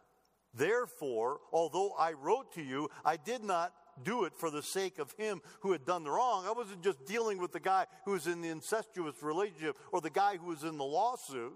Therefore, 0.55 1.39
although 1.51 1.91
I 1.97 2.13
wrote 2.13 2.53
to 2.53 2.61
you, 2.61 2.89
I 3.03 3.17
did 3.17 3.43
not 3.43 3.73
do 4.03 4.25
it 4.25 4.33
for 4.35 4.49
the 4.49 4.63
sake 4.63 4.99
of 4.99 5.11
him 5.13 5.41
who 5.61 5.71
had 5.71 5.85
done 5.85 6.03
the 6.03 6.11
wrong. 6.11 6.45
I 6.45 6.51
wasn't 6.51 6.83
just 6.83 7.05
dealing 7.05 7.37
with 7.37 7.51
the 7.51 7.59
guy 7.59 7.85
who 8.05 8.11
was 8.11 8.27
in 8.27 8.41
the 8.41 8.49
incestuous 8.49 9.21
relationship 9.21 9.77
or 9.91 10.01
the 10.01 10.09
guy 10.09 10.37
who 10.37 10.47
was 10.47 10.63
in 10.63 10.77
the 10.77 10.83
lawsuit 10.83 11.53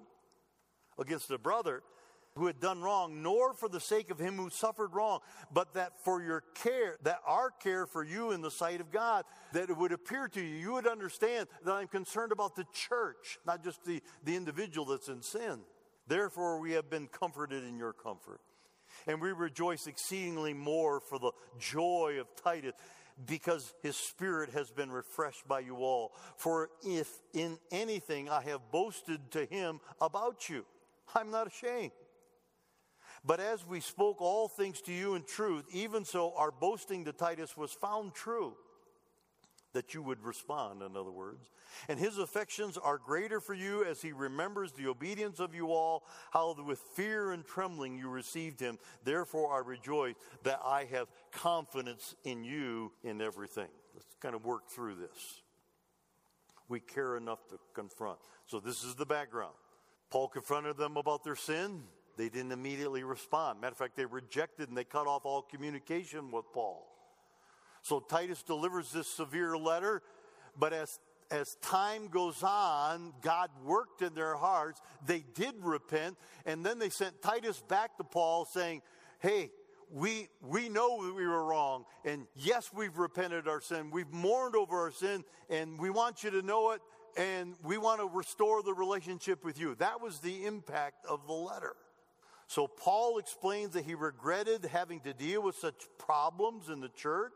against 0.98 1.32
a 1.32 1.38
brother. 1.38 1.82
who 2.36 2.48
had 2.48 2.60
done 2.60 2.82
wrong, 2.82 3.22
nor 3.22 3.54
for 3.54 3.68
the 3.70 3.80
sake 3.80 4.10
of 4.10 4.20
him 4.20 4.38
who 4.38 4.50
suffered 4.50 4.94
wrong, 4.94 5.20
but 5.52 5.74
that 5.74 6.00
for 6.04 6.22
your 6.22 6.44
care, 6.56 6.98
that 7.04 7.20
our 7.26 7.52
care 7.52 7.86
for 7.86 8.04
you 8.04 8.32
in 8.32 8.42
the 8.42 8.52
sight 8.52 8.80
of 8.80 8.92
God, 8.92 9.26
that 9.54 9.70
it 9.70 9.78
would 9.78 9.92
appear 9.92 10.28
to 10.30 10.42
you, 10.42 10.56
you 10.56 10.74
would 10.74 10.88
understand 10.88 11.48
that 11.66 11.74
I'm 11.74 11.88
concerned 11.88 12.32
about 12.32 12.56
the 12.56 12.66
church, 12.74 13.38
not 13.46 13.64
just 13.64 13.84
the, 13.84 14.02
the 14.24 14.36
individual 14.36 14.86
that's 14.86 15.10
in 15.10 15.22
sin. 15.22 15.60
Therefore, 16.08 16.60
we 16.60 16.72
have 16.72 16.90
been 16.90 17.08
comforted 17.08 17.64
in 17.64 17.78
your 17.78 17.94
comfort. 17.94 18.40
And 19.08 19.22
we 19.22 19.32
rejoice 19.32 19.88
exceedingly 19.88 20.54
more 20.54 21.00
for 21.00 21.20
the 21.20 21.32
joy 21.60 22.18
of 22.20 22.28
Titus 22.36 22.74
because 23.26 23.74
his 23.82 23.96
spirit 23.96 24.52
has 24.52 24.70
been 24.72 24.92
refreshed 24.92 25.48
by 25.48 25.60
you 25.60 25.78
all. 25.78 26.14
For 26.38 26.70
if 26.86 27.10
in 27.34 27.58
anything 27.72 28.30
I 28.30 28.42
have 28.44 28.72
boasted 28.72 29.32
to 29.32 29.46
him 29.46 29.80
about 30.00 30.50
you, 30.50 30.66
I'm 31.14 31.32
not 31.32 31.48
ashamed. 31.48 31.92
But 33.26 33.40
as 33.40 33.68
we 33.68 33.82
spoke 33.82 34.22
all 34.22 34.48
things 34.48 34.82
to 34.82 34.94
you 34.94 35.16
in 35.16 35.24
truth, 35.24 35.66
even 35.74 36.06
so 36.06 36.34
our 36.38 36.52
boasting 36.52 37.06
to 37.06 37.12
Titus 37.12 37.58
was 37.58 37.74
found 37.74 38.14
true 38.14 38.54
that 39.74 39.94
you 39.94 40.02
would 40.02 40.24
respond, 40.24 40.82
in 40.82 40.98
other 40.98 41.12
words. 41.12 41.52
And 41.88 42.00
his 42.00 42.18
affections 42.18 42.78
are 42.78 42.98
greater 42.98 43.40
for 43.40 43.54
you 43.54 43.86
as 43.86 44.02
he 44.02 44.12
remembers 44.12 44.72
the 44.72 44.88
obedience 44.88 45.40
of 45.40 45.54
you 45.54 45.72
all, 45.72 46.04
how 46.32 46.56
with 46.66 46.80
fear 46.80 47.32
and 47.32 47.46
trembling 47.46 47.98
you 47.98 48.10
received 48.10 48.60
him. 48.60 48.80
Therefore 49.04 49.54
I 49.56 49.60
rejoice 49.60 50.16
that 50.44 50.60
I 50.66 50.86
have 50.92 51.08
confidence 51.32 52.16
in 52.24 52.44
you 52.44 52.92
in 53.04 53.22
everything. 53.22 53.70
Let's 53.94 54.16
kind 54.20 54.36
of 54.36 54.46
work 54.46 54.70
through 54.70 54.96
this. 54.96 55.42
We 56.68 56.80
care 56.80 57.18
enough 57.18 57.48
to 57.50 57.60
confront. 57.74 58.20
So 58.48 58.60
this 58.60 58.84
is 58.84 58.96
the 58.96 59.06
background. 59.06 59.54
Paul 60.10 60.28
confronted 60.28 60.78
them 60.78 60.98
about 60.98 61.24
their 61.24 61.36
sin. 61.36 61.84
They 62.18 62.30
didn't 62.30 62.52
immediately 62.52 63.04
respond. 63.04 63.62
Matter 63.62 63.74
of 63.74 63.78
fact, 63.78 63.96
they 63.96 64.06
rejected 64.06 64.70
and 64.70 64.78
they 64.78 64.84
cut 64.84 65.08
off 65.08 65.26
all 65.26 65.42
communication 65.42 66.32
with 66.32 66.46
Paul. 66.54 66.89
So 67.82 68.00
Titus 68.00 68.44
delivers 68.44 68.92
this 68.92 69.08
severe 69.08 69.58
letter, 69.58 70.02
but 70.58 70.74
as 70.74 71.00
as 71.32 71.56
time 71.62 72.08
goes 72.08 72.42
on, 72.42 73.14
God 73.22 73.50
worked 73.64 74.02
in 74.02 74.14
their 74.16 74.36
hearts. 74.36 74.82
They 75.06 75.24
did 75.36 75.54
repent, 75.62 76.18
and 76.46 76.66
then 76.66 76.80
they 76.80 76.90
sent 76.90 77.22
Titus 77.22 77.62
back 77.68 77.98
to 77.98 78.04
Paul 78.04 78.46
saying, 78.46 78.82
Hey, 79.20 79.52
we, 79.92 80.30
we 80.42 80.70
know 80.70 80.98
we 81.16 81.28
were 81.28 81.44
wrong, 81.44 81.86
and 82.06 82.28
yes, 82.36 82.72
we've 82.74 82.98
repented 82.98 83.48
our 83.48 83.62
sin. 83.62 83.90
We've 83.92 84.12
mourned 84.12 84.56
over 84.56 84.78
our 84.78 84.92
sin, 84.92 85.24
and 85.50 85.80
we 85.80 85.90
want 85.90 86.24
you 86.24 86.30
to 86.32 86.42
know 86.42 86.72
it, 86.72 86.82
and 87.18 87.56
we 87.64 87.78
want 87.78 88.00
to 88.00 88.08
restore 88.08 88.62
the 88.62 88.74
relationship 88.74 89.44
with 89.44 89.60
you. 89.60 89.76
That 89.76 90.00
was 90.02 90.20
the 90.20 90.46
impact 90.46 91.06
of 91.08 91.26
the 91.26 91.34
letter. 91.34 91.76
So 92.48 92.68
Paul 92.68 93.18
explains 93.18 93.74
that 93.74 93.86
he 93.86 93.96
regretted 93.96 94.66
having 94.66 95.00
to 95.02 95.14
deal 95.14 95.42
with 95.42 95.56
such 95.56 95.88
problems 95.98 96.70
in 96.70 96.82
the 96.82 96.90
church 96.90 97.34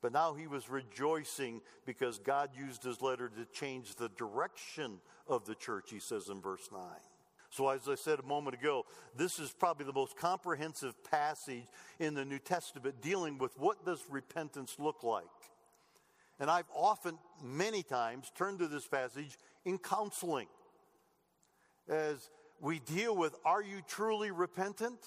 but 0.00 0.12
now 0.12 0.34
he 0.34 0.46
was 0.46 0.70
rejoicing 0.70 1.60
because 1.84 2.18
God 2.18 2.50
used 2.56 2.84
his 2.84 3.02
letter 3.02 3.28
to 3.28 3.44
change 3.46 3.96
the 3.96 4.08
direction 4.10 5.00
of 5.26 5.44
the 5.44 5.54
church, 5.54 5.90
he 5.90 6.00
says 6.00 6.28
in 6.28 6.40
verse 6.40 6.68
9. 6.72 6.80
So, 7.50 7.68
as 7.70 7.88
I 7.88 7.94
said 7.94 8.18
a 8.18 8.26
moment 8.26 8.56
ago, 8.60 8.84
this 9.16 9.38
is 9.38 9.50
probably 9.52 9.86
the 9.86 9.92
most 9.92 10.16
comprehensive 10.16 11.02
passage 11.04 11.64
in 11.98 12.14
the 12.14 12.24
New 12.24 12.38
Testament 12.38 13.00
dealing 13.00 13.38
with 13.38 13.58
what 13.58 13.86
does 13.86 14.04
repentance 14.10 14.76
look 14.78 15.02
like. 15.02 15.24
And 16.38 16.50
I've 16.50 16.68
often, 16.74 17.18
many 17.42 17.82
times, 17.82 18.30
turned 18.36 18.58
to 18.60 18.68
this 18.68 18.86
passage 18.86 19.38
in 19.64 19.78
counseling 19.78 20.46
as 21.88 22.30
we 22.60 22.80
deal 22.80 23.16
with 23.16 23.34
are 23.44 23.62
you 23.62 23.80
truly 23.86 24.30
repentant? 24.30 24.98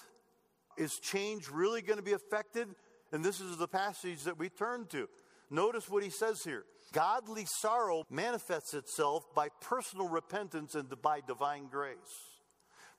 Is 0.76 0.98
change 0.98 1.48
really 1.50 1.82
going 1.82 1.98
to 1.98 2.04
be 2.04 2.14
affected 2.14 2.66
and 3.12 3.24
this 3.24 3.40
is 3.40 3.58
the 3.58 3.68
passage 3.68 4.24
that 4.24 4.38
we 4.38 4.48
turn 4.48 4.86
to. 4.86 5.08
Notice 5.50 5.88
what 5.88 6.02
he 6.02 6.10
says 6.10 6.42
here. 6.42 6.64
Godly 6.92 7.46
sorrow 7.46 8.04
manifests 8.10 8.74
itself 8.74 9.24
by 9.34 9.48
personal 9.60 10.08
repentance 10.08 10.74
and 10.74 10.88
by 11.02 11.20
divine 11.26 11.68
grace. 11.70 11.96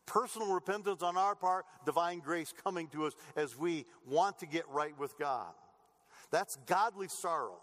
Personal 0.05 0.53
repentance 0.53 1.01
on 1.01 1.17
our 1.17 1.35
part, 1.35 1.65
divine 1.85 2.19
grace 2.19 2.53
coming 2.63 2.87
to 2.89 3.05
us 3.05 3.13
as 3.35 3.57
we 3.57 3.85
want 4.07 4.39
to 4.39 4.45
get 4.45 4.67
right 4.69 4.97
with 4.99 5.17
God. 5.17 5.53
That's 6.31 6.57
godly 6.67 7.07
sorrow. 7.07 7.59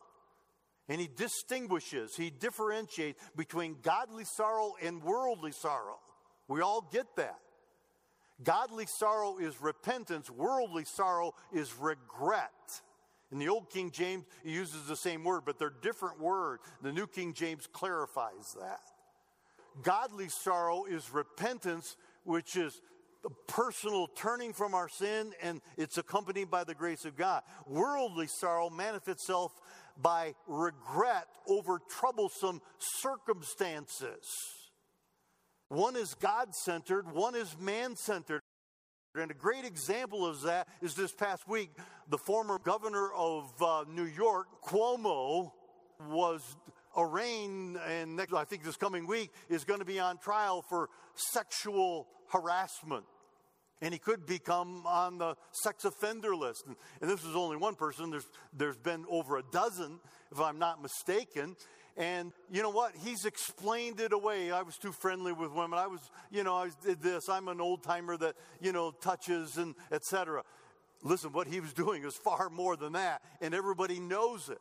And 0.89 1.01
he 1.01 1.09
distinguishes, 1.17 2.17
he 2.17 2.31
differentiates 2.31 3.21
between 3.37 3.77
godly 3.83 4.25
sorrow 4.25 4.75
and 4.83 5.03
worldly 5.03 5.53
sorrow. 5.53 5.99
We 6.49 6.63
all 6.63 6.89
get 6.93 7.07
that. 7.17 7.39
Godly 8.43 8.87
sorrow 8.87 9.39
is 9.39 9.61
repentance, 9.61 10.31
worldly 10.31 10.85
sorrow 10.85 11.35
is 11.53 11.75
regret. 11.79 12.81
In 13.33 13.39
the 13.39 13.49
Old 13.49 13.71
King 13.71 13.91
James, 13.91 14.25
he 14.43 14.51
uses 14.51 14.87
the 14.87 14.97
same 14.97 15.23
word, 15.25 15.43
but 15.47 15.59
they're 15.59 15.73
different 15.83 16.21
words. 16.21 16.63
The 16.83 16.93
New 16.93 17.07
King 17.07 17.33
James 17.33 17.69
clarifies 17.73 18.57
that. 18.59 18.81
Godly 19.83 20.29
sorrow 20.29 20.85
is 20.85 21.13
repentance, 21.13 21.97
which 22.25 22.57
is 22.57 22.81
the 23.23 23.31
personal 23.47 24.09
turning 24.09 24.53
from 24.53 24.75
our 24.75 24.89
sin, 24.89 25.33
and 25.43 25.61
it's 25.77 25.99
accompanied 25.99 26.51
by 26.51 26.65
the 26.65 26.75
grace 26.75 27.05
of 27.05 27.17
God. 27.17 27.43
Worldly 27.67 28.27
sorrow 28.27 28.71
manifests 28.71 29.23
itself 29.23 29.53
by 30.01 30.35
regret 30.47 31.29
over 31.47 31.79
troublesome 31.89 32.61
circumstances. 32.79 34.60
One 35.71 35.95
is 35.95 36.15
God 36.15 36.53
centered, 36.53 37.13
one 37.13 37.37
is 37.37 37.57
man 37.61 37.95
centered. 37.95 38.41
And 39.15 39.31
a 39.31 39.35
great 39.35 39.65
example 39.65 40.27
of 40.27 40.43
that 40.43 40.67
is 40.83 40.95
this 40.95 41.13
past 41.13 41.47
week, 41.49 41.71
the 42.09 42.19
former 42.19 42.59
governor 42.59 43.13
of 43.13 43.53
uh, 43.63 43.85
New 43.89 44.05
York, 44.05 44.49
Cuomo, 44.65 45.53
was 46.09 46.43
arraigned, 46.97 47.79
and 47.89 48.17
next, 48.17 48.33
I 48.33 48.43
think 48.43 48.65
this 48.65 48.77
coming 48.77 49.07
week 49.07 49.31
is 49.49 49.63
going 49.63 49.79
to 49.79 49.87
be 49.87 50.01
on 50.01 50.19
trial 50.19 50.63
for 50.69 50.89
sexual 51.15 52.09
harassment. 52.33 53.05
And 53.81 53.95
he 53.95 53.99
could 53.99 54.27
become 54.27 54.85
on 54.87 55.19
the 55.19 55.37
sex 55.53 55.85
offender 55.85 56.35
list. 56.35 56.65
And, 56.67 56.75
and 57.01 57.09
this 57.09 57.25
is 57.25 57.37
only 57.37 57.57
one 57.57 57.77
person, 57.77 58.11
there's, 58.11 58.29
there's 58.53 58.77
been 58.77 59.05
over 59.09 59.39
a 59.39 59.43
dozen, 59.53 60.01
if 60.33 60.41
I'm 60.41 60.59
not 60.59 60.83
mistaken. 60.83 61.55
And 62.01 62.33
you 62.51 62.63
know 62.63 62.71
what? 62.71 62.95
He's 63.05 63.27
explained 63.27 64.01
it 64.01 64.15
away. 64.15 64.51
I 64.51 64.63
was 64.63 64.79
too 64.79 64.91
friendly 64.91 65.33
with 65.33 65.53
women. 65.53 65.79
I 65.79 65.87
was, 65.87 66.01
you 66.31 66.43
know, 66.43 66.55
I 66.55 66.71
did 66.83 67.03
this. 67.03 67.29
I'm 67.29 67.47
an 67.49 67.61
old 67.61 67.83
timer 67.83 68.17
that, 68.17 68.37
you 68.59 68.73
know, 68.73 68.91
touches 68.91 69.59
and 69.59 69.75
etc. 69.93 70.43
Listen, 71.03 71.31
what 71.33 71.47
he 71.47 71.61
was 71.61 71.75
doing 71.75 72.03
is 72.05 72.15
far 72.15 72.49
more 72.49 72.75
than 72.75 72.95
that, 72.95 73.21
and 73.43 73.55
everybody 73.55 74.01
knows 74.01 74.49
it. 74.49 74.57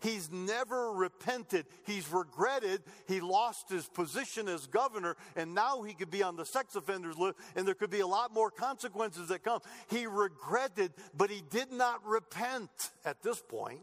He's 0.00 0.30
never 0.30 0.92
repented. 0.92 1.66
He's 1.84 2.08
regretted. 2.12 2.82
He 3.08 3.20
lost 3.20 3.68
his 3.68 3.88
position 3.88 4.46
as 4.48 4.68
governor, 4.68 5.16
and 5.34 5.56
now 5.56 5.82
he 5.82 5.94
could 5.94 6.12
be 6.12 6.22
on 6.22 6.36
the 6.36 6.46
sex 6.46 6.76
offenders 6.76 7.18
list, 7.18 7.38
and 7.56 7.66
there 7.66 7.74
could 7.74 7.90
be 7.90 8.00
a 8.00 8.06
lot 8.06 8.32
more 8.32 8.52
consequences 8.52 9.28
that 9.28 9.42
come. 9.42 9.60
He 9.90 10.06
regretted, 10.06 10.92
but 11.12 11.28
he 11.28 11.42
did 11.50 11.72
not 11.72 12.06
repent 12.06 12.92
at 13.04 13.20
this 13.20 13.40
point. 13.40 13.80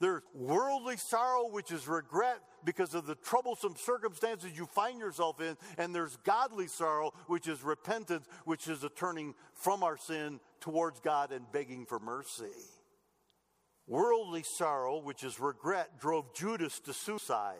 There's 0.00 0.22
worldly 0.32 0.96
sorrow, 0.96 1.48
which 1.50 1.72
is 1.72 1.88
regret 1.88 2.40
because 2.64 2.94
of 2.94 3.06
the 3.06 3.16
troublesome 3.16 3.74
circumstances 3.76 4.50
you 4.56 4.66
find 4.66 4.98
yourself 5.00 5.40
in. 5.40 5.56
And 5.76 5.94
there's 5.94 6.16
godly 6.18 6.68
sorrow, 6.68 7.12
which 7.26 7.48
is 7.48 7.62
repentance, 7.62 8.26
which 8.44 8.68
is 8.68 8.84
a 8.84 8.88
turning 8.88 9.34
from 9.54 9.82
our 9.82 9.96
sin 9.96 10.38
towards 10.60 11.00
God 11.00 11.32
and 11.32 11.50
begging 11.50 11.84
for 11.84 11.98
mercy. 11.98 12.44
Worldly 13.88 14.44
sorrow, 14.56 15.00
which 15.02 15.24
is 15.24 15.40
regret, 15.40 15.98
drove 15.98 16.34
Judas 16.34 16.78
to 16.80 16.92
suicide. 16.92 17.56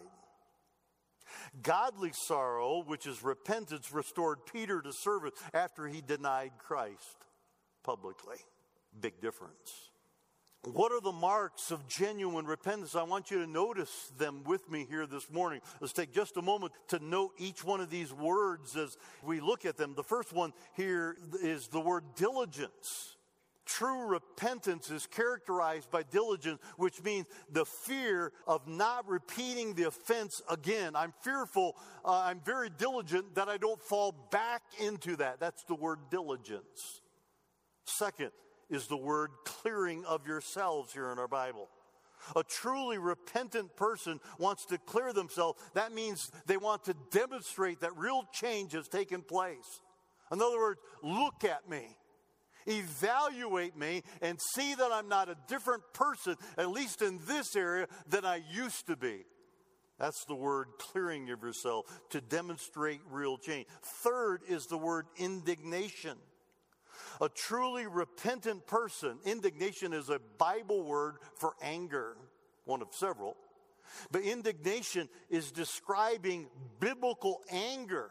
Godly 1.62 2.12
sorrow, 2.12 2.84
which 2.86 3.06
is 3.06 3.22
repentance, 3.22 3.92
restored 3.92 4.38
Peter 4.50 4.80
to 4.80 4.92
service 4.92 5.34
after 5.52 5.86
he 5.86 6.02
denied 6.02 6.52
Christ 6.58 7.26
publicly. 7.82 8.36
Big 9.00 9.20
difference. 9.20 9.90
What 10.64 10.92
are 10.92 11.00
the 11.00 11.12
marks 11.12 11.70
of 11.70 11.86
genuine 11.86 12.44
repentance? 12.44 12.96
I 12.96 13.04
want 13.04 13.30
you 13.30 13.38
to 13.38 13.46
notice 13.46 14.12
them 14.18 14.42
with 14.44 14.68
me 14.68 14.86
here 14.88 15.06
this 15.06 15.30
morning. 15.30 15.60
Let's 15.80 15.92
take 15.92 16.12
just 16.12 16.36
a 16.36 16.42
moment 16.42 16.72
to 16.88 16.98
note 16.98 17.32
each 17.38 17.64
one 17.64 17.80
of 17.80 17.90
these 17.90 18.12
words 18.12 18.76
as 18.76 18.96
we 19.22 19.40
look 19.40 19.64
at 19.64 19.76
them. 19.76 19.94
The 19.94 20.02
first 20.02 20.32
one 20.32 20.52
here 20.76 21.16
is 21.40 21.68
the 21.68 21.80
word 21.80 22.04
diligence. 22.16 23.16
True 23.66 24.08
repentance 24.08 24.90
is 24.90 25.06
characterized 25.06 25.90
by 25.90 26.02
diligence, 26.02 26.60
which 26.76 27.02
means 27.02 27.26
the 27.52 27.64
fear 27.64 28.32
of 28.46 28.66
not 28.66 29.06
repeating 29.06 29.74
the 29.74 29.84
offense 29.84 30.42
again. 30.50 30.96
I'm 30.96 31.12
fearful, 31.20 31.76
uh, 32.04 32.22
I'm 32.24 32.40
very 32.40 32.70
diligent 32.70 33.34
that 33.36 33.48
I 33.48 33.58
don't 33.58 33.80
fall 33.80 34.28
back 34.32 34.62
into 34.80 35.16
that. 35.16 35.38
That's 35.38 35.62
the 35.64 35.74
word 35.74 35.98
diligence. 36.10 37.02
Second, 37.84 38.30
is 38.70 38.86
the 38.86 38.96
word 38.96 39.30
clearing 39.44 40.04
of 40.04 40.26
yourselves 40.26 40.92
here 40.92 41.10
in 41.10 41.18
our 41.18 41.28
Bible. 41.28 41.68
A 42.36 42.42
truly 42.42 42.98
repentant 42.98 43.76
person 43.76 44.20
wants 44.38 44.66
to 44.66 44.78
clear 44.78 45.12
themselves. 45.12 45.60
That 45.74 45.92
means 45.92 46.30
they 46.46 46.56
want 46.56 46.84
to 46.84 46.94
demonstrate 47.10 47.80
that 47.80 47.96
real 47.96 48.24
change 48.32 48.72
has 48.72 48.88
taken 48.88 49.22
place. 49.22 49.80
In 50.32 50.42
other 50.42 50.58
words, 50.58 50.80
look 51.02 51.44
at 51.44 51.68
me, 51.70 51.96
evaluate 52.66 53.76
me, 53.76 54.02
and 54.20 54.38
see 54.54 54.74
that 54.74 54.90
I'm 54.92 55.08
not 55.08 55.28
a 55.28 55.36
different 55.46 55.82
person, 55.94 56.36
at 56.58 56.70
least 56.70 57.00
in 57.00 57.20
this 57.26 57.56
area, 57.56 57.86
than 58.08 58.24
I 58.24 58.42
used 58.52 58.86
to 58.88 58.96
be. 58.96 59.24
That's 59.98 60.24
the 60.26 60.34
word 60.34 60.68
clearing 60.78 61.30
of 61.30 61.42
yourself 61.42 61.86
to 62.10 62.20
demonstrate 62.20 63.00
real 63.10 63.36
change. 63.36 63.66
Third 64.02 64.42
is 64.48 64.66
the 64.66 64.78
word 64.78 65.06
indignation. 65.16 66.18
A 67.20 67.28
truly 67.28 67.86
repentant 67.86 68.66
person, 68.66 69.18
indignation 69.24 69.92
is 69.92 70.08
a 70.08 70.20
Bible 70.38 70.84
word 70.84 71.16
for 71.34 71.54
anger, 71.62 72.16
one 72.64 72.82
of 72.82 72.88
several. 72.92 73.36
But 74.10 74.22
indignation 74.22 75.08
is 75.30 75.50
describing 75.50 76.48
biblical 76.78 77.40
anger, 77.50 78.10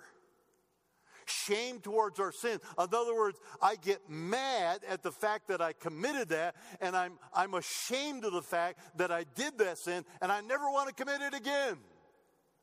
shame 1.25 1.79
towards 1.79 2.19
our 2.19 2.31
sin. 2.31 2.59
In 2.79 2.93
other 2.93 3.15
words, 3.15 3.39
I 3.61 3.75
get 3.75 4.09
mad 4.09 4.81
at 4.87 5.03
the 5.03 5.11
fact 5.11 5.47
that 5.49 5.61
I 5.61 5.73
committed 5.73 6.29
that, 6.29 6.55
and 6.81 6.95
I'm, 6.95 7.19
I'm 7.33 7.53
ashamed 7.53 8.25
of 8.25 8.33
the 8.33 8.41
fact 8.41 8.79
that 8.97 9.11
I 9.11 9.25
did 9.35 9.57
that 9.59 9.77
sin, 9.77 10.03
and 10.21 10.31
I 10.31 10.41
never 10.41 10.65
want 10.65 10.89
to 10.89 10.93
commit 10.93 11.21
it 11.21 11.33
again. 11.33 11.77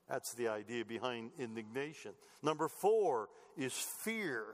That's 0.09 0.35
the 0.35 0.49
idea 0.49 0.85
behind 0.85 1.31
indignation. 1.39 2.13
Number 2.43 2.69
four 2.69 3.29
is 3.57 3.73
fear. 3.73 4.45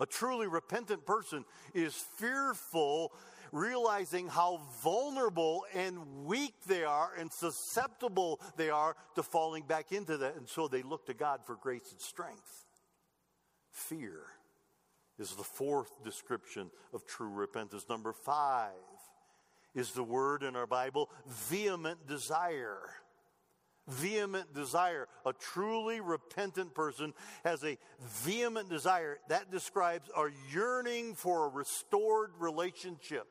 A 0.00 0.06
truly 0.06 0.46
repentant 0.46 1.04
person 1.04 1.44
is 1.74 1.94
fearful, 2.16 3.12
realizing 3.50 4.28
how 4.28 4.60
vulnerable 4.82 5.64
and 5.74 6.24
weak 6.24 6.54
they 6.66 6.84
are 6.84 7.10
and 7.18 7.32
susceptible 7.32 8.40
they 8.56 8.70
are 8.70 8.94
to 9.16 9.22
falling 9.22 9.64
back 9.64 9.92
into 9.92 10.16
that. 10.18 10.36
And 10.36 10.48
so 10.48 10.68
they 10.68 10.82
look 10.82 11.06
to 11.06 11.14
God 11.14 11.40
for 11.44 11.56
grace 11.56 11.90
and 11.90 12.00
strength. 12.00 12.64
Fear 13.70 14.20
is 15.18 15.32
the 15.32 15.42
fourth 15.42 16.04
description 16.04 16.70
of 16.92 17.06
true 17.06 17.30
repentance. 17.30 17.86
Number 17.88 18.12
five 18.12 18.72
is 19.74 19.92
the 19.92 20.04
word 20.04 20.42
in 20.42 20.54
our 20.54 20.66
Bible 20.66 21.10
vehement 21.26 22.06
desire 22.06 22.80
vehement 23.88 24.54
desire. 24.54 25.08
A 25.26 25.32
truly 25.32 26.00
repentant 26.00 26.74
person 26.74 27.14
has 27.44 27.64
a 27.64 27.78
vehement 28.00 28.68
desire. 28.68 29.18
That 29.28 29.50
describes 29.50 30.08
a 30.16 30.26
yearning 30.52 31.14
for 31.14 31.46
a 31.46 31.48
restored 31.48 32.30
relationship. 32.38 33.26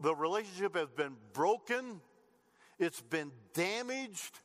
The 0.00 0.14
relationship 0.14 0.76
has 0.76 0.90
been 0.90 1.16
broken, 1.32 2.00
it's 2.78 3.00
been 3.00 3.30
damaged, 3.54 4.38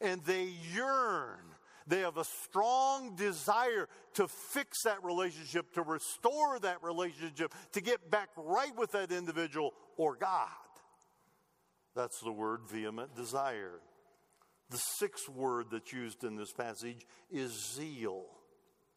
and 0.00 0.22
they 0.24 0.48
yearn. 0.74 1.38
They 1.86 2.00
have 2.00 2.16
a 2.16 2.24
strong 2.24 3.14
desire 3.14 3.88
to 4.14 4.26
fix 4.26 4.84
that 4.84 5.04
relationship, 5.04 5.74
to 5.74 5.82
restore 5.82 6.58
that 6.60 6.82
relationship, 6.82 7.52
to 7.72 7.80
get 7.80 8.10
back 8.10 8.30
right 8.36 8.74
with 8.76 8.92
that 8.92 9.12
individual 9.12 9.74
or 9.96 10.16
God. 10.16 10.48
That's 11.94 12.20
the 12.20 12.32
word 12.32 12.60
vehement 12.68 13.14
desire. 13.14 13.80
The 14.70 14.80
sixth 14.98 15.28
word 15.28 15.66
that's 15.70 15.92
used 15.92 16.24
in 16.24 16.36
this 16.36 16.52
passage 16.52 17.06
is 17.30 17.74
zeal. 17.74 18.24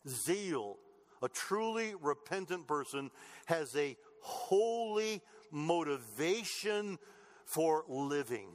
Zeal. 0.07 0.77
A 1.21 1.29
truly 1.29 1.93
repentant 2.01 2.67
person 2.67 3.11
has 3.47 3.75
a 3.75 3.97
holy 4.21 5.21
motivation 5.51 6.97
for 7.45 7.83
living. 7.87 8.49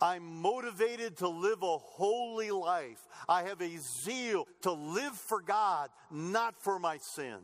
I'm 0.00 0.40
motivated 0.40 1.18
to 1.18 1.28
live 1.28 1.62
a 1.62 1.76
holy 1.78 2.50
life. 2.50 3.00
I 3.28 3.42
have 3.42 3.60
a 3.60 3.76
zeal 3.78 4.46
to 4.62 4.72
live 4.72 5.12
for 5.12 5.42
God, 5.42 5.90
not 6.10 6.54
for 6.62 6.78
my 6.78 6.96
sin. 6.98 7.40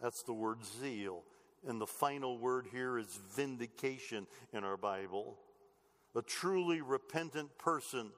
That's 0.00 0.22
the 0.22 0.32
word 0.32 0.58
zeal. 0.80 1.24
And 1.66 1.80
the 1.80 1.86
final 1.86 2.38
word 2.38 2.68
here 2.70 2.98
is 2.98 3.18
vindication 3.34 4.26
in 4.52 4.64
our 4.64 4.76
Bible 4.76 5.36
a 6.14 6.22
truly 6.22 6.80
repentant 6.80 7.56
person 7.58 8.10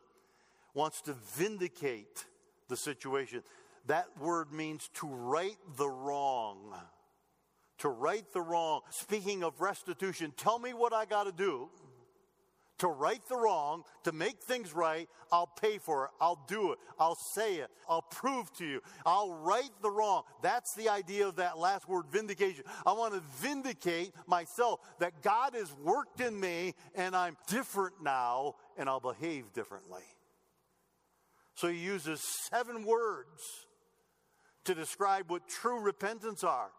wants 0.75 1.03
to 1.03 1.15
vindicate 1.35 2.25
the 2.69 2.77
situation. 2.77 3.43
That 3.87 4.07
word 4.19 4.53
means 4.53 4.89
to 4.95 5.07
right 5.07 5.59
the 5.77 5.89
wrong. 5.89 6.75
To 7.79 7.89
right 7.89 8.25
the 8.33 8.41
wrong. 8.41 8.81
Speaking 8.91 9.43
of 9.43 9.61
restitution, 9.61 10.33
tell 10.37 10.59
me 10.59 10.73
what 10.73 10.93
I 10.93 11.05
got 11.05 11.25
to 11.25 11.33
do 11.33 11.69
to 12.83 12.89
right 12.89 13.23
the 13.29 13.37
wrong, 13.37 13.85
to 14.03 14.11
make 14.11 14.43
things 14.43 14.73
right, 14.73 15.09
I'll 15.31 15.47
pay 15.47 15.79
for 15.79 16.07
it. 16.07 16.11
I'll 16.21 16.45
do 16.49 16.73
it. 16.73 16.81
I'll 16.99 17.17
say 17.33 17.59
it. 17.59 17.71
I'll 17.89 18.03
prove 18.03 18.53
to 18.55 18.67
you. 18.67 18.81
I'll 19.07 19.33
right 19.33 19.71
the 19.83 19.91
wrong. 19.91 20.25
That's 20.43 20.75
the 20.75 20.89
idea 20.89 21.29
of 21.29 21.37
that 21.37 21.57
last 21.57 21.89
word, 21.89 22.07
vindication. 22.11 22.65
I 22.85 22.93
want 22.95 23.15
to 23.15 23.23
vindicate 23.39 24.11
myself 24.27 24.81
that 24.99 25.23
God 25.23 25.55
has 25.55 25.73
worked 25.75 26.21
in 26.21 26.41
me 26.41 26.75
and 26.97 27.15
I'm 27.15 27.37
different 27.47 28.03
now 28.03 28.57
and 28.77 28.89
I'll 28.89 28.99
behave 28.99 29.53
differently. 29.53 30.03
So 31.55 31.69
he 31.69 31.79
uses 31.79 32.21
seven 32.51 32.85
words 32.85 33.43
to 34.65 34.75
describe 34.75 35.31
what 35.31 35.47
true 35.47 35.81
repentance 35.81 36.43
are. 36.43 36.73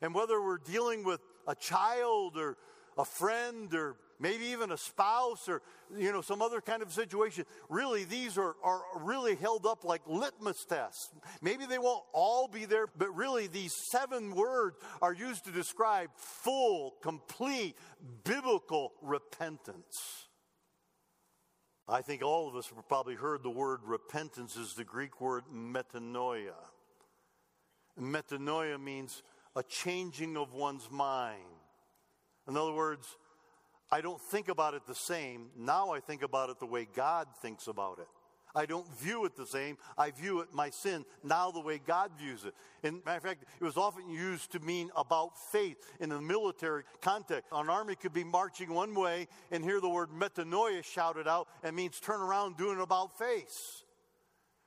And 0.00 0.14
whether 0.14 0.40
we're 0.40 0.56
dealing 0.56 1.04
with 1.04 1.20
a 1.46 1.54
child 1.54 2.38
or 2.38 2.56
a 2.96 3.04
friend 3.04 3.74
or 3.74 3.96
maybe 4.20 4.46
even 4.46 4.72
a 4.72 4.76
spouse 4.76 5.48
or 5.48 5.62
you 5.96 6.12
know 6.12 6.20
some 6.20 6.42
other 6.42 6.60
kind 6.60 6.82
of 6.82 6.92
situation. 6.92 7.44
Really 7.68 8.04
these 8.04 8.36
are, 8.38 8.56
are 8.62 8.82
really 9.00 9.34
held 9.34 9.66
up 9.66 9.84
like 9.84 10.02
litmus 10.06 10.64
tests. 10.64 11.10
Maybe 11.40 11.66
they 11.66 11.78
won't 11.78 12.04
all 12.12 12.48
be 12.48 12.64
there 12.64 12.86
but 12.86 13.14
really 13.14 13.46
these 13.46 13.74
seven 13.90 14.34
words 14.34 14.76
are 15.00 15.12
used 15.12 15.44
to 15.44 15.50
describe 15.50 16.10
full 16.16 16.94
complete 17.02 17.76
biblical 18.24 18.92
repentance. 19.02 20.26
I 21.90 22.02
think 22.02 22.22
all 22.22 22.48
of 22.48 22.54
us 22.54 22.68
have 22.74 22.86
probably 22.86 23.14
heard 23.14 23.42
the 23.42 23.50
word 23.50 23.80
repentance 23.82 24.56
is 24.56 24.74
the 24.74 24.84
greek 24.84 25.22
word 25.22 25.44
metanoia. 25.52 26.52
Metanoia 27.98 28.78
means 28.78 29.22
a 29.56 29.62
changing 29.62 30.36
of 30.36 30.52
one's 30.52 30.90
mind. 30.90 31.40
In 32.46 32.56
other 32.56 32.72
words 32.72 33.16
I 33.90 34.00
don't 34.00 34.20
think 34.20 34.48
about 34.48 34.74
it 34.74 34.86
the 34.86 34.94
same. 34.94 35.48
Now 35.56 35.90
I 35.90 36.00
think 36.00 36.22
about 36.22 36.50
it 36.50 36.58
the 36.60 36.66
way 36.66 36.86
God 36.94 37.28
thinks 37.40 37.66
about 37.66 37.98
it. 37.98 38.08
I 38.54 38.66
don't 38.66 38.88
view 38.98 39.24
it 39.24 39.36
the 39.36 39.46
same. 39.46 39.76
I 39.96 40.10
view 40.10 40.40
it, 40.40 40.48
my 40.52 40.70
sin, 40.70 41.04
now 41.22 41.50
the 41.50 41.60
way 41.60 41.78
God 41.78 42.10
views 42.18 42.44
it. 42.44 42.54
In 42.82 43.02
matter 43.04 43.18
of 43.18 43.22
fact, 43.22 43.44
it 43.60 43.64
was 43.64 43.76
often 43.76 44.08
used 44.08 44.52
to 44.52 44.60
mean 44.60 44.90
about 44.96 45.38
faith 45.52 45.76
in 46.00 46.08
the 46.08 46.20
military 46.20 46.82
context. 47.00 47.50
An 47.52 47.68
army 47.68 47.94
could 47.94 48.12
be 48.12 48.24
marching 48.24 48.72
one 48.72 48.94
way 48.94 49.28
and 49.50 49.62
hear 49.62 49.80
the 49.80 49.88
word 49.88 50.10
metanoia 50.10 50.82
shouted 50.82 51.28
out 51.28 51.48
and 51.62 51.76
means 51.76 52.00
turn 52.00 52.20
around 52.20 52.56
do 52.56 52.64
doing 52.64 52.80
about 52.80 53.18
face. 53.18 53.84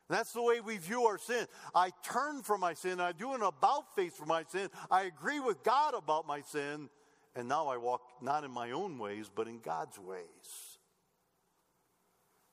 That's 0.09 0.33
the 0.33 0.41
way 0.41 0.59
we 0.59 0.77
view 0.77 1.03
our 1.03 1.17
sin. 1.17 1.47
I 1.73 1.91
turn 2.03 2.43
from 2.43 2.59
my 2.59 2.73
sin. 2.73 2.99
I 2.99 3.13
do 3.13 3.33
an 3.33 3.43
about 3.43 3.95
face 3.95 4.13
for 4.13 4.25
my 4.25 4.43
sin. 4.43 4.69
I 4.89 5.03
agree 5.03 5.39
with 5.39 5.63
God 5.63 5.93
about 5.93 6.27
my 6.27 6.41
sin. 6.41 6.89
And 7.35 7.47
now 7.47 7.67
I 7.67 7.77
walk 7.77 8.01
not 8.21 8.43
in 8.43 8.51
my 8.51 8.71
own 8.71 8.97
ways, 8.97 9.29
but 9.33 9.47
in 9.47 9.59
God's 9.59 9.97
ways. 9.97 10.77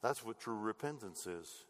That's 0.03 0.25
what 0.25 0.39
true 0.39 0.59
repentance 0.59 1.27
is. 1.27 1.65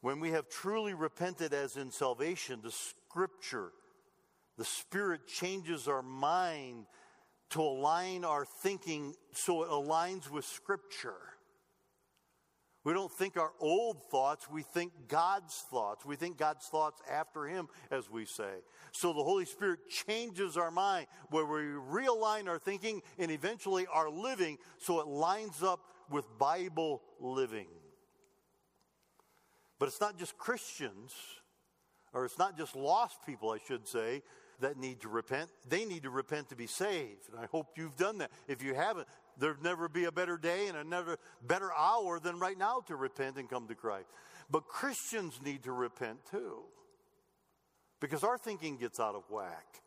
When 0.00 0.20
we 0.20 0.30
have 0.30 0.48
truly 0.48 0.94
repented, 0.94 1.52
as 1.52 1.76
in 1.76 1.90
salvation, 1.90 2.60
the 2.62 2.70
scripture, 2.70 3.72
the 4.56 4.64
Spirit 4.64 5.26
changes 5.26 5.88
our 5.88 6.02
mind 6.02 6.86
to 7.50 7.60
align 7.60 8.24
our 8.24 8.44
thinking 8.44 9.14
so 9.32 9.62
it 9.62 9.68
aligns 9.68 10.30
with 10.30 10.44
scripture. 10.44 11.16
We 12.86 12.92
don't 12.92 13.10
think 13.10 13.36
our 13.36 13.50
old 13.58 14.00
thoughts, 14.12 14.48
we 14.48 14.62
think 14.62 14.92
God's 15.08 15.64
thoughts. 15.72 16.06
We 16.06 16.14
think 16.14 16.36
God's 16.36 16.66
thoughts 16.66 17.02
after 17.10 17.44
Him, 17.44 17.66
as 17.90 18.08
we 18.08 18.26
say. 18.26 18.62
So 18.92 19.12
the 19.12 19.24
Holy 19.24 19.44
Spirit 19.44 19.80
changes 19.90 20.56
our 20.56 20.70
mind 20.70 21.08
where 21.30 21.44
we 21.44 21.62
realign 21.62 22.46
our 22.46 22.60
thinking 22.60 23.02
and 23.18 23.32
eventually 23.32 23.88
our 23.92 24.08
living 24.08 24.58
so 24.78 25.00
it 25.00 25.08
lines 25.08 25.64
up 25.64 25.80
with 26.12 26.26
Bible 26.38 27.02
living. 27.18 27.66
But 29.80 29.86
it's 29.88 30.00
not 30.00 30.16
just 30.16 30.38
Christians, 30.38 31.12
or 32.12 32.24
it's 32.24 32.38
not 32.38 32.56
just 32.56 32.76
lost 32.76 33.16
people, 33.26 33.50
I 33.50 33.58
should 33.66 33.88
say, 33.88 34.22
that 34.60 34.78
need 34.78 35.00
to 35.00 35.08
repent. 35.08 35.50
They 35.68 35.84
need 35.84 36.04
to 36.04 36.10
repent 36.10 36.50
to 36.50 36.56
be 36.56 36.68
saved. 36.68 37.30
And 37.32 37.40
I 37.40 37.46
hope 37.46 37.76
you've 37.76 37.96
done 37.96 38.18
that. 38.18 38.30
If 38.46 38.62
you 38.62 38.74
haven't, 38.74 39.08
There'd 39.38 39.62
never 39.62 39.88
be 39.88 40.04
a 40.04 40.12
better 40.12 40.38
day 40.38 40.68
and 40.68 40.76
a 40.76 40.84
never 40.84 41.18
better 41.46 41.70
hour 41.72 42.18
than 42.18 42.38
right 42.38 42.58
now 42.58 42.80
to 42.86 42.96
repent 42.96 43.36
and 43.36 43.48
come 43.48 43.68
to 43.68 43.74
Christ. 43.74 44.08
But 44.50 44.66
Christians 44.66 45.40
need 45.44 45.64
to 45.64 45.72
repent 45.72 46.18
too. 46.30 46.62
Because 48.00 48.24
our 48.24 48.38
thinking 48.38 48.76
gets 48.76 49.00
out 49.00 49.14
of 49.14 49.22
whack. 49.30 49.82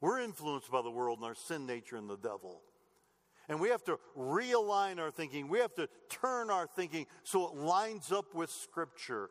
We're 0.00 0.20
influenced 0.20 0.70
by 0.70 0.82
the 0.82 0.90
world 0.90 1.18
and 1.18 1.26
our 1.26 1.34
sin 1.34 1.66
nature 1.66 1.96
and 1.96 2.08
the 2.08 2.16
devil. 2.16 2.60
And 3.48 3.60
we 3.60 3.68
have 3.68 3.84
to 3.84 3.98
realign 4.18 4.98
our 4.98 5.10
thinking. 5.10 5.48
We 5.48 5.60
have 5.60 5.74
to 5.76 5.88
turn 6.10 6.50
our 6.50 6.66
thinking 6.66 7.06
so 7.22 7.48
it 7.48 7.54
lines 7.54 8.12
up 8.12 8.34
with 8.34 8.50
Scripture. 8.50 9.30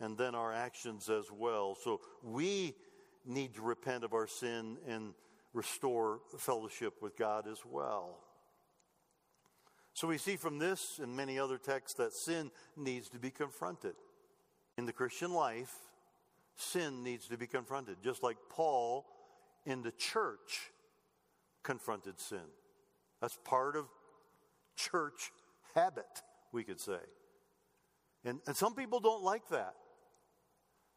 and 0.00 0.16
then 0.16 0.34
our 0.34 0.52
actions 0.52 1.08
as 1.08 1.26
well. 1.30 1.76
So 1.84 2.00
we 2.22 2.74
need 3.26 3.54
to 3.54 3.62
repent 3.62 4.02
of 4.02 4.14
our 4.14 4.26
sin 4.26 4.78
and 4.88 5.12
restore 5.52 6.20
fellowship 6.38 7.02
with 7.02 7.16
God 7.16 7.46
as 7.46 7.58
well. 7.64 8.18
So 10.00 10.08
we 10.08 10.16
see 10.16 10.36
from 10.36 10.58
this 10.58 10.98
and 10.98 11.14
many 11.14 11.38
other 11.38 11.58
texts 11.58 11.98
that 11.98 12.14
sin 12.14 12.50
needs 12.74 13.10
to 13.10 13.18
be 13.18 13.30
confronted. 13.30 13.92
In 14.78 14.86
the 14.86 14.94
Christian 14.94 15.30
life, 15.30 15.74
sin 16.56 17.02
needs 17.02 17.28
to 17.28 17.36
be 17.36 17.46
confronted, 17.46 17.96
just 18.02 18.22
like 18.22 18.38
Paul 18.48 19.04
in 19.66 19.82
the 19.82 19.90
church 19.90 20.70
confronted 21.62 22.18
sin. 22.18 22.48
That's 23.20 23.38
part 23.44 23.76
of 23.76 23.88
church 24.74 25.32
habit, 25.74 26.22
we 26.50 26.64
could 26.64 26.80
say. 26.80 27.02
And, 28.24 28.40
and 28.46 28.56
some 28.56 28.74
people 28.74 29.00
don't 29.00 29.22
like 29.22 29.50
that. 29.50 29.74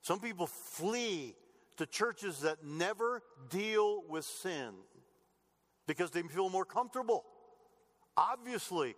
Some 0.01 0.22
people 0.22 0.47
flee 0.47 1.36
to 1.76 1.86
churches 1.86 2.39
that 2.39 2.64
never 2.64 3.22
deal 3.49 4.01
with 4.08 4.24
sin 4.24 4.70
because 5.88 6.10
they 6.12 6.22
feel 6.22 6.49
more 6.49 6.64
comfortable. 6.64 7.26
Obviously, 8.16 8.95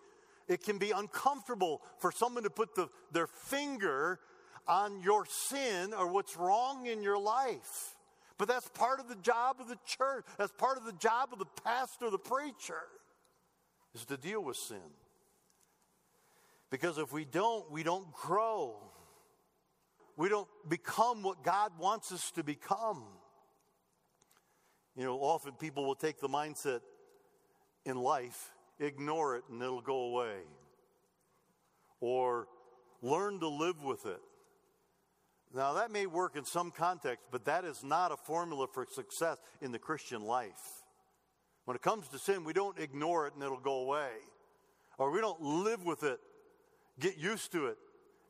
it 0.48 0.64
can 0.64 0.78
be 0.78 0.92
uncomfortable 0.92 1.82
for 1.98 2.12
someone 2.12 2.44
to 2.44 2.50
put 2.50 2.76
the, 2.76 2.90
their 3.12 3.28
finger 3.28 4.20
on 4.68 5.02
your 5.02 5.26
sin 5.26 5.94
or 5.94 6.12
what's 6.12 6.36
wrong 6.38 6.88
in 6.88 7.02
your 7.02 7.18
life. 7.18 7.96
But 8.38 8.48
that's 8.48 8.68
part 8.70 9.00
of 9.00 9.08
the 9.08 9.16
job 9.16 9.58
of 9.60 9.68
the 9.68 9.78
church. 9.86 10.26
That's 10.38 10.52
part 10.52 10.78
of 10.78 10.86
the 10.86 10.94
job 10.94 11.30
of 11.32 11.40
the 11.40 11.46
pastor, 11.64 12.10
the 12.10 12.18
preacher, 12.18 12.82
is 13.94 14.06
to 14.06 14.18
deal 14.18 14.44
with 14.44 14.58
sin. 14.58 14.78
Because 16.70 16.98
if 16.98 17.14
we 17.14 17.24
don't, 17.26 17.72
we 17.72 17.84
don't 17.84 18.12
grow. 18.12 18.76
We 20.18 20.30
don't 20.30 20.48
become 20.68 21.24
what 21.24 21.44
God 21.44 21.72
wants 21.80 22.12
us 22.12 22.32
to 22.32 22.44
become. 22.44 23.04
You 24.98 25.04
know, 25.04 25.18
often 25.20 25.54
people 25.54 25.86
will 25.86 25.96
take 25.96 26.20
the 26.20 26.30
mindset 26.30 26.82
in 27.86 27.98
life 27.98 28.55
ignore 28.80 29.36
it 29.38 29.44
and 29.50 29.62
it'll 29.62 29.82
go 29.82 29.98
away. 30.06 30.36
Or 32.00 32.48
learn 33.02 33.40
to 33.40 33.48
live 33.48 33.82
with 33.84 34.06
it. 34.06 34.20
Now, 35.54 35.74
that 35.74 35.92
may 35.92 36.06
work 36.06 36.36
in 36.36 36.44
some 36.44 36.72
context, 36.72 37.26
but 37.32 37.46
that 37.46 37.64
is 37.64 37.82
not 37.84 38.12
a 38.12 38.18
formula 38.18 38.68
for 38.74 38.86
success 38.92 39.38
in 39.62 39.72
the 39.72 39.80
Christian 39.80 40.22
life. 40.22 40.52
When 41.64 41.76
it 41.76 41.82
comes 41.82 42.08
to 42.10 42.20
sin, 42.20 42.44
we 42.44 42.54
don't 42.54 42.78
ignore 42.78 43.28
it 43.28 43.34
and 43.34 43.44
it'll 43.44 43.60
go 43.60 43.82
away. 43.82 44.10
Or 44.98 45.12
we 45.12 45.22
don't 45.22 45.42
live 45.42 45.84
with 45.84 46.04
it, 46.04 46.20
get 47.00 47.18
used 47.18 47.52
to 47.54 47.68
it, 47.68 47.78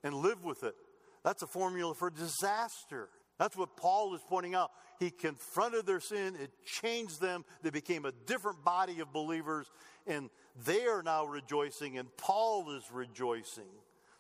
and 0.04 0.14
live 0.14 0.44
with 0.44 0.64
it. 0.64 0.76
That's 1.24 1.42
a 1.42 1.48
formula 1.48 1.96
for 1.96 2.10
disaster. 2.10 3.10
That's 3.38 3.58
what 3.58 3.76
Paul 3.76 4.16
is 4.16 4.22
pointing 4.28 4.56
out. 4.56 4.72
He 5.00 5.12
confronted 5.12 5.86
their 5.86 6.00
sin, 6.00 6.36
it 6.42 6.52
changed 6.66 7.20
them. 7.20 7.44
They 7.62 7.70
became 7.70 8.06
a 8.06 8.14
different 8.26 8.64
body 8.64 9.02
of 9.02 9.12
believers, 9.12 9.68
and 10.08 10.30
they 10.66 10.86
are 10.86 11.04
now 11.04 11.26
rejoicing, 11.26 11.98
and 11.98 12.08
Paul 12.18 12.72
is 12.72 12.84
rejoicing. 12.92 13.70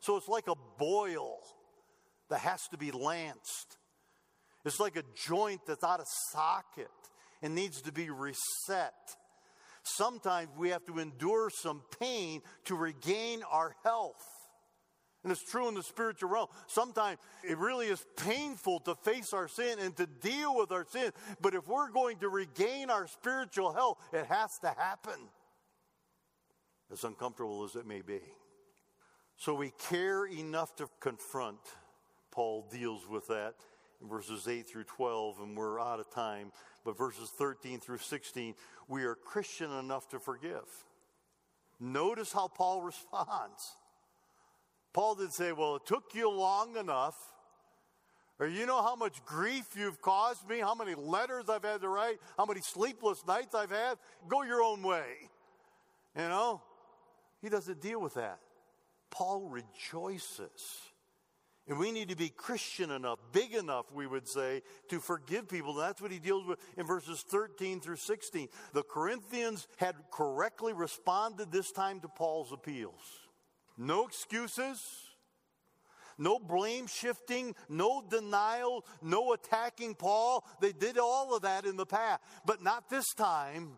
So 0.02 0.18
it's 0.18 0.28
like 0.28 0.48
a 0.48 0.56
boil 0.78 1.38
that 2.30 2.40
has 2.40 2.68
to 2.72 2.78
be 2.78 2.92
lanced. 2.92 3.78
It's 4.66 4.80
like 4.80 4.98
a 4.98 5.04
joint 5.16 5.62
that's 5.66 5.84
out 5.84 6.00
of 6.00 6.08
socket 6.32 6.90
and 7.42 7.56
needs 7.56 7.82
to 7.84 7.92
be 7.92 8.10
reset. 8.10 8.94
Sometimes 9.84 10.50
we 10.58 10.70
have 10.70 10.84
to 10.86 11.00
endure 11.00 11.50
some 11.52 11.84
pain 12.00 12.42
to 12.66 12.76
regain 12.76 13.44
our 13.50 13.76
health. 13.84 14.35
And 15.26 15.32
it's 15.32 15.42
true 15.42 15.68
in 15.68 15.74
the 15.74 15.82
spiritual 15.82 16.30
realm. 16.30 16.50
Sometimes 16.68 17.18
it 17.44 17.58
really 17.58 17.88
is 17.88 18.06
painful 18.16 18.80
to 18.82 18.94
face 18.94 19.34
our 19.34 19.48
sin 19.48 19.80
and 19.80 19.98
to 19.98 20.06
deal 20.06 20.56
with 20.56 20.72
our 20.72 20.86
sin. 20.88 21.12
But 21.42 21.56
if 21.56 21.68
we're 21.68 21.90
going 21.90 22.20
to 22.20 22.30
regain 22.30 22.92
our 22.92 23.08
spiritual 23.08 23.74
health, 23.74 23.98
it 24.14 24.28
has 24.28 24.60
to 24.60 24.68
happen, 24.68 25.16
as 26.94 27.04
uncomfortable 27.04 27.64
as 27.64 27.76
it 27.76 27.88
may 27.88 28.04
be. 28.04 28.20
So 29.36 29.56
we 29.56 29.74
care 29.90 30.28
enough 30.28 30.76
to 30.76 30.88
confront. 31.00 31.58
Paul 32.30 32.68
deals 32.72 33.10
with 33.10 33.26
that 33.30 33.56
in 34.04 34.08
verses 34.08 34.48
8 34.48 34.70
through 34.70 34.84
12, 34.84 35.40
and 35.40 35.58
we're 35.58 35.82
out 35.82 36.00
of 36.00 36.12
time. 36.12 36.52
But 36.84 37.00
verses 37.00 37.32
13 37.36 37.80
through 37.80 37.98
16, 37.98 38.54
we 38.88 39.06
are 39.06 39.16
Christian 39.16 39.72
enough 39.72 40.08
to 40.10 40.20
forgive. 40.20 40.68
Notice 41.80 42.32
how 42.32 42.48
Paul 42.48 42.84
responds. 42.84 43.74
Paul 44.96 45.16
didn't 45.16 45.34
say, 45.34 45.52
Well, 45.52 45.76
it 45.76 45.86
took 45.86 46.16
you 46.16 46.32
long 46.32 46.78
enough. 46.78 47.18
Or 48.40 48.48
you 48.48 48.66
know 48.66 48.82
how 48.82 48.96
much 48.96 49.24
grief 49.26 49.66
you've 49.78 50.02
caused 50.02 50.48
me, 50.48 50.60
how 50.60 50.74
many 50.74 50.96
letters 50.96 51.50
I've 51.50 51.64
had 51.64 51.82
to 51.82 51.90
write, 51.90 52.18
how 52.38 52.46
many 52.46 52.62
sleepless 52.62 53.26
nights 53.28 53.54
I've 53.54 53.72
had. 53.72 53.98
Go 54.30 54.44
your 54.44 54.62
own 54.62 54.82
way. 54.84 55.06
You 56.16 56.30
know? 56.30 56.62
He 57.42 57.50
doesn't 57.50 57.82
deal 57.82 58.00
with 58.00 58.14
that. 58.14 58.40
Paul 59.12 59.50
rejoices. 59.50 60.80
And 61.68 61.78
we 61.78 61.92
need 61.92 62.10
to 62.10 62.16
be 62.16 62.30
Christian 62.30 62.92
enough, 62.92 63.20
big 63.34 63.54
enough, 63.54 63.92
we 63.94 64.08
would 64.08 64.28
say, 64.30 64.62
to 64.90 65.00
forgive 65.00 65.50
people. 65.50 65.74
That's 65.74 66.02
what 66.02 66.12
he 66.12 66.20
deals 66.20 66.46
with 66.46 66.60
in 66.78 66.86
verses 66.86 67.22
13 67.28 67.82
through 67.82 67.98
16. 67.98 68.48
The 68.74 68.84
Corinthians 68.84 69.68
had 69.78 69.96
correctly 70.12 70.74
responded 70.74 71.52
this 71.52 71.72
time 71.72 72.00
to 72.02 72.08
Paul's 72.08 72.54
appeals. 72.54 73.25
No 73.78 74.06
excuses, 74.06 74.80
no 76.18 76.40
blame 76.40 76.88
shifting, 76.88 77.56
no 77.68 78.04
denial, 78.10 78.86
no 79.02 79.34
attacking 79.34 79.96
Paul. 79.96 80.46
They 80.62 80.72
did 80.72 80.98
all 80.98 81.36
of 81.36 81.42
that 81.42 81.66
in 81.66 81.76
the 81.76 81.86
past, 81.86 82.22
but 82.46 82.64
not 82.64 82.90
this 82.90 83.14
time. 83.14 83.78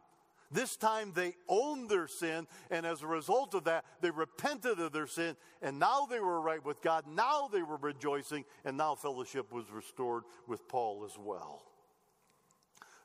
This 0.49 0.77
time 0.77 1.11
they 1.13 1.35
owned 1.49 1.89
their 1.89 2.07
sin, 2.07 2.47
and 2.71 2.85
as 2.85 3.01
a 3.01 3.07
result 3.07 3.53
of 3.53 3.65
that, 3.65 3.83
they 3.99 4.11
repented 4.11 4.79
of 4.79 4.93
their 4.93 5.07
sin, 5.07 5.35
and 5.61 5.77
now 5.77 6.05
they 6.05 6.21
were 6.21 6.39
right 6.39 6.63
with 6.63 6.81
God. 6.81 7.03
Now 7.05 7.49
they 7.51 7.61
were 7.61 7.75
rejoicing, 7.75 8.45
and 8.63 8.77
now 8.77 8.95
fellowship 8.95 9.51
was 9.51 9.65
restored 9.69 10.23
with 10.47 10.65
Paul 10.69 11.03
as 11.03 11.17
well. 11.19 11.63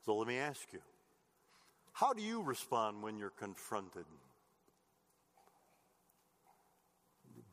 So 0.05 0.17
let 0.17 0.29
me 0.29 0.37
ask 0.37 0.73
you 0.73 0.81
how 1.93 2.13
do 2.13 2.23
you 2.23 2.43
respond 2.43 3.03
when 3.03 3.19
you're 3.19 3.31
confronted? 3.31 4.05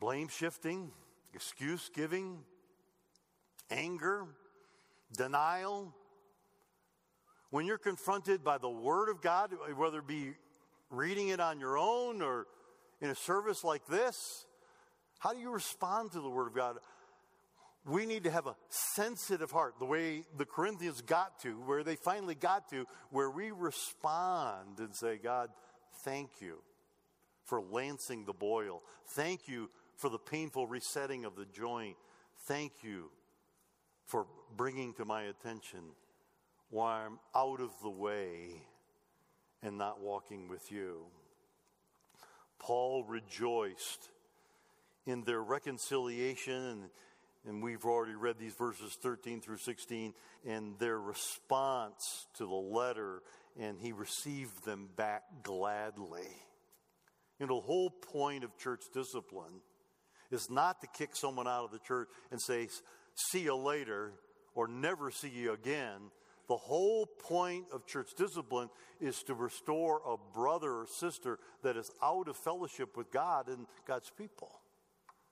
Blame 0.00 0.28
shifting, 0.28 0.90
excuse 1.34 1.90
giving, 1.94 2.38
anger, 3.70 4.24
denial. 5.16 5.94
When 7.50 7.66
you're 7.66 7.78
confronted 7.78 8.42
by 8.42 8.58
the 8.58 8.70
Word 8.70 9.10
of 9.10 9.20
God, 9.20 9.52
whether 9.76 9.98
it 9.98 10.06
be 10.06 10.32
reading 10.90 11.28
it 11.28 11.38
on 11.38 11.60
your 11.60 11.76
own 11.76 12.22
or 12.22 12.46
in 13.00 13.10
a 13.10 13.14
service 13.14 13.62
like 13.62 13.86
this, 13.86 14.46
how 15.18 15.34
do 15.34 15.38
you 15.38 15.50
respond 15.50 16.12
to 16.12 16.20
the 16.20 16.30
Word 16.30 16.48
of 16.48 16.54
God? 16.54 16.76
We 17.86 18.06
need 18.06 18.24
to 18.24 18.30
have 18.30 18.46
a 18.46 18.56
sensitive 18.68 19.50
heart, 19.50 19.74
the 19.78 19.86
way 19.86 20.24
the 20.36 20.44
Corinthians 20.44 21.02
got 21.02 21.40
to, 21.40 21.52
where 21.60 21.82
they 21.82 21.96
finally 21.96 22.34
got 22.34 22.70
to, 22.70 22.86
where 23.10 23.30
we 23.30 23.50
respond 23.50 24.78
and 24.78 24.94
say, 24.94 25.18
God, 25.22 25.50
thank 26.04 26.30
you 26.40 26.58
for 27.44 27.60
lancing 27.60 28.24
the 28.26 28.32
boil. 28.32 28.82
Thank 29.08 29.48
you 29.48 29.70
for 30.00 30.08
the 30.08 30.18
painful 30.18 30.66
resetting 30.66 31.26
of 31.26 31.36
the 31.36 31.44
joint. 31.44 31.94
Thank 32.46 32.72
you 32.82 33.10
for 34.06 34.26
bringing 34.56 34.94
to 34.94 35.04
my 35.04 35.24
attention 35.24 35.80
why 36.70 37.04
I'm 37.04 37.18
out 37.36 37.60
of 37.60 37.70
the 37.82 37.90
way 37.90 38.62
and 39.62 39.76
not 39.76 40.00
walking 40.00 40.48
with 40.48 40.72
you. 40.72 41.02
Paul 42.58 43.04
rejoiced 43.04 44.08
in 45.04 45.22
their 45.24 45.42
reconciliation, 45.42 46.54
and, 46.54 46.82
and 47.46 47.62
we've 47.62 47.84
already 47.84 48.14
read 48.14 48.38
these 48.38 48.54
verses 48.54 48.96
13 49.02 49.42
through 49.42 49.58
16, 49.58 50.14
and 50.46 50.78
their 50.78 50.98
response 50.98 52.26
to 52.38 52.46
the 52.46 52.54
letter, 52.54 53.20
and 53.58 53.78
he 53.78 53.92
received 53.92 54.64
them 54.64 54.88
back 54.96 55.24
gladly. 55.42 56.28
You 57.38 57.46
know, 57.46 57.56
the 57.56 57.66
whole 57.66 57.90
point 57.90 58.44
of 58.44 58.56
church 58.56 58.84
discipline 58.94 59.60
is 60.30 60.48
not 60.50 60.80
to 60.80 60.86
kick 60.86 61.14
someone 61.14 61.48
out 61.48 61.64
of 61.64 61.70
the 61.72 61.78
church 61.78 62.08
and 62.30 62.40
say, 62.40 62.68
see 63.14 63.40
you 63.40 63.56
later 63.56 64.12
or 64.54 64.68
never 64.68 65.10
see 65.10 65.28
you 65.28 65.52
again. 65.52 66.10
The 66.48 66.56
whole 66.56 67.06
point 67.06 67.66
of 67.72 67.86
church 67.86 68.08
discipline 68.16 68.70
is 69.00 69.22
to 69.24 69.34
restore 69.34 70.00
a 70.06 70.16
brother 70.34 70.70
or 70.70 70.86
sister 70.98 71.38
that 71.62 71.76
is 71.76 71.90
out 72.02 72.28
of 72.28 72.36
fellowship 72.36 72.96
with 72.96 73.12
God 73.12 73.48
and 73.48 73.66
God's 73.86 74.10
people. 74.10 74.50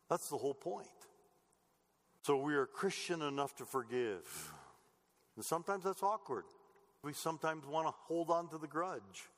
That's 0.08 0.28
the 0.28 0.36
whole 0.36 0.54
point. 0.54 0.86
So 2.22 2.36
we 2.36 2.54
are 2.54 2.66
Christian 2.66 3.22
enough 3.22 3.56
to 3.56 3.64
forgive. 3.64 4.52
And 5.36 5.44
sometimes 5.44 5.84
that's 5.84 6.02
awkward. 6.02 6.44
We 7.02 7.12
sometimes 7.12 7.66
want 7.66 7.86
to 7.86 7.94
hold 8.06 8.30
on 8.30 8.48
to 8.50 8.58
the 8.58 8.66
grudge. 8.66 9.28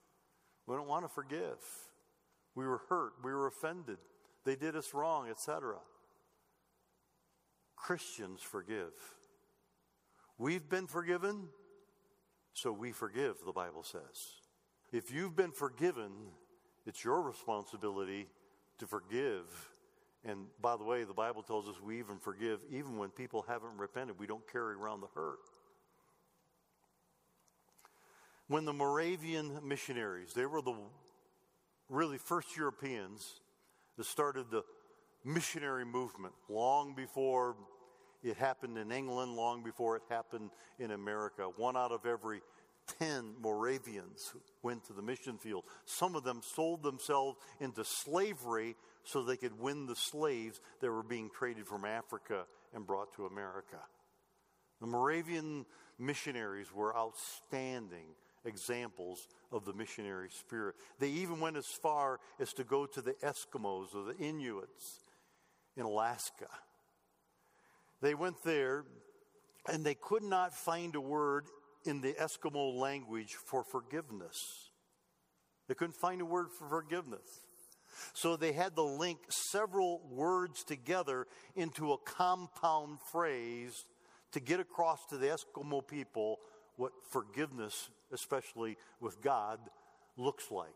We 0.67 0.77
don't 0.77 0.89
want 0.89 1.05
to 1.05 1.09
forgive. 1.09 1.59
We 2.55 2.67
were 2.67 2.81
hurt. 2.89 3.13
We 3.23 3.33
were 3.33 3.47
offended. 3.47 3.99
They 4.45 4.57
did 4.57 4.77
us 4.77 4.95
wrong, 4.95 5.29
etc. 5.29 5.77
Christians 7.77 8.41
forgive. 8.41 8.93
We've 10.39 10.69
been 10.69 10.87
forgiven, 10.87 11.49
so 12.55 12.73
we 12.73 12.93
forgive, 12.93 13.37
the 13.45 13.53
Bible 13.53 13.83
says. 13.83 14.41
If 14.93 15.13
you've 15.13 15.37
been 15.37 15.53
forgiven, 15.53 16.11
it's 16.87 17.05
your 17.05 17.23
responsibility 17.23 18.29
to 18.79 18.87
forgive. 18.87 19.45
And 20.25 20.47
by 20.61 20.77
the 20.77 20.85
way, 20.85 21.05
the 21.05 21.15
Bible 21.15 21.43
tells 21.43 21.69
us 21.69 21.77
we 21.83 21.99
even 21.99 22.19
forgive 22.19 22.61
even 22.71 22.97
when 22.99 23.11
people 23.11 23.45
haven't 23.47 23.77
repented. 23.77 24.19
We 24.19 24.27
don't 24.27 24.51
carry 24.51 24.75
around 24.75 25.01
the 25.01 25.09
hurt. 25.15 25.39
When 28.49 28.65
the 28.65 28.73
Moravian 28.73 29.61
missionaries, 29.63 30.33
they 30.35 30.45
were 30.45 30.61
the 30.61 30.75
really 31.89 32.19
first 32.19 32.57
Europeans 32.57 33.41
that 34.01 34.07
started 34.07 34.51
the 34.51 34.65
missionary 35.27 35.85
movement 35.85 36.33
long 36.49 36.95
before 36.95 37.55
it 38.23 38.35
happened 38.39 38.79
in 38.79 38.91
England, 38.91 39.37
long 39.37 39.63
before 39.63 39.95
it 39.97 40.03
happened 40.09 40.49
in 40.79 40.93
America. 40.93 41.43
One 41.43 41.77
out 41.77 41.93
of 41.93 42.07
every 42.07 42.41
10 42.99 43.35
Moravians 43.43 44.33
went 44.63 44.87
to 44.87 44.95
the 44.95 45.03
mission 45.03 45.37
field. 45.37 45.65
Some 45.85 46.17
of 46.17 46.25
them 46.25 46.41
sold 46.43 46.83
themselves 46.83 47.37
into 47.61 47.85
slavery 47.85 48.75
so 49.05 49.23
they 49.23 49.37
could 49.37 49.61
win 49.61 49.85
the 49.85 49.97
slaves 49.97 50.63
that 50.81 50.91
were 50.91 51.03
being 51.03 51.29
traded 51.29 51.67
from 51.67 51.85
Africa 51.85 52.47
and 52.75 52.87
brought 52.87 53.15
to 53.17 53.27
America. 53.27 53.81
The 54.81 54.87
Moravian 54.87 55.67
missionaries 55.99 56.73
were 56.73 56.97
outstanding 56.97 58.15
examples 58.45 59.29
of 59.53 59.65
the 59.65 59.73
missionary 59.73 60.31
spirit. 60.31 60.77
They 60.99 61.09
even 61.09 61.41
went 61.41 61.57
as 61.57 61.67
far 61.67 62.21
as 62.39 62.53
to 62.55 62.65
go 62.65 62.87
to 62.87 63.03
the 63.03 63.15
Eskimos 63.23 63.95
or 63.95 64.13
the 64.13 64.17
Inuits 64.19 65.01
in 65.77 65.85
Alaska. 65.85 66.49
They 68.01 68.15
went 68.15 68.43
there 68.45 68.85
and 69.71 69.85
they 69.85 69.95
could 69.95 70.23
not 70.23 70.55
find 70.55 70.95
a 70.95 71.01
word 71.01 71.47
in 71.85 72.01
the 72.01 72.15
Eskimo 72.15 72.75
language 72.75 73.35
for 73.35 73.63
forgiveness. 73.63 74.71
They 75.69 75.75
couldn't 75.75 75.97
find 75.97 76.21
a 76.21 76.25
word 76.25 76.49
for 76.59 76.69
forgiveness. 76.69 77.41
So 78.13 78.37
they 78.37 78.53
had 78.53 78.75
to 78.77 78.83
link 78.83 79.19
several 79.29 80.01
words 80.11 80.65
together 80.65 81.27
into 81.55 81.93
a 81.93 81.99
compound 81.99 82.99
phrase 83.13 83.85
to 84.33 84.41
get 84.41 84.61
across 84.61 85.05
to 85.07 85.17
the 85.17 85.27
Eskimo 85.27 85.87
people 85.87 86.39
what 86.81 86.93
forgiveness, 87.11 87.91
especially 88.11 88.79
with 89.01 89.21
God, 89.21 89.61
looks 90.17 90.51
like. 90.51 90.75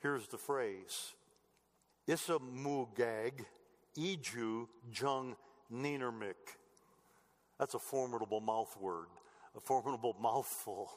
Here's 0.00 0.26
the 0.26 0.38
phrase 0.38 1.12
Isamugag 2.08 3.44
Iju 3.98 4.68
Jung 4.98 5.36
Ninermik. 5.70 6.56
That's 7.58 7.74
a 7.74 7.78
formidable 7.78 8.40
mouth 8.40 8.74
word, 8.80 9.08
a 9.54 9.60
formidable 9.60 10.16
mouthful. 10.22 10.90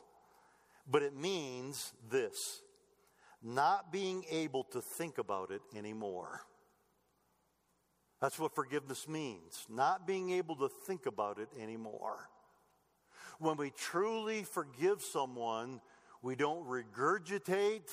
But 0.90 1.04
it 1.04 1.16
means 1.16 1.92
this 2.10 2.62
not 3.44 3.92
being 3.92 4.24
able 4.30 4.64
to 4.64 4.82
think 4.82 5.18
about 5.18 5.52
it 5.52 5.62
anymore. 5.76 6.42
That's 8.22 8.40
what 8.40 8.56
forgiveness 8.56 9.08
means, 9.10 9.66
not 9.70 10.08
being 10.08 10.32
able 10.32 10.56
to 10.58 10.70
think 10.70 11.06
about 11.06 11.38
it 11.38 11.50
anymore. 11.62 12.30
When 13.40 13.58
we 13.58 13.72
truly 13.72 14.44
forgive 14.44 15.02
someone, 15.02 15.82
we 16.22 16.36
don't 16.36 16.68
regurgitate 16.68 17.90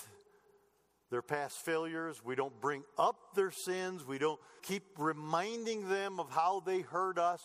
their 1.11 1.22
past 1.22 1.59
failures. 1.59 2.20
We 2.24 2.34
don't 2.34 2.61
bring 2.61 2.82
up 2.99 3.34
their 3.36 3.53
sins. 3.53 4.05
We 4.05 4.18
don't 4.18 4.40
keep 4.62 4.82
reminding 4.99 5.88
them 5.88 6.18
of 6.18 6.30
how 6.30 6.62
they 6.66 6.80
hurt 6.80 7.18
us. 7.18 7.40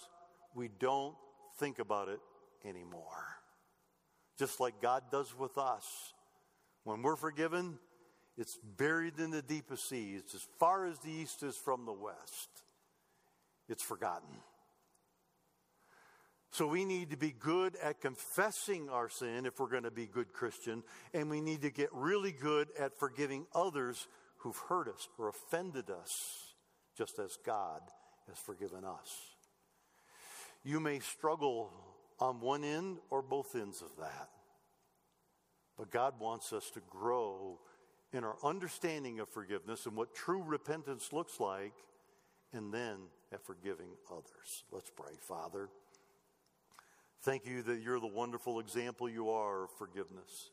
We 0.55 0.69
don't 0.79 1.15
think 1.59 1.77
about 1.77 2.09
it 2.09 2.19
anymore. 2.65 3.37
Just 4.39 4.59
like 4.59 4.81
God 4.81 5.03
does 5.11 5.37
with 5.37 5.59
us. 5.59 5.85
When 6.83 7.03
we're 7.03 7.15
forgiven, 7.15 7.77
it's 8.35 8.57
buried 8.77 9.19
in 9.19 9.29
the 9.29 9.43
deepest 9.43 9.87
seas, 9.87 10.23
as 10.33 10.47
far 10.57 10.87
as 10.87 10.97
the 10.99 11.11
east 11.11 11.43
is 11.43 11.55
from 11.55 11.85
the 11.85 11.93
west. 11.93 12.49
It's 13.69 13.83
forgotten. 13.83 14.29
So 16.51 16.67
we 16.67 16.83
need 16.83 17.11
to 17.11 17.17
be 17.17 17.31
good 17.31 17.77
at 17.81 18.01
confessing 18.01 18.89
our 18.89 19.07
sin 19.07 19.45
if 19.45 19.57
we're 19.57 19.69
going 19.69 19.83
to 19.83 19.91
be 19.91 20.05
good 20.05 20.33
Christian, 20.33 20.83
and 21.13 21.29
we 21.29 21.39
need 21.39 21.61
to 21.61 21.71
get 21.71 21.89
really 21.93 22.33
good 22.33 22.67
at 22.77 22.99
forgiving 22.99 23.45
others 23.55 24.07
who've 24.39 24.61
hurt 24.67 24.89
us 24.89 25.07
or 25.17 25.29
offended 25.29 25.89
us, 25.89 26.53
just 26.97 27.19
as 27.19 27.37
God 27.45 27.79
has 28.27 28.37
forgiven 28.37 28.83
us. 28.83 29.15
You 30.63 30.81
may 30.81 30.99
struggle 30.99 31.71
on 32.19 32.41
one 32.41 32.65
end 32.65 32.97
or 33.09 33.21
both 33.21 33.55
ends 33.55 33.81
of 33.81 33.95
that. 33.99 34.29
But 35.77 35.89
God 35.89 36.15
wants 36.19 36.51
us 36.51 36.69
to 36.71 36.81
grow 36.89 37.59
in 38.11 38.25
our 38.25 38.35
understanding 38.43 39.21
of 39.21 39.29
forgiveness 39.29 39.85
and 39.85 39.95
what 39.95 40.13
true 40.13 40.43
repentance 40.43 41.13
looks 41.13 41.39
like, 41.39 41.73
and 42.51 42.73
then 42.73 42.97
at 43.31 43.45
forgiving 43.45 43.91
others. 44.11 44.65
Let's 44.69 44.89
pray. 44.89 45.13
Father, 45.17 45.69
Thank 47.23 47.45
you 47.45 47.61
that 47.63 47.81
you're 47.81 47.99
the 47.99 48.07
wonderful 48.07 48.59
example 48.59 49.07
you 49.07 49.29
are 49.29 49.65
of 49.65 49.71
forgiveness. 49.77 50.49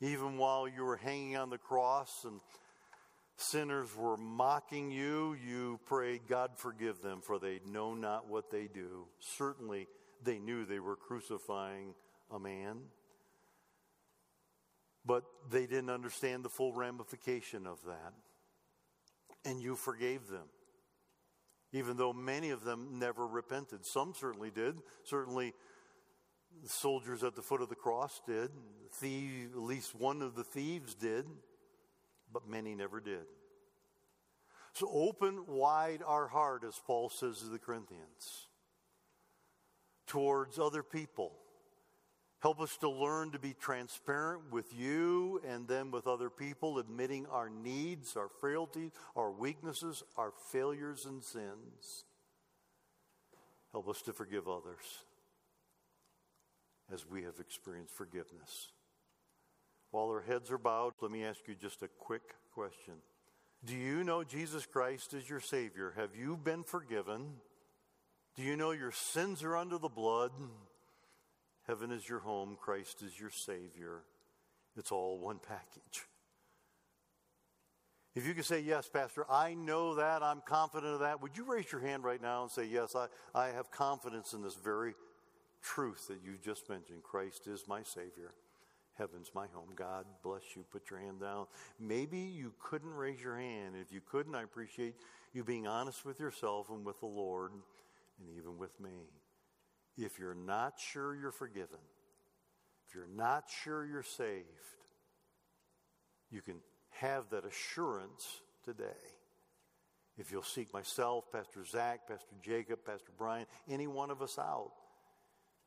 Even 0.00 0.36
while 0.36 0.68
you 0.68 0.84
were 0.84 0.96
hanging 0.96 1.36
on 1.38 1.48
the 1.48 1.56
cross 1.56 2.24
and 2.24 2.40
sinners 3.36 3.88
were 3.96 4.18
mocking 4.18 4.90
you, 4.90 5.34
you 5.46 5.80
prayed, 5.86 6.22
God, 6.28 6.50
forgive 6.56 7.00
them, 7.00 7.22
for 7.22 7.38
they 7.38 7.60
know 7.66 7.94
not 7.94 8.28
what 8.28 8.50
they 8.50 8.66
do. 8.66 9.06
Certainly, 9.20 9.88
they 10.22 10.38
knew 10.38 10.66
they 10.66 10.80
were 10.80 10.96
crucifying 10.96 11.94
a 12.30 12.38
man, 12.38 12.80
but 15.06 15.24
they 15.50 15.66
didn't 15.66 15.90
understand 15.90 16.44
the 16.44 16.50
full 16.50 16.74
ramification 16.74 17.66
of 17.66 17.78
that. 17.86 18.12
And 19.46 19.62
you 19.62 19.76
forgave 19.76 20.28
them 20.28 20.44
even 21.72 21.96
though 21.96 22.12
many 22.12 22.50
of 22.50 22.64
them 22.64 22.98
never 22.98 23.26
repented. 23.26 23.84
Some 23.84 24.14
certainly 24.14 24.50
did. 24.50 24.76
Certainly, 25.04 25.54
the 26.62 26.68
soldiers 26.68 27.22
at 27.22 27.36
the 27.36 27.42
foot 27.42 27.60
of 27.60 27.68
the 27.68 27.74
cross 27.74 28.20
did. 28.26 28.50
Thief, 28.94 29.50
at 29.52 29.60
least 29.60 29.94
one 29.94 30.22
of 30.22 30.34
the 30.34 30.44
thieves 30.44 30.94
did, 30.94 31.26
but 32.32 32.48
many 32.48 32.74
never 32.74 33.00
did. 33.00 33.26
So 34.72 34.88
open 34.92 35.44
wide 35.46 36.02
our 36.06 36.28
heart, 36.28 36.62
as 36.64 36.80
Paul 36.86 37.10
says 37.10 37.40
to 37.40 37.46
the 37.46 37.58
Corinthians, 37.58 38.48
towards 40.06 40.58
other 40.58 40.82
people 40.82 41.32
Help 42.40 42.60
us 42.60 42.76
to 42.76 42.88
learn 42.88 43.32
to 43.32 43.38
be 43.38 43.52
transparent 43.52 44.52
with 44.52 44.72
you 44.72 45.40
and 45.46 45.66
then 45.66 45.90
with 45.90 46.06
other 46.06 46.30
people, 46.30 46.78
admitting 46.78 47.26
our 47.26 47.50
needs, 47.50 48.16
our 48.16 48.28
frailties, 48.40 48.92
our 49.16 49.30
weaknesses, 49.30 50.04
our 50.16 50.32
failures 50.52 51.04
and 51.04 51.22
sins. 51.24 52.04
Help 53.72 53.88
us 53.88 54.02
to 54.02 54.12
forgive 54.12 54.46
others 54.46 55.04
as 56.92 57.04
we 57.06 57.24
have 57.24 57.40
experienced 57.40 57.94
forgiveness. 57.94 58.72
While 59.90 60.06
our 60.06 60.22
heads 60.22 60.50
are 60.50 60.58
bowed, 60.58 60.92
let 61.00 61.10
me 61.10 61.24
ask 61.24 61.40
you 61.46 61.54
just 61.54 61.82
a 61.82 61.88
quick 61.98 62.34
question. 62.54 62.94
Do 63.64 63.74
you 63.74 64.04
know 64.04 64.22
Jesus 64.22 64.64
Christ 64.64 65.12
is 65.12 65.28
your 65.28 65.40
Savior? 65.40 65.92
Have 65.96 66.14
you 66.14 66.36
been 66.36 66.62
forgiven? 66.62 67.32
Do 68.36 68.42
you 68.42 68.56
know 68.56 68.70
your 68.70 68.92
sins 68.92 69.42
are 69.42 69.56
under 69.56 69.78
the 69.78 69.88
blood? 69.88 70.30
Heaven 71.68 71.92
is 71.92 72.08
your 72.08 72.20
home, 72.20 72.56
Christ 72.58 73.02
is 73.02 73.20
your 73.20 73.30
Savior. 73.30 74.00
It's 74.76 74.90
all 74.90 75.18
one 75.18 75.38
package. 75.38 76.06
If 78.14 78.26
you 78.26 78.32
can 78.32 78.42
say, 78.42 78.60
Yes, 78.60 78.88
Pastor, 78.88 79.26
I 79.30 79.52
know 79.52 79.96
that, 79.96 80.22
I'm 80.22 80.40
confident 80.46 80.94
of 80.94 81.00
that, 81.00 81.20
would 81.20 81.36
you 81.36 81.44
raise 81.44 81.70
your 81.70 81.82
hand 81.82 82.04
right 82.04 82.22
now 82.22 82.42
and 82.42 82.50
say, 82.50 82.64
Yes, 82.64 82.96
I, 82.96 83.06
I 83.34 83.48
have 83.48 83.70
confidence 83.70 84.32
in 84.32 84.42
this 84.42 84.54
very 84.54 84.94
truth 85.62 86.08
that 86.08 86.20
you 86.24 86.38
just 86.42 86.70
mentioned? 86.70 87.02
Christ 87.02 87.46
is 87.46 87.64
my 87.68 87.82
Savior. 87.82 88.32
Heaven's 88.96 89.30
my 89.34 89.46
home. 89.52 89.68
God 89.76 90.06
bless 90.24 90.56
you. 90.56 90.64
Put 90.72 90.90
your 90.90 90.98
hand 90.98 91.20
down. 91.20 91.46
Maybe 91.78 92.18
you 92.18 92.54
couldn't 92.60 92.94
raise 92.94 93.22
your 93.22 93.38
hand. 93.38 93.74
If 93.80 93.92
you 93.92 94.00
couldn't, 94.00 94.34
I 94.34 94.42
appreciate 94.42 94.94
you 95.32 95.44
being 95.44 95.68
honest 95.68 96.04
with 96.04 96.18
yourself 96.18 96.70
and 96.70 96.84
with 96.84 96.98
the 96.98 97.06
Lord 97.06 97.52
and 97.52 98.36
even 98.36 98.58
with 98.58 98.80
me 98.80 98.90
if 100.04 100.18
you're 100.18 100.34
not 100.34 100.74
sure 100.78 101.14
you're 101.14 101.32
forgiven, 101.32 101.78
if 102.88 102.94
you're 102.94 103.08
not 103.14 103.44
sure 103.62 103.84
you're 103.84 104.02
saved, 104.02 104.46
you 106.30 106.40
can 106.40 106.56
have 106.90 107.28
that 107.30 107.44
assurance 107.44 108.40
today. 108.64 108.84
If 110.16 110.30
you'll 110.32 110.42
seek 110.42 110.72
myself, 110.72 111.24
Pastor 111.32 111.64
Zach, 111.64 112.08
Pastor 112.08 112.36
Jacob, 112.42 112.80
Pastor 112.84 113.12
Brian, 113.16 113.46
any 113.68 113.86
one 113.86 114.10
of 114.10 114.22
us 114.22 114.38
out, 114.38 114.72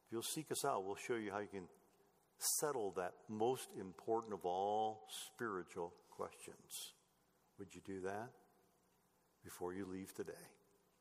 if 0.05 0.11
you'll 0.11 0.21
seek 0.23 0.51
us 0.51 0.65
out, 0.65 0.85
we'll 0.85 0.95
show 0.95 1.15
you 1.15 1.31
how 1.31 1.39
you 1.39 1.47
can 1.47 1.67
settle 2.37 2.91
that 2.97 3.13
most 3.29 3.69
important 3.79 4.33
of 4.33 4.45
all 4.45 5.07
spiritual 5.33 5.93
questions. 6.09 6.93
Would 7.59 7.73
you 7.73 7.81
do 7.85 8.01
that 8.01 8.29
before 9.43 9.73
you 9.73 9.85
leave 9.85 10.13
today? 10.13 10.33